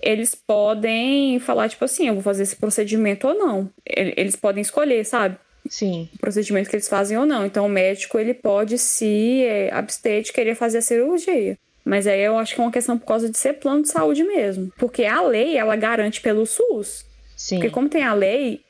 eles 0.00 0.34
podem 0.34 1.40
falar, 1.40 1.68
tipo 1.68 1.84
assim, 1.84 2.06
eu 2.06 2.14
vou 2.14 2.22
fazer 2.22 2.44
esse 2.44 2.54
procedimento 2.54 3.26
ou 3.26 3.34
não. 3.34 3.70
Eles 3.84 4.36
podem 4.36 4.62
escolher, 4.62 5.04
sabe? 5.04 5.36
Sim. 5.68 6.08
O 6.14 6.18
procedimento 6.18 6.70
que 6.70 6.76
eles 6.76 6.88
fazem 6.88 7.18
ou 7.18 7.26
não. 7.26 7.44
Então, 7.44 7.66
o 7.66 7.68
médico, 7.68 8.18
ele 8.18 8.34
pode 8.34 8.78
se 8.78 9.42
é, 9.42 9.72
abster 9.72 10.22
de 10.22 10.32
querer 10.32 10.54
fazer 10.54 10.78
a 10.78 10.82
cirurgia. 10.82 11.58
Mas 11.88 12.06
aí 12.06 12.20
eu 12.20 12.38
acho 12.38 12.54
que 12.54 12.60
é 12.60 12.64
uma 12.64 12.70
questão 12.70 12.98
por 12.98 13.06
causa 13.06 13.30
de 13.30 13.38
ser 13.38 13.54
plano 13.54 13.82
de 13.82 13.88
saúde 13.88 14.22
mesmo. 14.22 14.70
Porque 14.76 15.06
a 15.06 15.22
lei, 15.22 15.56
ela 15.56 15.74
garante 15.74 16.20
pelo 16.20 16.44
SUS. 16.44 17.06
Sim. 17.34 17.56
Porque 17.56 17.70
como 17.70 17.88
tem 17.88 18.04
a 18.04 18.12
lei, 18.12 18.60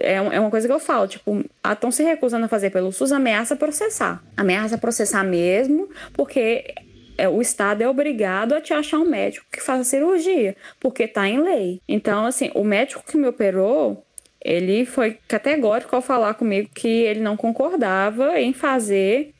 é, 0.00 0.14
é 0.14 0.40
uma 0.40 0.50
coisa 0.50 0.66
que 0.66 0.74
eu 0.74 0.80
falo, 0.80 1.06
tipo, 1.06 1.44
estão 1.64 1.92
se 1.92 2.02
recusando 2.02 2.44
a 2.44 2.48
fazer 2.48 2.70
pelo 2.70 2.90
SUS, 2.90 3.12
ameaça 3.12 3.54
processar. 3.54 4.20
Ameaça 4.36 4.76
processar 4.76 5.22
mesmo, 5.22 5.88
porque 6.14 6.74
é, 7.16 7.28
o 7.28 7.40
Estado 7.40 7.82
é 7.82 7.88
obrigado 7.88 8.54
a 8.54 8.60
te 8.60 8.74
achar 8.74 8.98
um 8.98 9.08
médico 9.08 9.46
que 9.52 9.62
faça 9.62 9.84
cirurgia, 9.84 10.56
porque 10.80 11.06
tá 11.06 11.28
em 11.28 11.40
lei. 11.40 11.80
Então, 11.88 12.26
assim, 12.26 12.50
o 12.56 12.64
médico 12.64 13.04
que 13.06 13.16
me 13.16 13.28
operou, 13.28 14.04
ele 14.44 14.84
foi 14.84 15.16
categórico 15.28 15.94
ao 15.94 16.02
falar 16.02 16.34
comigo 16.34 16.68
que 16.74 16.88
ele 16.88 17.20
não 17.20 17.36
concordava 17.36 18.40
em 18.40 18.52
fazer 18.52 19.32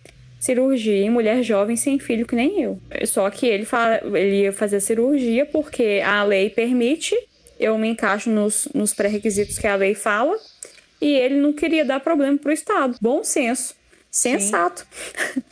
cirurgia 0.42 1.04
em 1.04 1.08
mulher 1.08 1.40
jovem 1.44 1.76
sem 1.76 2.00
filho 2.00 2.26
que 2.26 2.34
nem 2.34 2.60
eu. 2.60 2.76
Só 3.06 3.30
que 3.30 3.46
ele, 3.46 3.64
ele 4.12 4.40
ia 4.42 4.52
fazer 4.52 4.80
cirurgia 4.80 5.46
porque 5.46 6.02
a 6.04 6.24
lei 6.24 6.50
permite, 6.50 7.16
eu 7.60 7.78
me 7.78 7.86
encaixo 7.86 8.28
nos, 8.28 8.66
nos 8.74 8.92
pré-requisitos 8.92 9.56
que 9.56 9.68
a 9.68 9.76
lei 9.76 9.94
fala, 9.94 10.36
e 11.00 11.14
ele 11.14 11.36
não 11.36 11.52
queria 11.52 11.84
dar 11.84 12.00
problema 12.00 12.36
pro 12.36 12.50
Estado. 12.50 12.98
Bom 13.00 13.22
senso. 13.22 13.76
Sensato. 14.10 14.84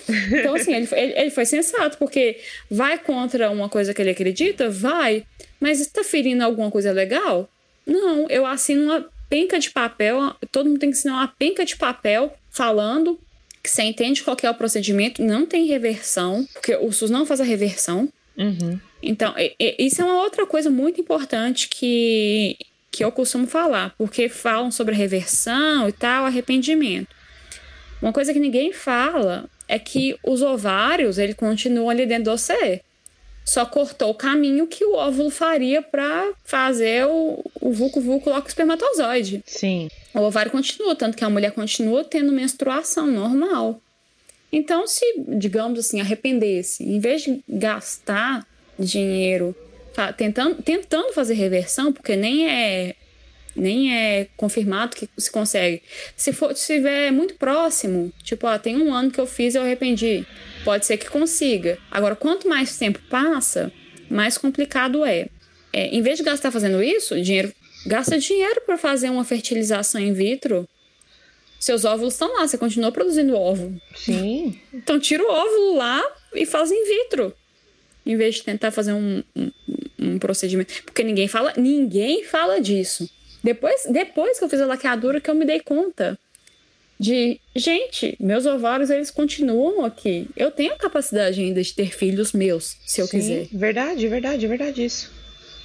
então, 0.08 0.56
assim, 0.56 0.74
ele, 0.74 0.88
ele, 0.90 1.12
ele, 1.20 1.30
foi 1.30 1.46
sensato, 1.46 1.96
porque 1.96 2.40
vai 2.68 2.98
contra 2.98 3.48
uma 3.48 3.68
coisa 3.68 3.94
que 3.94 4.02
ele 4.02 4.10
acredita? 4.10 4.68
Vai. 4.68 5.24
Mas 5.60 5.80
está 5.80 6.02
ferindo 6.02 6.42
alguma 6.42 6.68
coisa 6.68 6.90
legal? 6.90 7.48
Não, 7.86 8.28
eu 8.28 8.44
assino 8.44 8.86
uma 8.86 9.08
penca 9.28 9.56
de 9.60 9.70
papel, 9.70 10.34
todo 10.50 10.68
mundo 10.68 10.80
tem 10.80 10.90
que 10.90 10.98
assinar 10.98 11.18
uma 11.18 11.28
penca 11.28 11.64
de 11.64 11.76
papel 11.76 12.34
falando 12.50 13.20
que 13.62 13.70
você 13.70 13.82
entende 13.82 14.22
qual 14.22 14.36
é 14.42 14.50
o 14.50 14.54
procedimento, 14.54 15.22
não 15.22 15.44
tem 15.44 15.66
reversão, 15.66 16.46
porque 16.52 16.74
o 16.76 16.90
SUS 16.92 17.10
não 17.10 17.26
faz 17.26 17.40
a 17.40 17.44
reversão. 17.44 18.08
Uhum. 18.36 18.80
Então, 19.02 19.34
isso 19.78 20.00
é 20.00 20.04
uma 20.04 20.22
outra 20.22 20.46
coisa 20.46 20.70
muito 20.70 21.00
importante 21.00 21.68
que, 21.68 22.56
que 22.90 23.04
eu 23.04 23.12
costumo 23.12 23.46
falar, 23.46 23.94
porque 23.96 24.28
falam 24.28 24.70
sobre 24.70 24.94
reversão 24.94 25.88
e 25.88 25.92
tal, 25.92 26.24
arrependimento. 26.24 27.14
Uma 28.00 28.12
coisa 28.12 28.32
que 28.32 28.40
ninguém 28.40 28.72
fala 28.72 29.48
é 29.68 29.78
que 29.78 30.16
os 30.24 30.42
ovários, 30.42 31.18
ele 31.18 31.34
continuam 31.34 31.90
ali 31.90 32.06
dentro 32.06 32.24
do 32.24 32.30
você. 32.30 32.80
Só 33.44 33.64
cortou 33.64 34.10
o 34.10 34.14
caminho 34.14 34.66
que 34.66 34.84
o 34.84 34.94
óvulo 34.94 35.30
faria 35.30 35.82
para 35.82 36.32
fazer 36.44 37.06
o, 37.06 37.44
o 37.60 37.72
vulco-vulco 37.72 38.30
lá 38.30 38.40
com 38.40 38.46
o 38.46 38.48
espermatozoide. 38.48 39.42
Sim. 39.46 39.88
O 40.14 40.20
ovário 40.20 40.50
continua, 40.50 40.94
tanto 40.94 41.16
que 41.16 41.24
a 41.24 41.30
mulher 41.30 41.52
continua 41.52 42.04
tendo 42.04 42.32
menstruação 42.32 43.06
normal. 43.06 43.80
Então, 44.52 44.86
se, 44.86 45.04
digamos 45.28 45.78
assim, 45.78 46.00
arrepender-se, 46.00 46.82
em 46.82 46.98
vez 46.98 47.22
de 47.22 47.42
gastar 47.48 48.44
dinheiro 48.78 49.54
tentando, 50.16 50.62
tentando 50.62 51.12
fazer 51.12 51.34
reversão, 51.34 51.92
porque 51.92 52.16
nem 52.16 52.48
é 52.48 52.94
nem 53.54 53.92
é 53.92 54.28
confirmado 54.36 54.96
que 54.96 55.08
se 55.18 55.30
consegue. 55.30 55.82
Se 56.16 56.32
for 56.32 56.54
se 56.54 56.72
estiver 56.72 57.10
muito 57.10 57.34
próximo, 57.34 58.12
tipo, 58.22 58.46
ó, 58.46 58.56
tem 58.56 58.76
um 58.76 58.94
ano 58.94 59.10
que 59.10 59.20
eu 59.20 59.26
fiz 59.26 59.54
e 59.54 59.58
eu 59.58 59.62
arrependi, 59.62 60.24
pode 60.64 60.86
ser 60.86 60.96
que 60.96 61.10
consiga. 61.10 61.76
Agora, 61.90 62.14
quanto 62.14 62.48
mais 62.48 62.78
tempo 62.78 63.00
passa, 63.10 63.72
mais 64.08 64.38
complicado 64.38 65.04
é. 65.04 65.28
é 65.72 65.88
em 65.88 66.00
vez 66.00 66.16
de 66.16 66.24
gastar 66.24 66.52
fazendo 66.52 66.82
isso, 66.82 67.20
dinheiro 67.20 67.52
Gasta 67.86 68.18
dinheiro 68.18 68.60
para 68.66 68.76
fazer 68.76 69.10
uma 69.10 69.24
fertilização 69.24 70.00
in 70.00 70.12
vitro. 70.12 70.68
Seus 71.58 71.84
óvulos 71.84 72.14
estão 72.14 72.34
lá, 72.34 72.46
você 72.46 72.56
continua 72.56 72.90
produzindo 72.90 73.36
óvulo. 73.36 73.80
Sim. 73.94 74.58
Então 74.72 74.98
tira 74.98 75.22
o 75.22 75.30
óvulo 75.30 75.76
lá 75.76 76.02
e 76.34 76.46
faz 76.46 76.70
in 76.70 76.84
vitro. 76.84 77.34
Em 78.04 78.16
vez 78.16 78.36
de 78.36 78.44
tentar 78.44 78.70
fazer 78.70 78.92
um, 78.92 79.22
um, 79.36 79.50
um 79.98 80.18
procedimento. 80.18 80.82
Porque 80.84 81.02
ninguém 81.02 81.28
fala, 81.28 81.52
ninguém 81.56 82.24
fala 82.24 82.60
disso. 82.60 83.08
Depois, 83.44 83.86
depois 83.90 84.38
que 84.38 84.44
eu 84.44 84.48
fiz 84.48 84.60
a 84.60 84.66
laqueadura 84.66 85.20
que 85.20 85.30
eu 85.30 85.34
me 85.34 85.44
dei 85.44 85.60
conta 85.60 86.18
de, 86.98 87.40
gente, 87.56 88.14
meus 88.20 88.44
ovários 88.44 88.90
eles 88.90 89.10
continuam 89.10 89.84
aqui. 89.86 90.28
Eu 90.36 90.50
tenho 90.50 90.74
a 90.74 90.76
capacidade 90.76 91.40
ainda 91.40 91.62
de 91.62 91.74
ter 91.74 91.94
filhos 91.94 92.32
meus, 92.32 92.76
se 92.86 93.00
eu 93.00 93.06
Sim, 93.06 93.18
quiser. 93.18 93.48
Verdade, 93.50 94.06
verdade, 94.06 94.46
verdade 94.46 94.84
isso. 94.84 95.10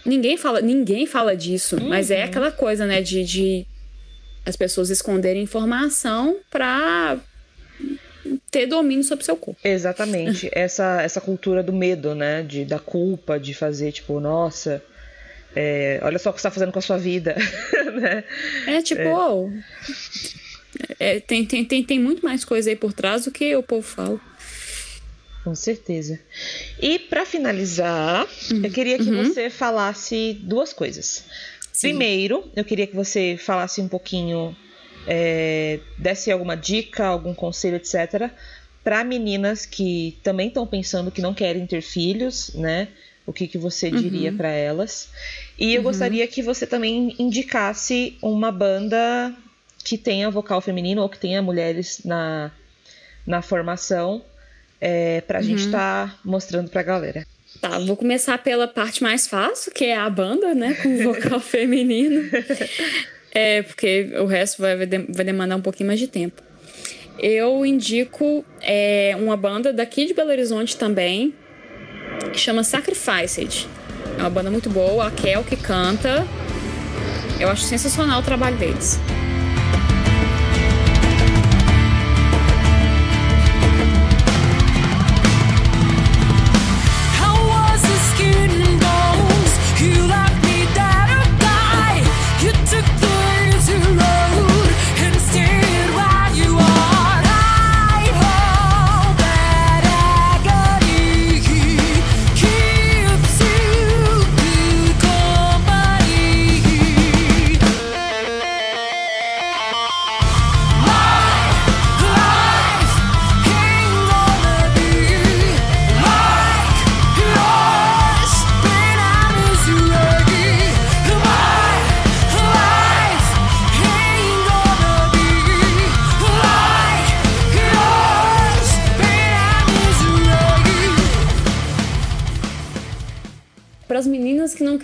Ninguém 0.06 0.38
fala, 0.38 0.62
ninguém 0.62 1.06
fala 1.06 1.36
disso, 1.36 1.78
uhum. 1.78 1.90
mas 1.90 2.12
é 2.12 2.24
aquela 2.24 2.52
coisa, 2.52 2.86
né, 2.86 3.02
de, 3.02 3.24
de 3.24 3.66
as 4.46 4.56
pessoas 4.56 4.90
esconderem 4.90 5.42
informação 5.42 6.38
para 6.52 7.18
ter 8.52 8.68
domínio 8.68 9.04
sobre 9.04 9.26
seu 9.26 9.36
corpo. 9.36 9.60
Exatamente. 9.64 10.50
essa, 10.54 11.02
essa 11.02 11.20
cultura 11.20 11.64
do 11.64 11.74
medo, 11.74 12.14
né? 12.14 12.44
De, 12.44 12.64
da 12.64 12.80
culpa, 12.80 13.40
de 13.40 13.54
fazer, 13.54 13.92
tipo, 13.92 14.20
nossa, 14.20 14.84
é, 15.56 16.00
olha 16.04 16.20
só 16.20 16.30
o 16.30 16.34
que 16.34 16.40
você 16.40 16.48
está 16.48 16.52
fazendo 16.52 16.72
com 16.72 16.80
a 16.80 16.82
sua 16.82 16.98
vida. 16.98 17.36
né? 18.00 18.24
É 18.68 18.82
tipo, 18.82 19.02
é. 19.02 19.16
Oh, 19.16 19.50
é, 21.00 21.20
tem, 21.20 21.46
tem, 21.46 21.66
tem, 21.66 21.84
tem 21.84 22.00
muito 22.00 22.24
mais 22.24 22.44
coisa 22.44 22.70
aí 22.70 22.76
por 22.76 22.94
trás 22.94 23.26
do 23.26 23.32
que 23.32 23.56
o 23.56 23.64
povo 23.64 23.86
fala. 23.86 24.20
Com 25.46 25.54
certeza. 25.54 26.20
E 26.82 26.98
para 26.98 27.24
finalizar, 27.24 28.28
uhum. 28.52 28.66
eu 28.66 28.72
queria 28.72 28.98
que 28.98 29.12
uhum. 29.12 29.24
você 29.24 29.48
falasse 29.48 30.34
duas 30.42 30.74
coisas. 30.74 31.24
Sim. 31.72 31.90
Primeiro, 31.90 32.50
eu 32.56 32.66
queria 32.66 32.88
que 32.88 32.96
você 32.96 33.38
falasse 33.38 33.80
um 33.80 33.88
pouquinho, 33.88 34.58
é, 35.06 35.80
desse 36.00 36.32
alguma 36.32 36.58
dica, 36.58 37.06
algum 37.06 37.32
conselho, 37.36 37.76
etc., 37.76 38.32
para 38.84 39.04
meninas 39.04 39.68
que 39.68 40.18
também 40.24 40.48
estão 40.48 40.66
pensando 40.66 41.12
que 41.12 41.22
não 41.22 41.34
querem 41.34 41.68
ter 41.68 41.82
filhos, 41.82 42.52
né? 42.56 42.88
o 43.24 43.32
que, 43.32 43.48
que 43.48 43.58
você 43.58 43.92
diria 43.92 44.32
uhum. 44.32 44.38
para 44.38 44.50
elas. 44.50 45.10
E 45.60 45.76
eu 45.76 45.78
uhum. 45.78 45.84
gostaria 45.84 46.28
que 46.28 46.42
você 46.42 46.66
também 46.66 47.16
indicasse 47.20 48.18
uma 48.20 48.52
banda 48.52 49.32
que 49.84 49.96
tenha 49.96 50.28
vocal 50.32 50.60
feminino 50.60 51.04
ou 51.04 51.10
que 51.10 51.20
tenha 51.20 51.40
mulheres 51.40 52.02
na, 52.04 52.52
na 53.28 53.44
formação 53.44 54.24
é, 54.88 55.22
para 55.22 55.40
a 55.40 55.42
uhum. 55.42 55.48
gente 55.48 55.66
estar 55.66 56.10
tá 56.10 56.20
mostrando 56.24 56.70
para 56.70 56.82
a 56.82 56.84
galera. 56.84 57.26
Tá, 57.60 57.80
vou 57.80 57.98
começar 57.98 58.38
pela 58.38 58.68
parte 58.68 59.02
mais 59.02 59.28
fácil, 59.28 59.72
que 59.72 59.86
é 59.86 59.98
a 59.98 60.08
banda, 60.08 60.54
né, 60.54 60.76
com 60.76 61.04
vocal 61.04 61.40
feminino. 61.42 62.30
É, 63.34 63.64
porque 63.64 64.14
o 64.20 64.26
resto 64.26 64.62
vai, 64.62 64.78
vai 64.78 65.26
demandar 65.26 65.56
um 65.56 65.62
pouquinho 65.62 65.88
mais 65.88 66.00
de 66.00 66.08
tempo. 66.08 66.44
Eu 67.18 67.66
indico 67.66 68.46
é, 68.62 69.16
uma 69.18 69.36
banda 69.36 69.74
daqui 69.74 70.06
de 70.06 70.14
Belo 70.14 70.30
Horizonte 70.30 70.78
também, 70.78 71.34
que 72.32 72.40
chama 72.40 72.64
Sacrificed. 72.64 73.68
É 74.20 74.22
uma 74.22 74.30
banda 74.30 74.52
muito 74.52 74.70
boa, 74.70 75.08
a 75.08 75.12
Kel 75.12 75.44
que 75.44 75.56
canta. 75.56 76.28
Eu 77.40 77.50
acho 77.50 77.64
sensacional 77.64 78.20
o 78.20 78.24
trabalho 78.24 78.58
deles. 78.58 79.00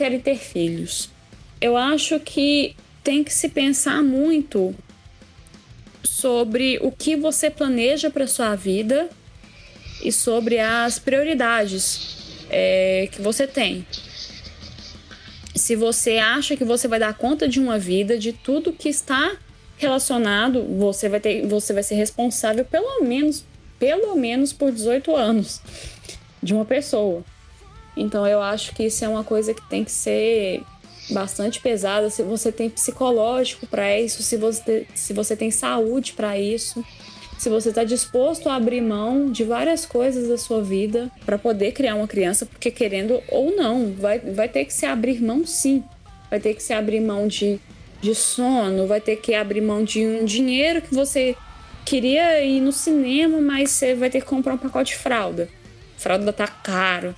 Querem 0.01 0.19
ter 0.19 0.37
filhos. 0.39 1.11
Eu 1.61 1.77
acho 1.77 2.19
que 2.19 2.75
tem 3.03 3.23
que 3.23 3.31
se 3.31 3.47
pensar 3.49 4.01
muito 4.01 4.73
sobre 6.03 6.79
o 6.81 6.91
que 6.91 7.15
você 7.15 7.51
planeja 7.51 8.09
para 8.09 8.25
sua 8.25 8.55
vida 8.55 9.07
e 10.03 10.11
sobre 10.11 10.57
as 10.57 10.97
prioridades 10.97 12.17
é, 12.49 13.09
que 13.11 13.21
você 13.21 13.45
tem. 13.45 13.85
Se 15.55 15.75
você 15.75 16.17
acha 16.17 16.57
que 16.57 16.65
você 16.65 16.87
vai 16.87 16.97
dar 16.97 17.13
conta 17.13 17.47
de 17.47 17.59
uma 17.59 17.77
vida, 17.77 18.17
de 18.17 18.33
tudo 18.33 18.73
que 18.73 18.89
está 18.89 19.37
relacionado, 19.77 20.63
você 20.79 21.09
vai 21.09 21.19
ter, 21.19 21.45
você 21.45 21.73
vai 21.73 21.83
ser 21.83 21.93
responsável 21.93 22.65
pelo 22.65 23.03
menos, 23.03 23.45
pelo 23.77 24.15
menos 24.15 24.51
por 24.51 24.71
18 24.71 25.15
anos 25.15 25.61
de 26.41 26.55
uma 26.55 26.65
pessoa. 26.65 27.23
Então 27.95 28.25
eu 28.25 28.41
acho 28.41 28.73
que 28.73 28.83
isso 28.83 29.03
é 29.03 29.07
uma 29.07 29.23
coisa 29.23 29.53
que 29.53 29.61
tem 29.69 29.83
que 29.83 29.91
ser 29.91 30.63
bastante 31.09 31.59
pesada. 31.59 32.09
Se 32.09 32.23
você 32.23 32.51
tem 32.51 32.69
psicológico 32.69 33.67
para 33.67 33.99
isso, 33.99 34.23
se 34.23 34.37
você, 34.37 34.87
se 34.95 35.13
você 35.13 35.35
tem 35.35 35.51
saúde 35.51 36.13
para 36.13 36.37
isso, 36.37 36.83
se 37.37 37.49
você 37.49 37.69
está 37.69 37.83
disposto 37.83 38.47
a 38.49 38.55
abrir 38.55 38.81
mão 38.81 39.31
de 39.31 39.43
várias 39.43 39.85
coisas 39.85 40.27
da 40.27 40.37
sua 40.37 40.61
vida 40.61 41.11
para 41.25 41.37
poder 41.37 41.71
criar 41.71 41.95
uma 41.95 42.07
criança, 42.07 42.45
porque 42.45 42.69
querendo 42.69 43.21
ou 43.29 43.55
não, 43.55 43.93
vai, 43.93 44.19
vai 44.19 44.47
ter 44.47 44.65
que 44.65 44.73
se 44.73 44.85
abrir 44.85 45.21
mão 45.21 45.45
sim. 45.45 45.83
Vai 46.29 46.39
ter 46.39 46.53
que 46.53 46.63
se 46.63 46.71
abrir 46.71 47.01
mão 47.01 47.27
de, 47.27 47.59
de 47.99 48.15
sono, 48.15 48.87
vai 48.87 49.01
ter 49.01 49.17
que 49.17 49.33
abrir 49.33 49.61
mão 49.61 49.83
de 49.83 50.05
um 50.05 50.23
dinheiro 50.23 50.81
que 50.81 50.93
você 50.93 51.35
queria 51.83 52.41
ir 52.41 52.61
no 52.61 52.71
cinema, 52.71 53.41
mas 53.41 53.71
você 53.71 53.95
vai 53.95 54.09
ter 54.09 54.21
que 54.21 54.27
comprar 54.27 54.53
um 54.53 54.57
pacote 54.57 54.93
de 54.93 54.99
fralda 54.99 55.49
fralda 56.01 56.33
tá 56.33 56.47
caro. 56.47 57.15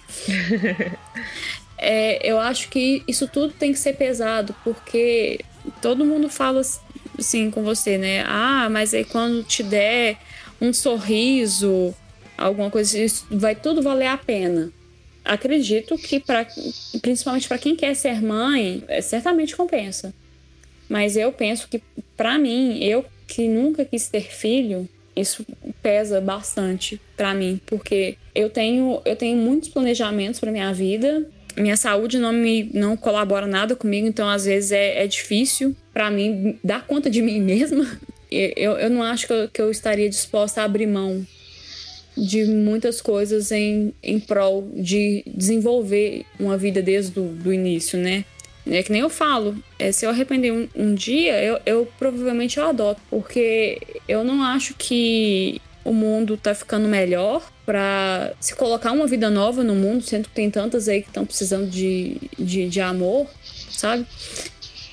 é, 1.77 2.19
eu 2.29 2.37
acho 2.37 2.69
que 2.69 3.01
isso 3.07 3.27
tudo 3.27 3.53
tem 3.53 3.71
que 3.71 3.79
ser 3.79 3.93
pesado, 3.93 4.53
porque 4.63 5.39
todo 5.81 6.05
mundo 6.05 6.29
fala 6.29 6.61
assim 7.17 7.49
com 7.49 7.63
você, 7.63 7.97
né? 7.97 8.23
Ah, 8.27 8.67
mas 8.69 8.93
aí 8.93 9.05
quando 9.05 9.43
te 9.43 9.63
der 9.63 10.17
um 10.59 10.73
sorriso, 10.73 11.95
alguma 12.37 12.69
coisa, 12.69 12.99
isso 12.99 13.25
vai 13.31 13.55
tudo 13.55 13.81
valer 13.81 14.07
a 14.07 14.17
pena. 14.17 14.71
Acredito 15.23 15.97
que, 15.97 16.19
pra, 16.19 16.45
principalmente 17.01 17.47
para 17.47 17.57
quem 17.57 17.77
quer 17.77 17.95
ser 17.95 18.21
mãe, 18.21 18.83
é, 18.89 18.99
certamente 19.01 19.55
compensa. 19.55 20.13
Mas 20.89 21.15
eu 21.15 21.31
penso 21.31 21.69
que, 21.69 21.81
para 22.17 22.37
mim, 22.37 22.83
eu 22.83 23.05
que 23.25 23.47
nunca 23.47 23.85
quis 23.85 24.09
ter 24.09 24.29
filho, 24.29 24.87
isso 25.15 25.45
pesa 25.81 26.19
bastante 26.19 26.99
para 27.15 27.33
mim, 27.33 27.59
porque 27.65 28.17
eu 28.33 28.49
tenho, 28.49 29.01
eu 29.05 29.15
tenho 29.15 29.37
muitos 29.37 29.69
planejamentos 29.69 30.39
para 30.39 30.51
minha 30.51 30.73
vida. 30.73 31.27
Minha 31.55 31.77
saúde 31.77 32.17
não 32.17 32.33
me 32.33 32.71
não 32.73 32.97
colabora 32.97 33.45
nada 33.45 33.75
comigo, 33.75 34.07
então 34.07 34.27
às 34.27 34.45
vezes 34.45 34.71
é, 34.71 35.03
é 35.03 35.07
difícil 35.07 35.75
para 35.93 36.09
mim 36.09 36.57
dar 36.63 36.87
conta 36.87 37.09
de 37.09 37.21
mim 37.21 37.39
mesma. 37.41 37.85
Eu, 38.31 38.73
eu 38.73 38.89
não 38.89 39.03
acho 39.03 39.27
que 39.27 39.33
eu, 39.33 39.49
que 39.49 39.61
eu 39.61 39.69
estaria 39.69 40.09
disposta 40.09 40.61
a 40.61 40.63
abrir 40.63 40.87
mão 40.87 41.23
de 42.17 42.45
muitas 42.45 43.01
coisas 43.01 43.51
em, 43.51 43.93
em 44.01 44.19
prol 44.19 44.69
de 44.75 45.23
desenvolver 45.27 46.25
uma 46.39 46.57
vida 46.57 46.81
desde 46.81 47.19
o 47.19 47.23
do 47.23 47.53
início, 47.53 47.97
né? 47.97 48.25
É 48.65 48.81
que 48.81 48.91
nem 48.91 49.01
eu 49.01 49.09
falo, 49.09 49.57
é, 49.77 49.91
se 49.91 50.05
eu 50.05 50.09
arrepender 50.09 50.51
um, 50.51 50.67
um 50.73 50.95
dia, 50.95 51.41
eu, 51.43 51.59
eu, 51.65 51.87
provavelmente 51.99 52.57
eu 52.57 52.69
adoto, 52.69 53.01
porque 53.09 53.79
eu 54.07 54.23
não 54.23 54.41
acho 54.41 54.73
que 54.75 55.61
o 55.83 55.91
mundo 55.91 56.37
tá 56.37 56.55
ficando 56.55 56.87
melhor 56.87 57.43
para 57.65 58.33
se 58.39 58.55
colocar 58.55 58.91
uma 58.93 59.05
vida 59.05 59.29
nova 59.29 59.63
no 59.63 59.75
mundo, 59.75 60.01
sendo 60.01 60.29
que 60.29 60.35
tem 60.35 60.49
tantas 60.49 60.87
aí 60.87 61.01
que 61.01 61.09
estão 61.09 61.25
precisando 61.25 61.69
de, 61.69 62.17
de, 62.39 62.69
de 62.69 62.79
amor, 62.79 63.27
sabe? 63.69 64.05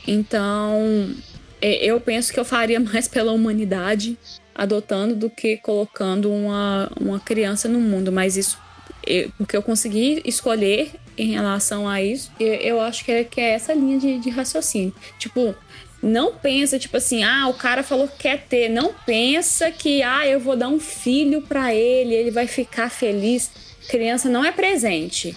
Então, 0.06 1.14
é, 1.60 1.84
eu 1.84 2.00
penso 2.00 2.32
que 2.32 2.40
eu 2.40 2.44
faria 2.44 2.80
mais 2.80 3.06
pela 3.06 3.32
humanidade 3.32 4.18
adotando 4.52 5.14
do 5.14 5.30
que 5.30 5.56
colocando 5.58 6.30
uma, 6.30 6.90
uma 7.00 7.20
criança 7.20 7.68
no 7.68 7.80
mundo, 7.80 8.10
mas 8.10 8.36
isso 8.36 8.58
eu, 9.06 9.30
porque 9.38 9.56
eu 9.56 9.62
consegui 9.62 10.20
escolher 10.24 10.90
em 11.20 11.32
relação 11.32 11.88
a 11.88 12.02
isso, 12.02 12.30
eu, 12.38 12.54
eu 12.54 12.80
acho 12.80 13.04
que 13.04 13.12
é, 13.12 13.24
que 13.24 13.40
é 13.40 13.50
essa 13.50 13.72
linha 13.74 13.98
de, 13.98 14.18
de 14.18 14.30
raciocínio. 14.30 14.94
Tipo, 15.18 15.54
não 16.02 16.34
pensa, 16.34 16.78
tipo 16.78 16.96
assim, 16.96 17.22
ah, 17.22 17.48
o 17.48 17.54
cara 17.54 17.82
falou 17.82 18.08
que 18.08 18.18
quer 18.18 18.46
ter. 18.48 18.68
Não 18.68 18.92
pensa 18.92 19.70
que, 19.70 20.02
ah, 20.02 20.26
eu 20.26 20.40
vou 20.40 20.56
dar 20.56 20.68
um 20.68 20.80
filho 20.80 21.42
para 21.42 21.74
ele, 21.74 22.14
ele 22.14 22.30
vai 22.30 22.46
ficar 22.46 22.90
feliz. 22.90 23.50
Criança 23.88 24.28
não 24.28 24.44
é 24.44 24.50
presente. 24.50 25.36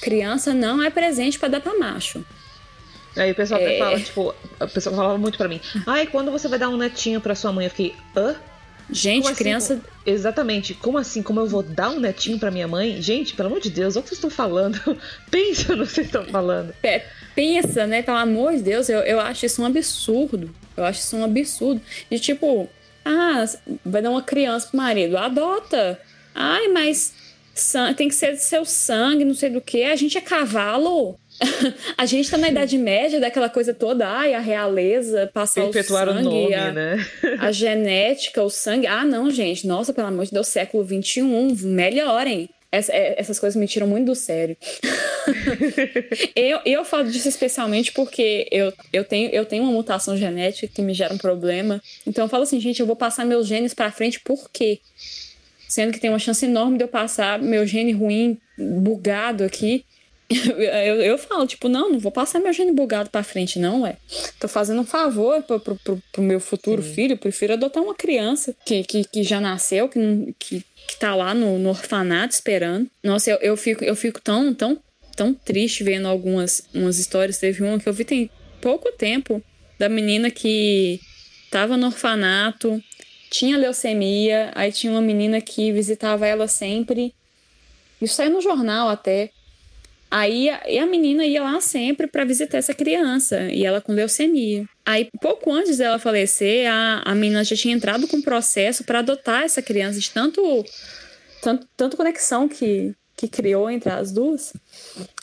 Criança 0.00 0.52
não 0.52 0.82
é 0.82 0.90
presente 0.90 1.38
para 1.38 1.48
dar 1.48 1.60
pra 1.60 1.78
macho. 1.78 2.24
Aí 3.16 3.32
o 3.32 3.34
pessoal 3.34 3.60
é... 3.60 3.66
até 3.66 3.78
fala, 3.78 4.00
tipo, 4.00 4.34
a 4.58 4.66
pessoa 4.66 4.96
falava 4.96 5.18
muito 5.18 5.36
para 5.36 5.48
mim, 5.48 5.60
ai, 5.86 6.06
quando 6.06 6.30
você 6.30 6.48
vai 6.48 6.58
dar 6.58 6.68
um 6.68 6.76
netinho 6.76 7.20
pra 7.20 7.34
sua 7.34 7.52
mãe? 7.52 7.66
Eu 7.66 7.70
fiquei, 7.70 7.94
hã? 8.16 8.36
Gente, 8.90 9.26
assim, 9.26 9.34
criança. 9.34 9.80
Exatamente. 10.04 10.74
Como 10.74 10.98
assim? 10.98 11.22
Como 11.22 11.40
eu 11.40 11.46
vou 11.46 11.62
dar 11.62 11.90
um 11.90 12.00
netinho 12.00 12.38
para 12.38 12.50
minha 12.50 12.68
mãe? 12.68 13.00
Gente, 13.00 13.34
pelo 13.34 13.48
amor 13.48 13.60
de 13.60 13.70
Deus, 13.70 13.96
o 13.96 14.02
que 14.02 14.08
vocês 14.08 14.18
estão 14.18 14.30
falando? 14.30 14.78
Pensa 15.30 15.74
no 15.74 15.86
que 15.86 15.92
vocês 15.92 16.06
estão 16.06 16.24
falando. 16.26 16.74
É, 16.82 17.04
pensa, 17.34 17.86
né? 17.86 18.02
Pelo 18.02 18.18
amor 18.18 18.54
de 18.54 18.62
Deus, 18.62 18.88
eu, 18.88 19.00
eu 19.00 19.20
acho 19.20 19.46
isso 19.46 19.62
um 19.62 19.66
absurdo. 19.66 20.54
Eu 20.76 20.84
acho 20.84 21.00
isso 21.00 21.16
um 21.16 21.24
absurdo. 21.24 21.80
E 22.10 22.18
tipo, 22.18 22.68
ah, 23.04 23.44
vai 23.84 24.02
dar 24.02 24.10
uma 24.10 24.22
criança 24.22 24.68
pro 24.68 24.76
marido, 24.76 25.16
adota. 25.16 26.00
Ai, 26.34 26.68
mas 26.68 27.14
tem 27.96 28.08
que 28.08 28.14
ser 28.14 28.32
do 28.32 28.38
seu 28.38 28.64
sangue, 28.64 29.24
não 29.24 29.34
sei 29.34 29.50
do 29.50 29.60
que. 29.60 29.84
A 29.84 29.96
gente 29.96 30.16
é 30.16 30.20
cavalo. 30.20 31.18
a 31.96 32.06
gente 32.06 32.30
tá 32.30 32.36
na 32.36 32.48
Idade 32.48 32.78
Média, 32.78 33.20
daquela 33.20 33.48
coisa 33.48 33.74
toda, 33.74 34.08
ai, 34.08 34.34
a 34.34 34.40
realeza, 34.40 35.30
passar 35.32 35.62
Perpetuar 35.62 36.08
o 36.08 36.12
sangue, 36.12 36.26
o 36.26 36.30
nome, 36.30 36.54
a, 36.54 36.72
né? 36.72 37.06
a 37.38 37.52
genética, 37.52 38.42
o 38.42 38.50
sangue. 38.50 38.86
Ah, 38.86 39.04
não, 39.04 39.30
gente, 39.30 39.66
nossa, 39.66 39.92
pelo 39.92 40.08
amor 40.08 40.24
de 40.24 40.32
Deus, 40.32 40.48
século 40.48 40.84
XXI, 40.84 41.22
melhorem. 41.64 42.48
Essa, 42.70 42.90
é, 42.90 43.20
essas 43.20 43.38
coisas 43.38 43.54
me 43.54 43.66
tiram 43.66 43.86
muito 43.86 44.06
do 44.06 44.14
sério. 44.14 44.56
eu, 46.34 46.58
eu 46.64 46.84
falo 46.86 47.10
disso 47.10 47.28
especialmente 47.28 47.92
porque 47.92 48.48
eu, 48.50 48.72
eu, 48.90 49.04
tenho, 49.04 49.28
eu 49.30 49.44
tenho 49.44 49.62
uma 49.62 49.72
mutação 49.72 50.16
genética 50.16 50.72
que 50.74 50.80
me 50.80 50.94
gera 50.94 51.12
um 51.12 51.18
problema. 51.18 51.82
Então 52.06 52.24
eu 52.24 52.28
falo 52.30 52.44
assim, 52.44 52.58
gente, 52.58 52.80
eu 52.80 52.86
vou 52.86 52.96
passar 52.96 53.26
meus 53.26 53.46
genes 53.46 53.74
para 53.74 53.92
frente 53.92 54.20
por 54.20 54.48
quê? 54.50 54.80
Sendo 55.68 55.92
que 55.92 56.00
tem 56.00 56.08
uma 56.08 56.18
chance 56.18 56.46
enorme 56.46 56.78
de 56.78 56.84
eu 56.84 56.88
passar 56.88 57.38
meu 57.38 57.66
gene 57.66 57.92
ruim, 57.92 58.38
bugado 58.58 59.44
aqui, 59.44 59.84
eu, 60.56 61.02
eu 61.02 61.18
falo, 61.18 61.46
tipo, 61.46 61.68
não, 61.68 61.90
não 61.90 61.98
vou 61.98 62.12
passar 62.12 62.40
meu 62.40 62.52
gene 62.52 62.72
bugado 62.72 63.10
pra 63.10 63.22
frente, 63.22 63.58
não, 63.58 63.82
ué. 63.82 63.96
Tô 64.38 64.48
fazendo 64.48 64.80
um 64.80 64.84
favor 64.84 65.42
pro, 65.42 65.60
pro, 65.60 65.76
pro, 65.76 66.02
pro 66.12 66.22
meu 66.22 66.40
futuro 66.40 66.82
Sim. 66.82 66.94
filho. 66.94 67.18
Prefiro 67.18 67.54
adotar 67.54 67.82
uma 67.82 67.94
criança 67.94 68.54
que, 68.64 68.82
que, 68.84 69.04
que 69.04 69.22
já 69.22 69.40
nasceu, 69.40 69.88
que, 69.88 70.34
que, 70.38 70.64
que 70.88 70.96
tá 70.98 71.14
lá 71.14 71.34
no, 71.34 71.58
no 71.58 71.70
orfanato 71.70 72.34
esperando. 72.34 72.88
Nossa, 73.02 73.30
eu, 73.30 73.36
eu, 73.38 73.56
fico, 73.56 73.84
eu 73.84 73.96
fico 73.96 74.20
tão, 74.20 74.54
tão, 74.54 74.78
tão 75.16 75.34
triste 75.34 75.84
vendo 75.84 76.06
algumas 76.08 76.62
umas 76.74 76.98
histórias. 76.98 77.38
Teve 77.38 77.62
uma 77.62 77.78
que 77.78 77.88
eu 77.88 77.92
vi 77.92 78.04
tem 78.04 78.30
pouco 78.60 78.92
tempo 78.92 79.42
da 79.78 79.88
menina 79.88 80.30
que 80.30 81.00
tava 81.50 81.76
no 81.76 81.86
orfanato, 81.86 82.82
tinha 83.32 83.56
leucemia, 83.56 84.52
aí 84.54 84.70
tinha 84.70 84.92
uma 84.92 85.00
menina 85.00 85.40
que 85.40 85.72
visitava 85.72 86.26
ela 86.26 86.46
sempre. 86.46 87.14
Isso 88.00 88.14
saiu 88.14 88.30
no 88.30 88.40
jornal 88.40 88.88
até. 88.88 89.30
Aí 90.14 90.50
a 90.50 90.84
menina 90.84 91.24
ia 91.24 91.42
lá 91.42 91.58
sempre 91.58 92.06
para 92.06 92.22
visitar 92.22 92.58
essa 92.58 92.74
criança, 92.74 93.50
e 93.50 93.64
ela 93.64 93.80
com 93.80 93.94
leucemia. 93.94 94.68
Aí, 94.84 95.08
pouco 95.22 95.50
antes 95.50 95.78
dela 95.78 95.98
falecer, 95.98 96.70
a, 96.70 97.00
a 97.02 97.14
menina 97.14 97.42
já 97.42 97.56
tinha 97.56 97.74
entrado 97.74 98.06
com 98.06 98.18
um 98.18 98.22
processo 98.22 98.84
para 98.84 98.98
adotar 98.98 99.44
essa 99.44 99.62
criança, 99.62 99.98
de 99.98 100.10
tanto, 100.10 100.42
tanto, 101.40 101.66
tanto 101.74 101.96
conexão 101.96 102.46
que, 102.46 102.94
que 103.16 103.26
criou 103.26 103.70
entre 103.70 103.90
as 103.90 104.12
duas. 104.12 104.52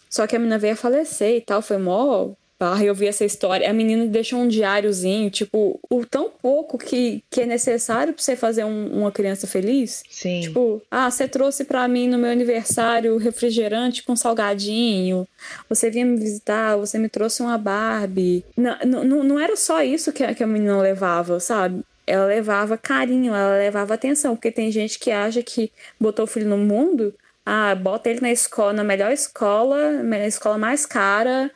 Só 0.10 0.26
que 0.26 0.36
a 0.36 0.40
menina 0.40 0.58
veio 0.58 0.74
a 0.74 0.76
falecer 0.76 1.36
e 1.36 1.42
tal, 1.42 1.62
foi 1.62 1.78
mó 1.78 2.34
barra, 2.60 2.84
eu 2.84 2.94
vi 2.94 3.08
essa 3.08 3.24
história. 3.24 3.70
A 3.70 3.74
menina 3.74 4.06
deixou 4.06 4.40
um 4.40 4.48
diáriozinho, 4.48 5.30
tipo, 5.30 5.80
o 5.90 6.06
tão 6.06 6.30
pouco 6.30 6.78
que, 6.78 7.24
que 7.30 7.42
é 7.42 7.46
necessário 7.46 8.14
pra 8.14 8.22
você 8.22 8.36
fazer 8.36 8.66
um, 8.66 9.00
uma 9.00 9.12
criança 9.12 9.48
feliz. 9.48 10.04
Sim. 10.10 10.42
Tipo, 10.42 10.82
ah, 10.92 11.10
você 11.10 11.28
trouxe 11.28 11.64
para 11.64 11.88
mim 11.88 12.10
no 12.10 12.18
meu 12.18 12.30
aniversário 12.30 13.18
refrigerante 13.18 14.04
com 14.04 14.16
salgadinho. 14.16 15.26
Você 15.70 15.90
vinha 15.90 16.06
me 16.06 16.18
visitar, 16.18 16.76
você 16.76 17.00
me 17.00 17.08
trouxe 17.08 17.42
uma 17.42 17.58
Barbie. 17.58 18.44
Não, 18.58 18.78
não, 18.86 19.24
não 19.24 19.40
era 19.40 19.56
só 19.56 19.82
isso 19.82 20.12
que 20.12 20.24
a, 20.24 20.34
que 20.36 20.44
a 20.44 20.48
menina 20.48 20.82
levava, 20.82 21.40
sabe? 21.40 21.82
Ela 22.06 22.26
levava 22.26 22.78
carinho, 22.78 23.34
ela 23.34 23.58
levava 23.58 23.94
atenção, 23.94 24.36
porque 24.36 24.52
tem 24.52 24.72
gente 24.72 25.00
que 25.00 25.12
acha 25.12 25.42
que 25.44 25.72
botou 26.00 26.26
o 26.26 26.28
filho 26.28 26.50
no 26.50 26.58
mundo, 26.58 27.14
ah, 27.46 27.74
bota 27.76 28.10
ele 28.10 28.20
na 28.20 28.32
escola, 28.32 28.74
na 28.74 28.84
melhor 28.84 29.12
escola, 29.12 30.04
na 30.04 30.28
escola 30.28 30.58
mais 30.58 30.86
cara, 30.86 31.52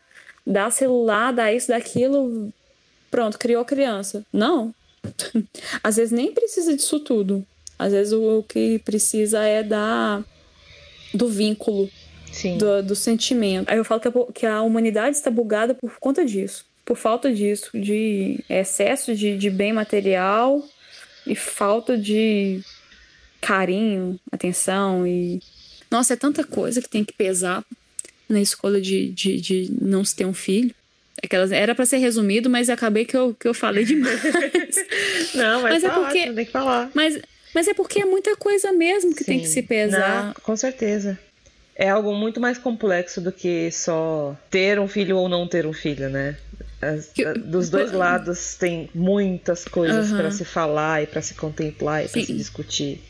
dá 0.45 0.69
celular, 0.69 1.31
dá 1.31 1.51
isso, 1.51 1.69
daquilo, 1.69 2.53
pronto, 3.09 3.39
criou 3.39 3.63
criança. 3.63 4.25
Não. 4.31 4.73
Às 5.83 5.97
vezes 5.97 6.11
nem 6.11 6.33
precisa 6.33 6.75
disso 6.75 6.99
tudo. 6.99 7.45
Às 7.77 7.91
vezes 7.91 8.13
o, 8.13 8.43
que 8.43 8.79
precisa 8.79 9.43
é 9.43 9.63
da 9.63 10.23
do 11.13 11.27
vínculo, 11.27 11.89
do, 12.57 12.81
do, 12.81 12.95
sentimento. 12.95 13.69
Aí 13.69 13.77
eu 13.77 13.85
falo 13.85 14.01
que 14.01 14.07
a, 14.07 14.11
que 14.33 14.45
a 14.47 14.61
humanidade 14.63 15.15
está 15.15 15.29
bugada 15.29 15.75
por 15.75 15.99
conta 15.99 16.25
disso. 16.25 16.65
Por 16.83 16.97
falta 16.97 17.31
disso, 17.31 17.69
de 17.73 18.43
excesso 18.49 19.15
de, 19.15 19.37
de 19.37 19.49
bem 19.49 19.71
material 19.71 20.63
e 21.25 21.35
falta 21.35 21.97
de 21.97 22.61
carinho, 23.39 24.19
atenção 24.31 25.05
e. 25.05 25.39
Nossa, 25.91 26.13
é 26.13 26.17
tanta 26.17 26.43
coisa 26.43 26.81
que 26.81 26.89
tem 26.89 27.03
que 27.03 27.13
pesar 27.13 27.63
na 28.33 28.41
escolha 28.41 28.81
de, 28.81 29.09
de, 29.09 29.39
de 29.39 29.71
não 29.81 30.03
se 30.03 30.15
ter 30.15 30.25
um 30.25 30.33
filho. 30.33 30.73
Aquelas, 31.23 31.51
era 31.51 31.73
para 31.73 31.85
ser 31.85 31.97
resumido, 31.97 32.49
mas 32.49 32.69
acabei 32.69 33.05
que 33.05 33.15
eu, 33.15 33.33
que 33.33 33.47
eu 33.47 33.53
falei 33.53 33.85
demais. 33.85 34.21
não, 35.33 35.61
mas, 35.61 35.73
mas 35.73 35.83
é 35.83 35.89
tá 35.89 35.99
porque 35.99 36.33
tem 36.33 36.45
que 36.45 36.51
falar. 36.51 36.91
Mas, 36.93 37.19
mas 37.53 37.67
é 37.67 37.73
porque 37.73 38.01
é 38.01 38.05
muita 38.05 38.35
coisa 38.35 38.73
mesmo 38.73 39.13
que 39.15 39.23
Sim, 39.23 39.31
tem 39.31 39.39
que 39.39 39.47
se 39.47 39.61
pesar. 39.61 40.25
Não, 40.25 40.33
com 40.33 40.55
certeza. 40.55 41.17
É 41.75 41.89
algo 41.89 42.13
muito 42.13 42.41
mais 42.41 42.57
complexo 42.57 43.21
do 43.21 43.31
que 43.31 43.71
só 43.71 44.37
ter 44.49 44.79
um 44.79 44.87
filho 44.87 45.17
ou 45.17 45.29
não 45.29 45.47
ter 45.47 45.65
um 45.65 45.73
filho, 45.73 46.09
né? 46.09 46.37
As, 46.81 47.07
que, 47.07 47.23
dos 47.33 47.69
dois 47.69 47.91
lados 47.93 48.55
tem 48.55 48.89
muitas 48.93 49.65
coisas 49.65 50.11
uh 50.11 50.13
-huh. 50.13 50.17
para 50.17 50.31
se 50.31 50.43
falar 50.43 51.03
e 51.03 51.07
para 51.07 51.21
se 51.21 51.35
contemplar 51.35 52.03
e 52.03 52.09
para 52.09 52.21
se 52.21 52.33
discutir. 52.33 53.01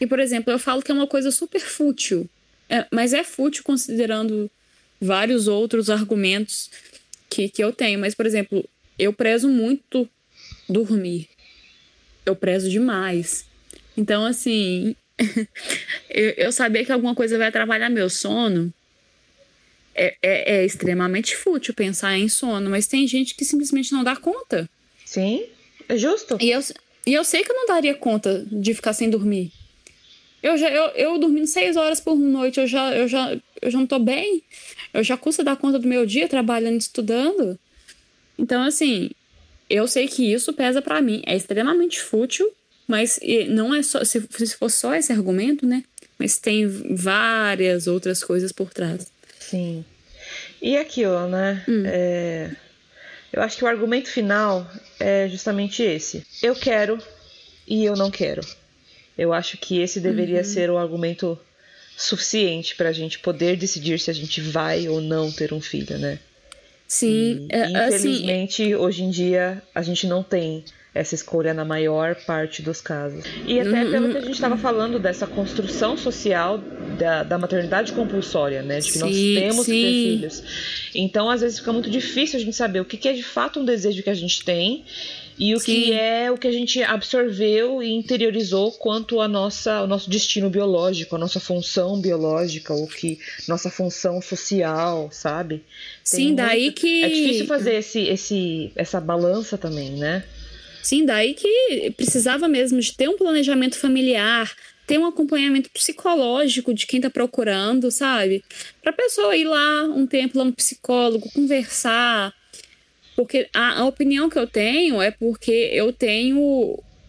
E, 0.00 0.06
por 0.06 0.20
exemplo, 0.20 0.52
eu 0.52 0.58
falo 0.58 0.82
que 0.82 0.90
é 0.90 0.94
uma 0.94 1.06
coisa 1.06 1.30
super 1.30 1.60
fútil. 1.60 2.28
É, 2.68 2.84
mas 2.92 3.12
é 3.12 3.22
fútil 3.22 3.62
considerando 3.64 4.50
vários 5.00 5.48
outros 5.48 5.90
argumentos 5.90 6.70
que, 7.28 7.48
que 7.48 7.62
eu 7.62 7.72
tenho. 7.72 7.98
Mas, 7.98 8.14
por 8.14 8.26
exemplo, 8.26 8.68
eu 8.98 9.12
prezo 9.12 9.48
muito 9.48 10.08
dormir. 10.68 11.28
Eu 12.24 12.34
prezo 12.34 12.68
demais. 12.70 13.44
Então, 13.96 14.24
assim, 14.24 14.94
eu, 16.10 16.30
eu, 16.36 16.52
saber 16.52 16.84
que 16.84 16.92
alguma 16.92 17.14
coisa 17.14 17.38
vai 17.38 17.48
atrapalhar 17.48 17.88
meu 17.88 18.10
sono 18.10 18.72
é, 19.94 20.14
é, 20.22 20.56
é, 20.56 20.64
extremamente 20.64 21.34
fútil 21.34 21.72
pensar 21.72 22.18
em 22.18 22.28
sono, 22.28 22.68
mas 22.68 22.86
tem 22.86 23.06
gente 23.08 23.34
que 23.34 23.44
simplesmente 23.44 23.92
não 23.92 24.04
dá 24.04 24.14
conta. 24.14 24.68
Sim, 25.04 25.46
é 25.88 25.96
justo. 25.96 26.36
E 26.40 26.50
eu, 26.50 26.60
e 27.06 27.14
eu 27.14 27.24
sei 27.24 27.42
que 27.42 27.50
eu 27.50 27.56
não 27.56 27.66
daria 27.66 27.94
conta 27.94 28.44
de 28.50 28.74
ficar 28.74 28.92
sem 28.92 29.08
dormir. 29.08 29.52
Eu 30.42 30.56
já 30.58 30.70
eu, 30.70 30.88
eu 30.90 31.18
dormindo 31.18 31.46
seis 31.46 31.76
horas 31.76 31.98
por 31.98 32.14
noite, 32.16 32.60
eu 32.60 32.66
já, 32.66 32.94
eu 32.94 33.08
já, 33.08 33.36
eu 33.60 33.70
já 33.70 33.78
não 33.78 33.86
tô 33.86 33.98
bem. 33.98 34.42
Eu 34.92 35.02
já 35.02 35.16
custa 35.16 35.44
dar 35.44 35.56
conta 35.56 35.78
do 35.78 35.88
meu 35.88 36.06
dia 36.06 36.28
trabalhando, 36.28 36.80
estudando. 36.80 37.58
Então, 38.38 38.62
assim, 38.62 39.10
eu 39.68 39.86
sei 39.88 40.08
que 40.08 40.32
isso 40.32 40.52
pesa 40.52 40.80
para 40.80 41.02
mim. 41.02 41.22
É 41.26 41.36
extremamente 41.36 42.00
fútil, 42.00 42.50
mas 42.86 43.18
não 43.48 43.74
é 43.74 43.82
só. 43.82 44.04
Se, 44.04 44.22
se 44.30 44.56
for 44.56 44.70
só 44.70 44.94
esse 44.94 45.12
argumento, 45.12 45.66
né? 45.66 45.84
Mas 46.18 46.38
tem 46.38 46.66
várias 46.66 47.86
outras 47.86 48.22
coisas 48.22 48.52
por 48.52 48.70
trás. 48.70 49.10
Sim. 49.38 49.84
E 50.62 50.76
aquilo, 50.76 51.28
né? 51.28 51.64
Hum. 51.68 51.82
É, 51.84 52.50
eu 53.32 53.42
acho 53.42 53.56
que 53.58 53.64
o 53.64 53.68
argumento 53.68 54.08
final 54.08 54.66
é 54.98 55.28
justamente 55.28 55.82
esse. 55.82 56.24
Eu 56.42 56.54
quero 56.54 56.98
e 57.66 57.84
eu 57.84 57.94
não 57.94 58.10
quero. 58.10 58.40
Eu 59.16 59.32
acho 59.32 59.58
que 59.58 59.80
esse 59.80 60.00
deveria 60.00 60.38
uhum. 60.38 60.44
ser 60.44 60.70
o 60.70 60.78
argumento 60.78 61.38
suficiente 61.96 62.76
para 62.76 62.90
a 62.90 62.92
gente 62.92 63.18
poder 63.18 63.56
decidir 63.56 63.98
se 63.98 64.10
a 64.10 64.14
gente 64.14 64.40
vai 64.40 64.86
ou 64.88 65.00
não 65.00 65.32
ter 65.32 65.52
um 65.52 65.60
filho, 65.60 65.98
né? 65.98 66.18
Sim, 66.86 67.48
e, 67.50 67.54
é, 67.54 67.62
assim, 67.64 67.96
infelizmente 67.96 68.62
assim, 68.62 68.74
hoje 68.74 69.02
em 69.02 69.10
dia 69.10 69.62
a 69.74 69.82
gente 69.82 70.06
não 70.06 70.22
tem 70.22 70.64
essa 70.94 71.14
escolha 71.14 71.52
na 71.52 71.64
maior 71.64 72.14
parte 72.14 72.62
dos 72.62 72.80
casos. 72.80 73.24
E 73.46 73.60
até 73.60 73.84
uhum. 73.84 73.90
pelo 73.90 74.10
que 74.10 74.16
a 74.16 74.20
gente 74.20 74.32
estava 74.32 74.56
falando 74.56 74.98
dessa 74.98 75.26
construção 75.26 75.96
social 75.96 76.58
da, 76.98 77.22
da 77.22 77.38
maternidade 77.38 77.92
compulsória, 77.92 78.62
né? 78.62 78.78
De 78.78 78.86
que 78.86 78.92
sim, 78.92 79.00
nós 79.00 79.12
temos 79.12 79.66
sim. 79.66 79.72
que 79.72 79.82
ter 79.82 79.90
filhos. 79.90 80.42
Então, 80.94 81.28
às 81.28 81.42
vezes, 81.42 81.58
fica 81.58 81.72
muito 81.72 81.90
difícil 81.90 82.38
a 82.38 82.42
gente 82.42 82.56
saber 82.56 82.80
o 82.80 82.84
que, 82.84 82.96
que 82.96 83.08
é 83.08 83.12
de 83.12 83.22
fato 83.22 83.60
um 83.60 83.64
desejo 83.64 84.02
que 84.02 84.08
a 84.08 84.14
gente 84.14 84.42
tem 84.42 84.84
e 85.38 85.54
o 85.54 85.60
Sim. 85.60 85.64
que 85.66 85.92
é 85.92 86.30
o 86.30 86.38
que 86.38 86.48
a 86.48 86.52
gente 86.52 86.82
absorveu 86.82 87.82
e 87.82 87.92
interiorizou 87.92 88.72
quanto 88.72 89.20
a 89.20 89.28
nossa, 89.28 89.82
o 89.82 89.86
nosso 89.86 90.08
destino 90.08 90.48
biológico, 90.48 91.14
a 91.14 91.18
nossa 91.18 91.38
função 91.38 92.00
biológica, 92.00 92.72
o 92.72 92.86
que 92.86 93.18
nossa 93.46 93.70
função 93.70 94.22
social, 94.22 95.10
sabe? 95.12 95.56
Tem 96.10 96.28
Sim, 96.28 96.34
daí 96.34 96.72
que 96.72 97.02
é 97.02 97.08
difícil 97.08 97.46
fazer 97.46 97.74
esse, 97.74 98.00
esse, 98.00 98.72
essa 98.74 99.00
balança 99.00 99.58
também, 99.58 99.90
né? 99.90 100.24
Sim, 100.82 101.04
daí 101.04 101.34
que 101.34 101.92
precisava 101.96 102.48
mesmo 102.48 102.80
de 102.80 102.96
ter 102.96 103.08
um 103.08 103.16
planejamento 103.16 103.76
familiar, 103.76 104.54
ter 104.86 104.98
um 104.98 105.06
acompanhamento 105.06 105.68
psicológico 105.70 106.72
de 106.72 106.86
quem 106.86 106.98
está 106.98 107.10
procurando, 107.10 107.90
sabe? 107.90 108.42
Para 108.80 108.92
a 108.92 108.96
pessoa 108.96 109.36
ir 109.36 109.44
lá 109.44 109.82
um 109.82 110.06
tempo 110.06 110.38
lá 110.38 110.44
no 110.44 110.52
psicólogo, 110.52 111.28
conversar, 111.32 112.32
porque 113.16 113.48
a, 113.52 113.80
a 113.80 113.86
opinião 113.86 114.28
que 114.28 114.38
eu 114.38 114.46
tenho 114.46 115.00
é 115.00 115.10
porque 115.10 115.70
eu 115.72 115.92
tenho 115.92 116.38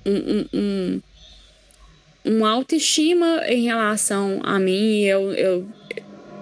um, 0.06 0.12
um, 0.16 0.46
um, 0.54 1.02
uma 2.24 2.50
autoestima 2.50 3.44
em 3.48 3.64
relação 3.64 4.40
a 4.44 4.58
mim, 4.58 5.02
eu, 5.02 5.34
eu, 5.34 5.68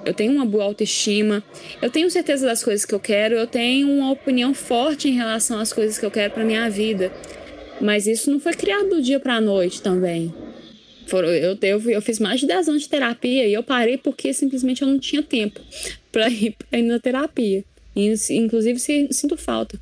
eu 0.05 0.13
tenho 0.13 0.33
uma 0.33 0.45
boa 0.45 0.65
autoestima, 0.65 1.43
eu 1.81 1.89
tenho 1.89 2.09
certeza 2.11 2.45
das 2.45 2.63
coisas 2.63 2.85
que 2.85 2.93
eu 2.93 2.99
quero, 2.99 3.35
eu 3.35 3.47
tenho 3.47 3.89
uma 3.89 4.11
opinião 4.11 4.53
forte 4.53 5.09
em 5.09 5.13
relação 5.13 5.59
às 5.59 5.73
coisas 5.73 5.97
que 5.97 6.05
eu 6.05 6.11
quero 6.11 6.33
para 6.33 6.45
minha 6.45 6.69
vida. 6.69 7.11
Mas 7.81 8.07
isso 8.07 8.31
não 8.31 8.39
foi 8.39 8.53
criado 8.53 8.89
do 8.89 9.01
dia 9.01 9.19
para 9.19 9.35
a 9.35 9.41
noite 9.41 9.81
também. 9.81 10.33
Eu, 11.11 11.57
eu, 11.61 11.91
eu 11.91 12.01
fiz 12.01 12.19
mais 12.19 12.39
de 12.39 12.47
10 12.47 12.69
anos 12.69 12.83
de 12.83 12.89
terapia 12.89 13.45
e 13.47 13.53
eu 13.53 13.61
parei 13.61 13.97
porque 13.97 14.33
simplesmente 14.33 14.81
eu 14.81 14.87
não 14.87 14.97
tinha 14.97 15.21
tempo 15.21 15.59
para 16.11 16.29
ir, 16.29 16.55
ir 16.71 16.81
na 16.83 16.99
terapia. 16.99 17.63
Inclusive, 17.95 18.79
sinto 19.11 19.37
falta. 19.37 19.79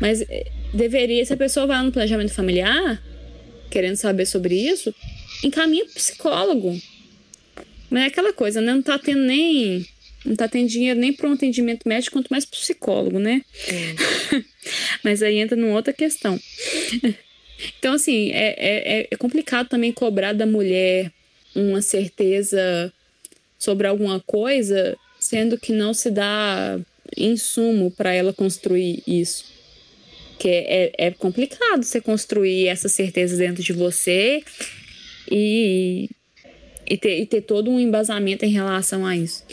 Mas 0.00 0.22
eh, 0.22 0.46
deveria, 0.72 1.24
se 1.24 1.32
a 1.32 1.36
pessoa 1.36 1.66
vai 1.66 1.82
no 1.82 1.90
planejamento 1.90 2.32
familiar, 2.32 3.02
querendo 3.70 3.96
saber 3.96 4.26
sobre 4.26 4.54
isso, 4.54 4.94
encaminha 5.42 5.84
pro 5.84 5.94
psicólogo. 5.94 6.80
Mas 7.90 8.04
é 8.04 8.06
aquela 8.06 8.32
coisa, 8.32 8.60
né? 8.60 8.72
Não 8.72 8.82
tá 8.82 8.98
tendo 8.98 9.22
nem. 9.22 9.86
Não 10.24 10.34
tá 10.34 10.48
tendo 10.48 10.68
dinheiro 10.68 10.98
nem 10.98 11.12
para 11.12 11.28
um 11.28 11.32
atendimento 11.32 11.88
médico, 11.88 12.16
quanto 12.16 12.28
mais 12.28 12.44
pro 12.44 12.58
psicólogo, 12.58 13.18
né? 13.18 13.42
Mas 15.02 15.22
aí 15.22 15.38
entra 15.38 15.56
numa 15.56 15.74
outra 15.74 15.92
questão. 15.92 16.38
Então, 17.78 17.94
assim, 17.94 18.32
é, 18.32 18.54
é, 18.58 19.08
é 19.10 19.16
complicado 19.16 19.66
também 19.66 19.90
cobrar 19.90 20.34
da 20.34 20.44
mulher 20.44 21.10
uma 21.54 21.80
certeza 21.80 22.92
sobre 23.58 23.86
alguma 23.86 24.20
coisa 24.20 24.94
sendo 25.18 25.58
que 25.58 25.72
não 25.72 25.94
se 25.94 26.10
dá 26.10 26.78
insumo 27.16 27.90
para 27.90 28.12
ela 28.12 28.32
construir 28.32 29.02
isso. 29.06 29.44
Que 30.38 30.48
é, 30.48 30.92
é 30.98 31.10
complicado 31.10 31.82
você 31.82 32.00
construir 32.00 32.68
essa 32.68 32.88
certeza 32.88 33.36
dentro 33.36 33.62
de 33.62 33.72
você 33.72 34.42
e, 35.30 36.08
e, 36.86 36.96
ter, 36.96 37.20
e 37.20 37.26
ter 37.26 37.42
todo 37.42 37.70
um 37.70 37.80
embasamento 37.80 38.44
em 38.44 38.50
relação 38.50 39.04
a 39.04 39.16
isso. 39.16 39.44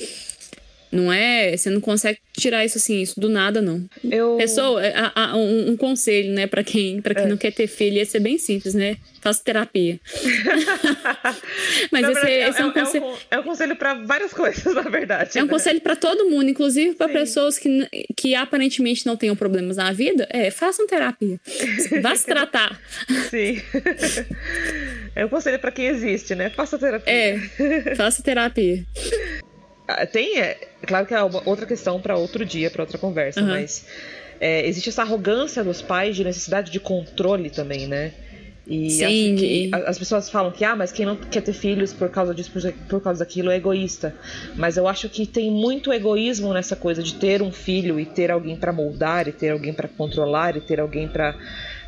Não 0.94 1.12
é. 1.12 1.58
Você 1.58 1.72
não 1.72 1.82
consegue 1.82 2.20
tirar 2.38 2.64
isso 2.64 2.78
assim, 2.78 3.02
isso 3.02 3.20
do 3.20 3.28
nada, 3.28 3.62
não. 3.62 3.84
Eu... 4.04 4.38
Pessoa, 4.38 4.80
a, 4.82 5.32
a, 5.32 5.38
um, 5.38 5.72
um, 5.72 5.78
conselho, 5.78 6.32
né, 6.34 6.46
para 6.46 6.64
quem, 6.64 7.02
pra 7.02 7.16
quem 7.16 7.24
é. 7.24 7.28
não 7.28 7.36
quer 7.36 7.52
ter 7.52 7.66
filho, 7.68 7.98
ia 7.98 8.06
ser 8.06 8.20
bem 8.20 8.38
simples, 8.38 8.76
né? 8.76 8.98
Faça 9.20 9.41
terapia. 9.44 10.00
Mas 11.91 12.02
não, 12.02 12.12
esse, 12.12 12.26
é, 12.26 12.50
esse 12.50 12.62
é, 12.62 12.66
um 12.66 12.72
conselho. 12.72 13.04
É 13.04 13.08
um, 13.08 13.16
é 13.32 13.39
um 13.39 13.44
conselho 13.44 13.76
para 13.76 13.96
várias 13.96 14.34
coisas, 14.34 14.74
na 14.76 14.82
verdade. 14.84 15.39
É 15.39 15.41
um 15.41 15.46
né? 15.46 15.52
conselho 15.52 15.82
para 15.82 15.96
todo 15.96 16.30
mundo, 16.30 16.50
inclusive 16.50 16.94
para 16.94 17.10
pessoas 17.10 17.58
que, 17.58 17.88
que 18.16 18.36
aparentemente 18.36 19.06
não 19.06 19.18
tenham 19.18 19.36
problemas 19.36 19.78
na 19.78 19.91
vida. 19.91 20.28
É, 20.30 20.52
façam 20.52 20.86
terapia. 20.86 21.39
Vá 22.02 22.16
se 22.16 22.26
tratar. 22.26 22.80
Sim. 23.32 23.62
É 25.16 25.26
um 25.26 25.30
conselho 25.30 25.60
para 25.60 25.72
quem 25.72 25.86
existe, 25.86 26.36
né? 26.36 26.50
Faça 26.50 26.78
terapia. 26.78 27.14
É, 27.14 27.96
faça 27.96 28.22
terapia. 28.22 28.86
Ah, 29.88 30.06
tem, 30.06 30.40
é, 30.40 30.58
claro 30.86 31.06
que 31.06 31.14
é 31.14 31.22
uma 31.22 31.42
outra 31.46 31.66
questão 31.66 32.00
para 32.00 32.16
outro 32.16 32.46
dia, 32.46 32.72
para 32.72 32.84
outra 32.84 32.98
conversa, 32.98 33.42
uhum. 33.42 33.48
mas 33.48 33.86
é, 34.40 34.66
existe 34.68 34.90
essa 34.90 35.02
arrogância 35.02 35.64
dos 35.64 35.82
pais 35.82 36.16
de 36.16 36.24
necessidade 36.24 36.72
de 36.72 36.80
controle 36.80 37.50
também, 37.50 37.88
né? 37.88 38.14
E 38.66 38.90
Sim, 38.92 39.36
que 39.36 39.72
as 39.74 40.00
pessoas 40.00 40.30
falam 40.30 40.50
que 40.50 40.64
ah, 40.64 40.74
mas 40.74 40.90
quem 40.90 41.06
não 41.06 41.18
quer 41.18 41.42
ter 41.42 41.52
filhos 41.52 41.92
por 41.92 42.10
causa 42.10 42.34
disso, 42.34 42.50
por 42.88 43.02
causa 43.02 43.20
daquilo 43.20 43.52
é 43.52 43.58
egoísta. 43.58 44.16
Mas 44.56 44.78
eu 44.78 44.88
acho 44.88 45.10
que 45.10 45.26
tem 45.28 45.52
muito 45.52 45.92
egoísmo 45.92 46.54
nessa 46.54 46.74
coisa 46.74 47.04
de 47.04 47.16
ter 47.16 47.42
um 47.42 47.52
filho 47.52 48.00
e 48.00 48.06
ter 48.06 48.32
alguém 48.32 48.56
para 48.56 48.72
moldar, 48.72 49.28
e 49.28 49.34
ter 49.34 49.50
alguém 49.50 49.74
para 49.74 49.90
controlar, 49.90 50.56
e 50.56 50.62
ter 50.62 50.80
alguém 50.80 51.10
para 51.10 51.36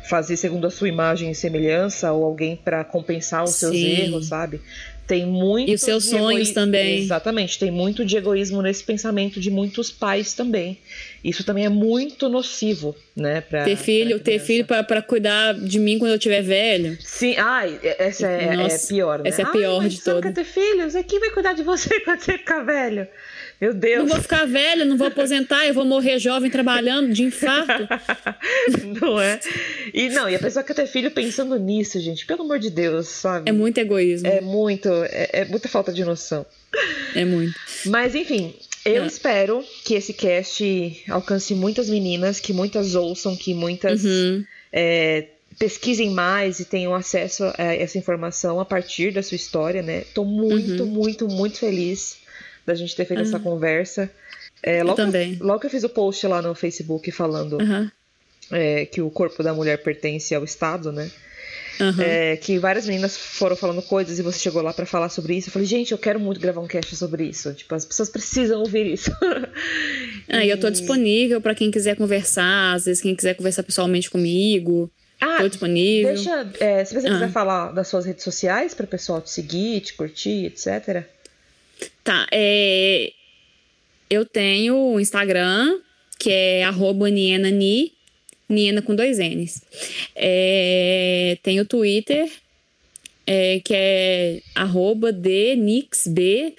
fazer 0.06 0.36
segundo 0.36 0.66
a 0.66 0.70
sua 0.70 0.88
imagem 0.88 1.30
e 1.30 1.34
semelhança, 1.34 2.12
ou 2.12 2.24
alguém 2.24 2.56
para 2.56 2.84
compensar 2.84 3.42
os 3.42 3.54
seus 3.54 3.74
Sim. 3.74 4.02
erros, 4.02 4.26
sabe? 4.26 4.60
Tem 5.06 5.24
muito. 5.24 5.70
E 5.70 5.74
os 5.74 5.80
seus 5.80 6.04
sonhos 6.04 6.50
também. 6.50 6.98
Exatamente. 6.98 7.58
Tem 7.58 7.70
muito 7.70 8.04
de 8.04 8.16
egoísmo 8.16 8.60
nesse 8.60 8.82
pensamento 8.82 9.38
de 9.38 9.50
muitos 9.50 9.90
pais 9.90 10.34
também. 10.34 10.78
Isso 11.22 11.44
também 11.44 11.64
é 11.64 11.68
muito 11.68 12.28
nocivo, 12.28 12.94
né? 13.14 13.40
Pra, 13.40 13.64
ter 13.64 13.76
filho, 13.76 14.18
ter 14.18 14.38
filho 14.38 14.64
para 14.64 15.02
cuidar 15.02 15.54
de 15.54 15.78
mim 15.78 15.98
quando 15.98 16.12
eu 16.12 16.18
tiver 16.18 16.42
velho. 16.42 16.96
Sim, 17.00 17.36
ai, 17.36 17.78
essa 17.82 18.28
é, 18.28 18.44
é 18.44 18.56
Nossa, 18.56 18.74
é 18.74 18.88
pior, 18.88 19.18
né? 19.20 19.28
Essa 19.28 19.42
é 19.42 19.44
a 19.44 19.48
pior 19.48 19.82
ai, 19.82 19.88
de 19.88 20.02
todas. 20.02 20.22
Você 20.22 20.28
quer 20.28 20.34
ter 20.34 20.44
filhos? 20.44 20.94
E 20.94 21.02
quem 21.04 21.20
vai 21.20 21.30
cuidar 21.30 21.52
de 21.52 21.62
você 21.62 21.98
quando 22.02 22.20
você 22.20 22.38
ficar 22.38 22.64
velho? 22.64 23.06
Meu 23.60 23.72
Deus. 23.72 24.00
Não 24.00 24.08
vou 24.08 24.20
ficar 24.20 24.46
velha, 24.46 24.84
não 24.84 24.98
vou 24.98 25.06
aposentar, 25.06 25.66
eu 25.66 25.72
vou 25.72 25.84
morrer 25.84 26.18
jovem 26.18 26.50
trabalhando 26.50 27.12
de 27.12 27.22
infarto. 27.22 27.88
não 29.00 29.18
é? 29.20 29.40
E 29.94 30.10
não, 30.10 30.28
e 30.28 30.34
a 30.34 30.38
pessoa 30.38 30.62
quer 30.62 30.74
ter 30.74 30.86
filho 30.86 31.10
pensando 31.10 31.58
nisso, 31.58 31.98
gente. 31.98 32.26
Pelo 32.26 32.42
amor 32.42 32.58
de 32.58 32.68
Deus, 32.68 33.08
sabe? 33.08 33.48
É 33.48 33.52
muito 33.52 33.78
egoísmo. 33.78 34.28
É 34.28 34.42
muito, 34.42 34.88
é, 35.04 35.30
é 35.32 35.44
muita 35.46 35.68
falta 35.68 35.90
de 35.90 36.04
noção. 36.04 36.44
É 37.14 37.24
muito. 37.24 37.58
Mas 37.86 38.14
enfim, 38.14 38.54
eu 38.84 39.04
é. 39.04 39.06
espero 39.06 39.64
que 39.84 39.94
esse 39.94 40.12
cast 40.12 41.04
alcance 41.08 41.54
muitas 41.54 41.88
meninas, 41.88 42.38
que 42.38 42.52
muitas 42.52 42.94
ouçam, 42.94 43.34
que 43.34 43.54
muitas 43.54 44.04
uhum. 44.04 44.44
é, 44.70 45.28
pesquisem 45.58 46.10
mais 46.10 46.60
e 46.60 46.66
tenham 46.66 46.94
acesso 46.94 47.44
a 47.56 47.74
essa 47.74 47.96
informação 47.96 48.60
a 48.60 48.66
partir 48.66 49.12
da 49.12 49.22
sua 49.22 49.36
história, 49.36 49.82
né? 49.82 50.04
Tô 50.12 50.26
muito, 50.26 50.82
uhum. 50.82 50.90
muito, 50.90 51.26
muito 51.26 51.58
feliz 51.58 52.25
da 52.66 52.74
gente 52.74 52.94
ter 52.94 53.04
feito 53.04 53.20
uhum. 53.20 53.26
essa 53.26 53.38
conversa. 53.38 54.10
É, 54.62 54.82
logo, 54.82 55.00
eu 55.00 55.06
também. 55.06 55.38
logo 55.40 55.60
que 55.60 55.66
eu 55.66 55.70
fiz 55.70 55.84
o 55.84 55.88
post 55.88 56.26
lá 56.26 56.42
no 56.42 56.54
Facebook 56.54 57.10
falando 57.12 57.58
uhum. 57.58 57.88
é, 58.50 58.84
que 58.86 59.00
o 59.00 59.10
corpo 59.10 59.42
da 59.42 59.54
mulher 59.54 59.82
pertence 59.82 60.34
ao 60.34 60.44
Estado, 60.44 60.90
né? 60.90 61.10
Uhum. 61.78 62.02
É, 62.02 62.36
que 62.36 62.58
várias 62.58 62.86
meninas 62.86 63.16
foram 63.16 63.54
falando 63.54 63.82
coisas 63.82 64.18
e 64.18 64.22
você 64.22 64.38
chegou 64.38 64.62
lá 64.62 64.72
para 64.72 64.86
falar 64.86 65.10
sobre 65.10 65.36
isso. 65.36 65.48
Eu 65.48 65.52
falei, 65.52 65.68
gente, 65.68 65.92
eu 65.92 65.98
quero 65.98 66.18
muito 66.18 66.40
gravar 66.40 66.60
um 66.62 66.66
cast 66.66 66.96
sobre 66.96 67.24
isso. 67.24 67.52
Tipo, 67.52 67.74
as 67.74 67.84
pessoas 67.84 68.08
precisam 68.08 68.60
ouvir 68.60 68.86
isso. 68.86 69.10
ah, 70.28 70.44
e 70.44 70.48
eu 70.48 70.58
tô 70.58 70.70
disponível 70.70 71.40
para 71.40 71.54
quem 71.54 71.70
quiser 71.70 71.94
conversar, 71.94 72.74
às 72.74 72.86
vezes 72.86 73.02
quem 73.02 73.14
quiser 73.14 73.34
conversar 73.34 73.62
pessoalmente 73.62 74.10
comigo. 74.10 74.90
Ah, 75.20 75.38
tô 75.40 75.48
disponível. 75.48 76.14
Deixa, 76.14 76.50
é, 76.60 76.84
se 76.84 76.94
você 76.94 77.08
quiser 77.08 77.30
falar 77.30 77.72
das 77.72 77.88
suas 77.88 78.04
redes 78.04 78.24
sociais 78.24 78.74
para 78.74 78.84
o 78.84 78.88
pessoal 78.88 79.20
te 79.20 79.30
seguir, 79.30 79.80
te 79.80 79.94
curtir, 79.94 80.46
etc. 80.46 81.04
Tá, 82.02 82.26
é... 82.32 83.12
eu 84.08 84.24
tenho 84.24 84.76
o 84.76 85.00
Instagram, 85.00 85.78
que 86.18 86.30
é 86.30 86.64
arroba 86.64 87.10
nienani, 87.10 87.92
Niena 88.48 88.80
com 88.80 88.94
dois 88.94 89.18
N's. 89.18 89.60
É... 90.14 91.36
Tem 91.42 91.60
o 91.60 91.64
Twitter, 91.64 92.30
é, 93.26 93.60
que 93.64 93.74
é 93.74 94.40
arroba 94.54 95.12
dnixb. 95.12 96.18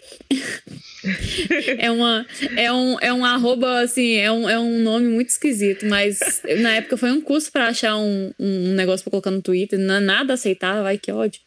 é, 1.80 1.90
uma, 1.90 2.26
é, 2.58 2.72
um, 2.74 2.98
é 3.00 3.14
um 3.14 3.24
arroba, 3.24 3.80
assim, 3.80 4.16
é 4.16 4.30
um, 4.32 4.50
é 4.50 4.60
um 4.60 4.80
nome 4.80 5.08
muito 5.08 5.30
esquisito, 5.30 5.86
mas 5.86 6.20
na 6.60 6.76
época 6.76 6.98
foi 6.98 7.12
um 7.12 7.22
curso 7.22 7.52
para 7.52 7.68
achar 7.68 7.96
um, 7.98 8.34
um 8.38 8.74
negócio 8.74 9.04
para 9.06 9.12
colocar 9.12 9.32
no 9.32 9.42
Twitter, 9.42 9.80
nada 9.80 10.34
aceitável, 10.34 10.86
ai 10.86 10.98
que 10.98 11.12
ódio. 11.12 11.40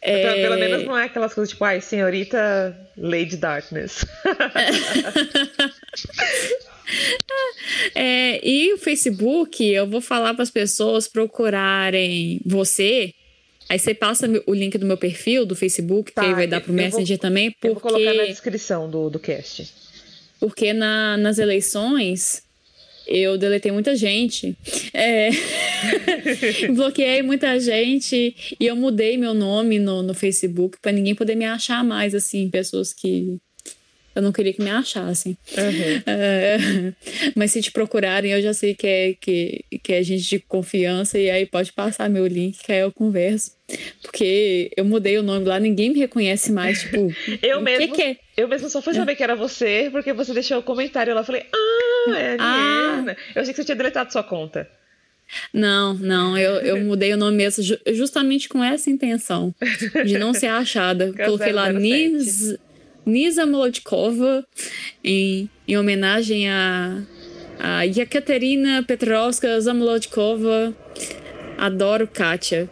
É... 0.00 0.42
Pelo 0.42 0.56
menos 0.56 0.84
não 0.84 0.96
é 0.96 1.04
aquelas 1.04 1.34
coisas 1.34 1.50
tipo, 1.50 1.64
ai, 1.64 1.80
senhorita 1.80 2.76
Lady 2.96 3.36
Darkness. 3.36 4.04
é, 7.94 8.46
e 8.46 8.74
o 8.74 8.78
Facebook, 8.78 9.64
eu 9.64 9.86
vou 9.86 10.00
falar 10.00 10.34
para 10.34 10.42
as 10.42 10.50
pessoas 10.50 11.08
procurarem 11.08 12.40
você. 12.44 13.12
Aí 13.68 13.78
você 13.78 13.94
passa 13.94 14.28
o 14.46 14.54
link 14.54 14.78
do 14.78 14.86
meu 14.86 14.96
perfil 14.96 15.44
do 15.44 15.56
Facebook, 15.56 16.12
tá, 16.12 16.22
que 16.22 16.28
aí 16.28 16.34
vai 16.34 16.46
dar 16.46 16.60
pro 16.60 16.72
Messenger 16.72 17.16
vou, 17.16 17.22
também. 17.22 17.50
Porque, 17.50 17.68
eu 17.68 17.72
vou 17.72 17.82
colocar 17.82 18.14
na 18.14 18.26
descrição 18.26 18.88
do, 18.88 19.10
do 19.10 19.18
cast. 19.18 19.74
Porque 20.38 20.72
na, 20.72 21.16
nas 21.16 21.38
eleições 21.38 22.45
eu 23.06 23.38
deletei 23.38 23.70
muita 23.70 23.94
gente. 23.94 24.56
É... 24.92 25.30
bloqueei 26.74 27.22
muita 27.22 27.58
gente 27.60 28.34
e 28.58 28.66
eu 28.66 28.74
mudei 28.74 29.16
meu 29.16 29.34
nome 29.34 29.78
no, 29.78 30.02
no 30.02 30.14
Facebook 30.14 30.78
para 30.80 30.92
ninguém 30.92 31.14
poder 31.14 31.34
me 31.34 31.44
achar 31.44 31.84
mais, 31.84 32.14
assim, 32.14 32.50
pessoas 32.50 32.92
que 32.92 33.38
eu 34.16 34.22
não 34.22 34.32
queria 34.32 34.52
que 34.52 34.62
me 34.62 34.70
achassem. 34.70 35.36
Uhum. 35.56 36.02
É, 36.18 36.56
mas 37.34 37.52
se 37.52 37.60
te 37.60 37.70
procurarem, 37.70 38.32
eu 38.32 38.40
já 38.40 38.54
sei 38.54 38.74
que 38.74 38.86
é, 38.86 39.14
que, 39.14 39.64
que 39.82 39.92
é 39.92 40.02
gente 40.02 40.22
de 40.22 40.38
confiança 40.38 41.18
e 41.18 41.28
aí 41.30 41.44
pode 41.44 41.72
passar 41.72 42.08
meu 42.08 42.26
link 42.26 42.58
que 42.62 42.72
aí 42.72 42.80
eu 42.80 42.92
converso. 42.92 43.52
Porque 44.00 44.70
eu 44.76 44.84
mudei 44.84 45.18
o 45.18 45.22
nome 45.22 45.44
lá, 45.44 45.58
ninguém 45.58 45.92
me 45.92 45.98
reconhece 45.98 46.52
mais, 46.52 46.80
tipo. 46.82 47.12
eu 47.42 47.60
mesmo. 47.60 47.88
Que 47.88 47.94
que 47.94 48.02
é? 48.02 48.16
Eu 48.36 48.48
mesmo 48.48 48.70
só 48.70 48.80
fui 48.80 48.94
saber 48.94 49.12
é. 49.12 49.14
que 49.14 49.22
era 49.22 49.34
você 49.34 49.88
porque 49.90 50.12
você 50.12 50.32
deixou 50.32 50.58
o 50.58 50.62
comentário 50.62 51.14
lá. 51.14 51.20
Eu 51.20 51.24
falei, 51.24 51.44
ah, 51.52 52.18
é 52.18 52.36
a 52.38 53.04
ah. 53.08 53.16
Eu 53.34 53.42
achei 53.42 53.52
que 53.52 53.60
você 53.60 53.64
tinha 53.64 53.76
deletado 53.76 54.12
sua 54.12 54.22
conta. 54.22 54.68
Não, 55.52 55.94
não, 55.94 56.38
eu, 56.38 56.54
eu 56.60 56.80
mudei 56.84 57.12
o 57.12 57.16
nome 57.16 57.36
mesmo 57.36 57.62
justamente 57.92 58.48
com 58.48 58.62
essa 58.62 58.88
intenção 58.88 59.54
de 60.04 60.18
não 60.18 60.32
ser 60.32 60.46
achada. 60.46 61.12
Coloquei 61.12 61.52
lá 61.52 61.72
Nis, 61.72 62.56
Nisa 63.06 63.46
Molodkova, 63.46 64.44
em, 65.04 65.48
em 65.68 65.76
homenagem 65.76 66.50
a, 66.50 67.02
a 67.60 67.82
Yekaterina 67.82 68.82
Petrovska 68.82 69.60
Zamolodkova. 69.60 70.74
Adoro 71.56 72.08
Katia. 72.08 72.68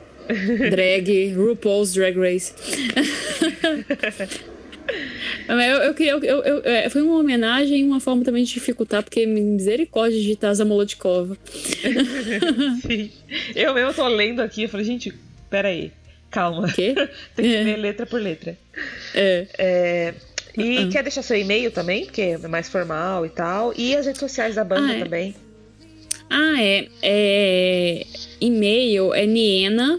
Drag, 0.71 1.33
RuPaul's 1.39 1.95
Drag 1.95 2.19
Race. 2.19 2.53
eu, 5.49 5.57
eu, 5.57 5.95
eu, 5.95 6.25
eu, 6.25 6.43
eu, 6.43 6.63
é, 6.65 6.91
foi 6.91 7.03
uma 7.03 7.17
homenagem 7.19 7.83
e 7.83 7.85
uma 7.85 8.01
forma 8.01 8.25
também 8.25 8.43
de 8.43 8.53
dificultar, 8.55 9.05
porque 9.05 9.25
misericórdia 9.27 10.19
de 10.19 10.25
digitar 10.25 10.53
Zamolodkova. 10.53 11.39
Sim. 12.83 13.11
Eu 13.55 13.73
mesmo 13.73 13.95
tô 13.95 14.09
lendo 14.09 14.41
aqui, 14.41 14.65
eu 14.65 14.69
falei, 14.69 14.85
gente, 14.85 15.15
peraí 15.49 15.93
calma. 16.35 16.71
Quê? 16.73 16.95
Tem 17.37 17.45
que 17.45 17.65
ver 17.65 17.77
letra 17.77 18.05
por 18.05 18.21
letra. 18.21 18.59
É. 19.15 19.47
é 19.57 20.15
e 20.57 20.79
uhum. 20.79 20.91
quer 20.91 21.03
deixar 21.03 21.23
seu 21.23 21.37
e-mail 21.37 21.73
também, 21.73 22.05
porque 22.05 22.23
é 22.23 22.39
mais 22.47 22.69
formal 22.69 23.27
e 23.27 23.29
tal. 23.29 23.75
E 23.77 23.97
as 23.97 24.07
redes 24.07 24.21
sociais 24.21 24.55
da 24.55 24.63
banda 24.63 24.87
ah, 24.87 24.97
é. 24.97 25.03
também. 25.03 25.35
Ah, 26.31 26.63
é. 26.63 26.87
é... 27.03 28.07
E-mail 28.41 29.13
é 29.15 29.27
niena.arda. 29.27 29.97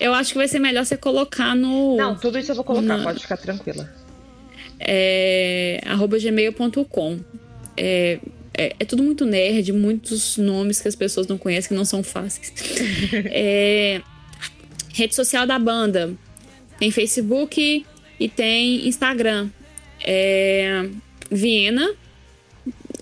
Eu 0.00 0.12
acho 0.14 0.32
que 0.32 0.38
vai 0.38 0.48
ser 0.48 0.58
melhor 0.58 0.84
você 0.84 0.96
colocar 0.96 1.54
no. 1.54 1.96
Não, 1.96 2.16
tudo 2.16 2.36
isso 2.36 2.50
eu 2.50 2.56
vou 2.56 2.64
colocar, 2.64 3.00
pode 3.00 3.20
ficar 3.20 3.36
tranquila. 3.36 3.88
É, 4.80 5.80
arroba 5.86 6.18
gmail.com. 6.18 7.20
É, 7.76 8.18
é, 8.54 8.74
é, 8.78 8.84
tudo 8.84 9.02
muito 9.02 9.24
nerd, 9.24 9.72
muitos 9.72 10.36
nomes 10.36 10.80
que 10.80 10.88
as 10.88 10.96
pessoas 10.96 11.26
não 11.26 11.38
conhecem, 11.38 11.68
que 11.68 11.74
não 11.74 11.84
são 11.84 12.02
fáceis. 12.02 12.52
é, 13.30 14.00
rede 14.92 15.14
social 15.14 15.46
da 15.46 15.58
banda. 15.58 16.14
Tem 16.78 16.90
Facebook, 16.90 17.86
E 18.18 18.28
tem 18.28 18.86
Instagram. 18.86 19.48
É 20.04 20.88
Viena. 21.30 21.94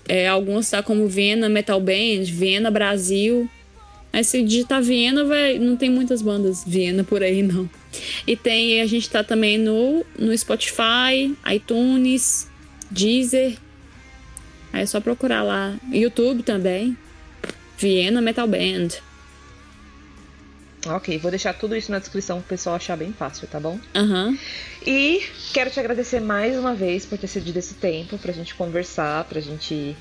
É, 0.07 0.27
alguns 0.27 0.69
tá 0.69 0.81
como 0.81 1.07
Viena 1.07 1.49
Metal 1.49 1.79
Band, 1.79 2.23
Viena 2.25 2.71
Brasil. 2.71 3.49
Aí 4.13 4.23
se 4.23 4.41
digitar 4.41 4.81
Viena, 4.81 5.23
vai, 5.23 5.57
não 5.57 5.77
tem 5.77 5.89
muitas 5.89 6.21
bandas 6.21 6.63
Viena 6.65 7.03
por 7.03 7.23
aí, 7.23 7.43
não. 7.43 7.69
E 8.25 8.35
tem, 8.35 8.81
a 8.81 8.85
gente 8.85 9.09
tá 9.09 9.23
também 9.23 9.57
no, 9.57 10.05
no 10.17 10.37
Spotify, 10.37 11.33
iTunes, 11.53 12.47
Deezer. 12.89 13.57
Aí 14.73 14.83
é 14.83 14.85
só 14.85 14.99
procurar 14.99 15.43
lá. 15.43 15.75
YouTube 15.91 16.43
também. 16.43 16.97
Viena 17.77 18.21
Metal 18.21 18.47
Band. 18.47 18.89
Ok, 20.87 21.17
vou 21.19 21.29
deixar 21.29 21.53
tudo 21.53 21.75
isso 21.75 21.91
na 21.91 21.99
descrição 21.99 22.39
pro 22.39 22.49
pessoal 22.49 22.75
achar 22.75 22.97
bem 22.97 23.13
fácil, 23.13 23.47
tá 23.47 23.59
bom? 23.59 23.79
Aham. 23.95 24.29
Uhum. 24.29 24.37
E 24.85 25.23
quero 25.53 25.69
te 25.69 25.79
agradecer 25.79 26.19
mais 26.19 26.57
uma 26.57 26.73
vez 26.73 27.05
por 27.05 27.17
ter 27.17 27.27
cedido 27.27 27.59
esse 27.59 27.75
tempo 27.75 28.17
pra 28.17 28.33
gente 28.33 28.55
conversar, 28.55 29.23
pra 29.25 29.39
gente 29.39 29.95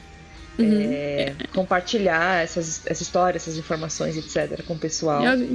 uhum. 0.58 0.92
é, 0.92 1.34
compartilhar 1.54 2.42
essas, 2.42 2.82
essa 2.86 3.02
história, 3.02 3.36
essas 3.36 3.56
informações, 3.56 4.16
etc., 4.16 4.62
com 4.64 4.74
o 4.74 4.78
pessoal. 4.78 5.24
Eu, 5.24 5.46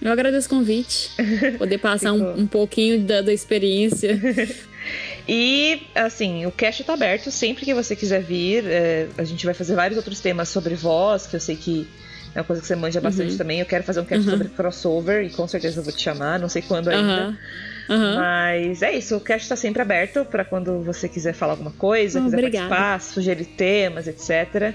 eu 0.00 0.12
agradeço 0.12 0.46
o 0.46 0.50
convite. 0.50 1.10
Poder 1.58 1.78
passar 1.78 2.12
um, 2.12 2.40
um, 2.40 2.46
pouquinho 2.46 3.00
da, 3.00 3.22
da 3.22 3.32
experiência. 3.32 4.20
e, 5.28 5.82
assim, 5.94 6.46
o 6.46 6.52
cast 6.52 6.82
tá 6.84 6.94
aberto 6.94 7.30
sempre 7.30 7.64
que 7.64 7.74
você 7.74 7.94
quiser 7.94 8.22
vir. 8.22 8.64
É, 8.66 9.08
a 9.16 9.24
gente 9.24 9.44
vai 9.44 9.54
fazer 9.54 9.74
vários 9.74 9.96
outros 9.96 10.20
temas 10.20 10.48
sobre 10.48 10.74
voz, 10.74 11.26
que 11.26 11.36
eu 11.36 11.40
sei 11.40 11.56
que 11.56 11.86
é 12.34 12.40
uma 12.40 12.44
coisa 12.44 12.60
que 12.60 12.66
você 12.66 12.74
manja 12.74 13.00
bastante 13.00 13.32
uhum. 13.32 13.38
também. 13.38 13.60
Eu 13.60 13.66
quero 13.66 13.84
fazer 13.84 14.00
um 14.00 14.04
cast 14.04 14.24
uhum. 14.24 14.32
sobre 14.32 14.48
crossover 14.48 15.24
e 15.24 15.30
com 15.30 15.46
certeza 15.46 15.80
eu 15.80 15.84
vou 15.84 15.92
te 15.92 16.02
chamar, 16.02 16.38
não 16.38 16.48
sei 16.48 16.62
quando 16.62 16.88
ainda. 16.88 17.38
Uhum. 17.88 18.16
Mas 18.16 18.82
é 18.82 18.92
isso, 18.92 19.16
o 19.16 19.20
cast 19.20 19.44
está 19.44 19.56
sempre 19.56 19.82
aberto 19.82 20.24
para 20.24 20.44
quando 20.44 20.82
você 20.82 21.08
quiser 21.08 21.34
falar 21.34 21.52
alguma 21.52 21.72
coisa, 21.72 22.20
oh, 22.20 22.24
quiser 22.24 22.38
obrigada. 22.38 22.68
participar, 22.68 23.14
sugerir 23.14 23.44
temas, 23.44 24.06
etc. 24.06 24.74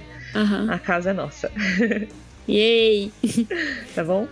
A 0.70 0.78
casa 0.78 1.10
é 1.10 1.14
nossa. 1.14 1.52
Yay! 2.48 3.12
tá 3.96 4.04
bom? 4.04 4.28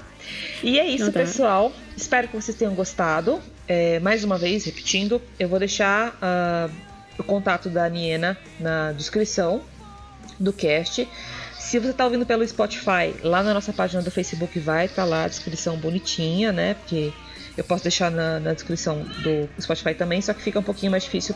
E 0.64 0.80
é 0.80 0.86
isso, 0.86 1.12
tá. 1.12 1.20
pessoal. 1.20 1.72
Espero 1.96 2.28
que 2.28 2.36
vocês 2.36 2.58
tenham 2.58 2.74
gostado. 2.74 3.42
É, 3.68 4.00
mais 4.00 4.24
uma 4.24 4.38
vez, 4.38 4.66
repetindo, 4.66 5.22
eu 5.40 5.48
vou 5.48 5.60
deixar 5.60 6.12
uh, 6.12 6.72
o 7.18 7.24
contato 7.24 7.70
da 7.70 7.88
Niena 7.90 8.38
na 8.60 8.92
descrição 8.92 9.62
do 10.40 10.54
cast. 10.54 11.08
Se 11.58 11.80
você 11.80 11.90
está 11.92 12.06
ouvindo 12.06 12.26
pelo 12.26 12.48
Spotify, 12.48 13.14
lá 13.24 13.44
na 13.44 13.54
nossa 13.54 13.74
página 13.74 14.02
do 14.02 14.10
Facebook 14.10 14.58
vai 14.60 14.86
estar 14.86 15.04
tá 15.04 15.06
lá 15.06 15.24
a 15.26 15.28
descrição 15.28 15.78
bonitinha, 15.78 16.52
né? 16.52 16.76
Porque 16.76 17.12
eu 17.58 17.64
posso 17.64 17.84
deixar 17.84 18.12
na, 18.12 18.40
na, 18.40 18.54
descrição 18.54 19.02
do 19.02 19.50
Spotify 19.60 19.96
também, 19.96 20.22
só 20.22 20.34
que 20.34 20.42
fica 20.42 20.60
um 20.60 20.64
pouquinho 20.64 20.92
mais 20.92 21.04
difícil 21.04 21.36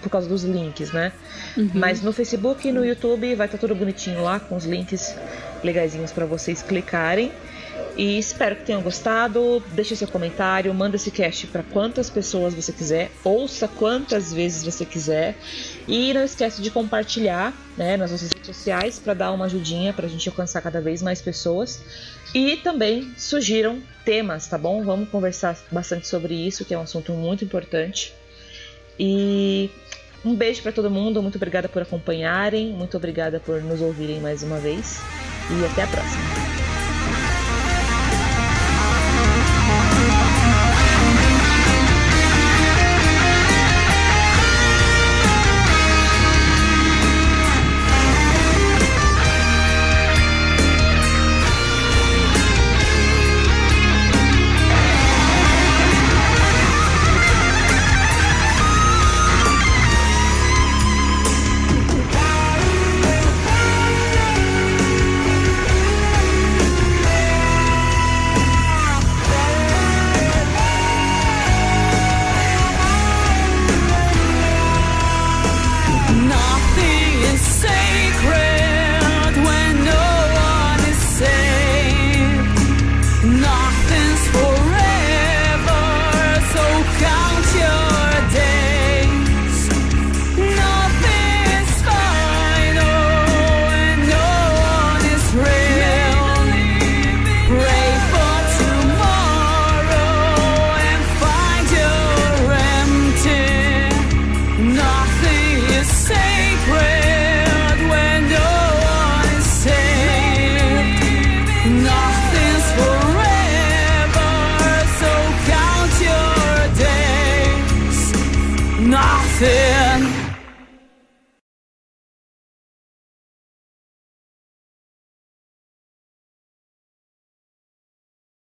por 0.00 0.10
causa 0.10 0.28
dos 0.28 0.42
links, 0.42 0.92
né? 0.92 1.12
Uhum. 1.56 1.70
Mas 1.74 2.00
no 2.02 2.12
Facebook 2.12 2.66
e 2.66 2.72
no 2.72 2.84
YouTube 2.84 3.34
vai 3.34 3.46
estar 3.46 3.58
tá 3.58 3.60
tudo 3.60 3.74
bonitinho 3.74 4.22
lá, 4.22 4.40
com 4.40 4.56
os 4.56 4.64
links 4.64 5.14
legaisinhos 5.62 6.10
para 6.10 6.24
vocês 6.24 6.62
clicarem. 6.62 7.30
E 7.98 8.16
espero 8.16 8.54
que 8.54 8.64
tenham 8.64 8.80
gostado. 8.80 9.60
Deixe 9.72 9.96
seu 9.96 10.06
comentário, 10.06 10.72
manda 10.72 10.94
esse 10.94 11.10
cast 11.10 11.48
para 11.48 11.64
quantas 11.64 12.08
pessoas 12.08 12.54
você 12.54 12.72
quiser, 12.72 13.10
ouça 13.24 13.66
quantas 13.66 14.32
vezes 14.32 14.62
você 14.62 14.86
quiser. 14.86 15.36
E 15.88 16.14
não 16.14 16.22
esquece 16.22 16.62
de 16.62 16.70
compartilhar 16.70 17.52
né, 17.76 17.96
nas 17.96 18.12
nossas 18.12 18.30
redes 18.30 18.46
sociais 18.46 19.00
para 19.00 19.14
dar 19.14 19.32
uma 19.32 19.46
ajudinha 19.46 19.92
para 19.92 20.06
a 20.06 20.08
gente 20.08 20.28
alcançar 20.28 20.62
cada 20.62 20.80
vez 20.80 21.02
mais 21.02 21.20
pessoas. 21.20 21.82
E 22.32 22.58
também 22.58 23.12
sugiram 23.16 23.82
temas, 24.04 24.46
tá 24.46 24.56
bom? 24.56 24.84
Vamos 24.84 25.08
conversar 25.08 25.58
bastante 25.72 26.06
sobre 26.06 26.34
isso, 26.34 26.64
que 26.64 26.72
é 26.72 26.78
um 26.78 26.82
assunto 26.82 27.12
muito 27.12 27.44
importante. 27.44 28.14
E 28.96 29.70
um 30.24 30.36
beijo 30.36 30.62
para 30.62 30.70
todo 30.70 30.88
mundo, 30.88 31.20
muito 31.20 31.34
obrigada 31.34 31.68
por 31.68 31.82
acompanharem, 31.82 32.68
muito 32.68 32.96
obrigada 32.96 33.40
por 33.40 33.60
nos 33.60 33.80
ouvirem 33.80 34.20
mais 34.20 34.44
uma 34.44 34.58
vez 34.58 35.00
e 35.50 35.64
até 35.64 35.82
a 35.82 35.86
próxima. 35.88 36.67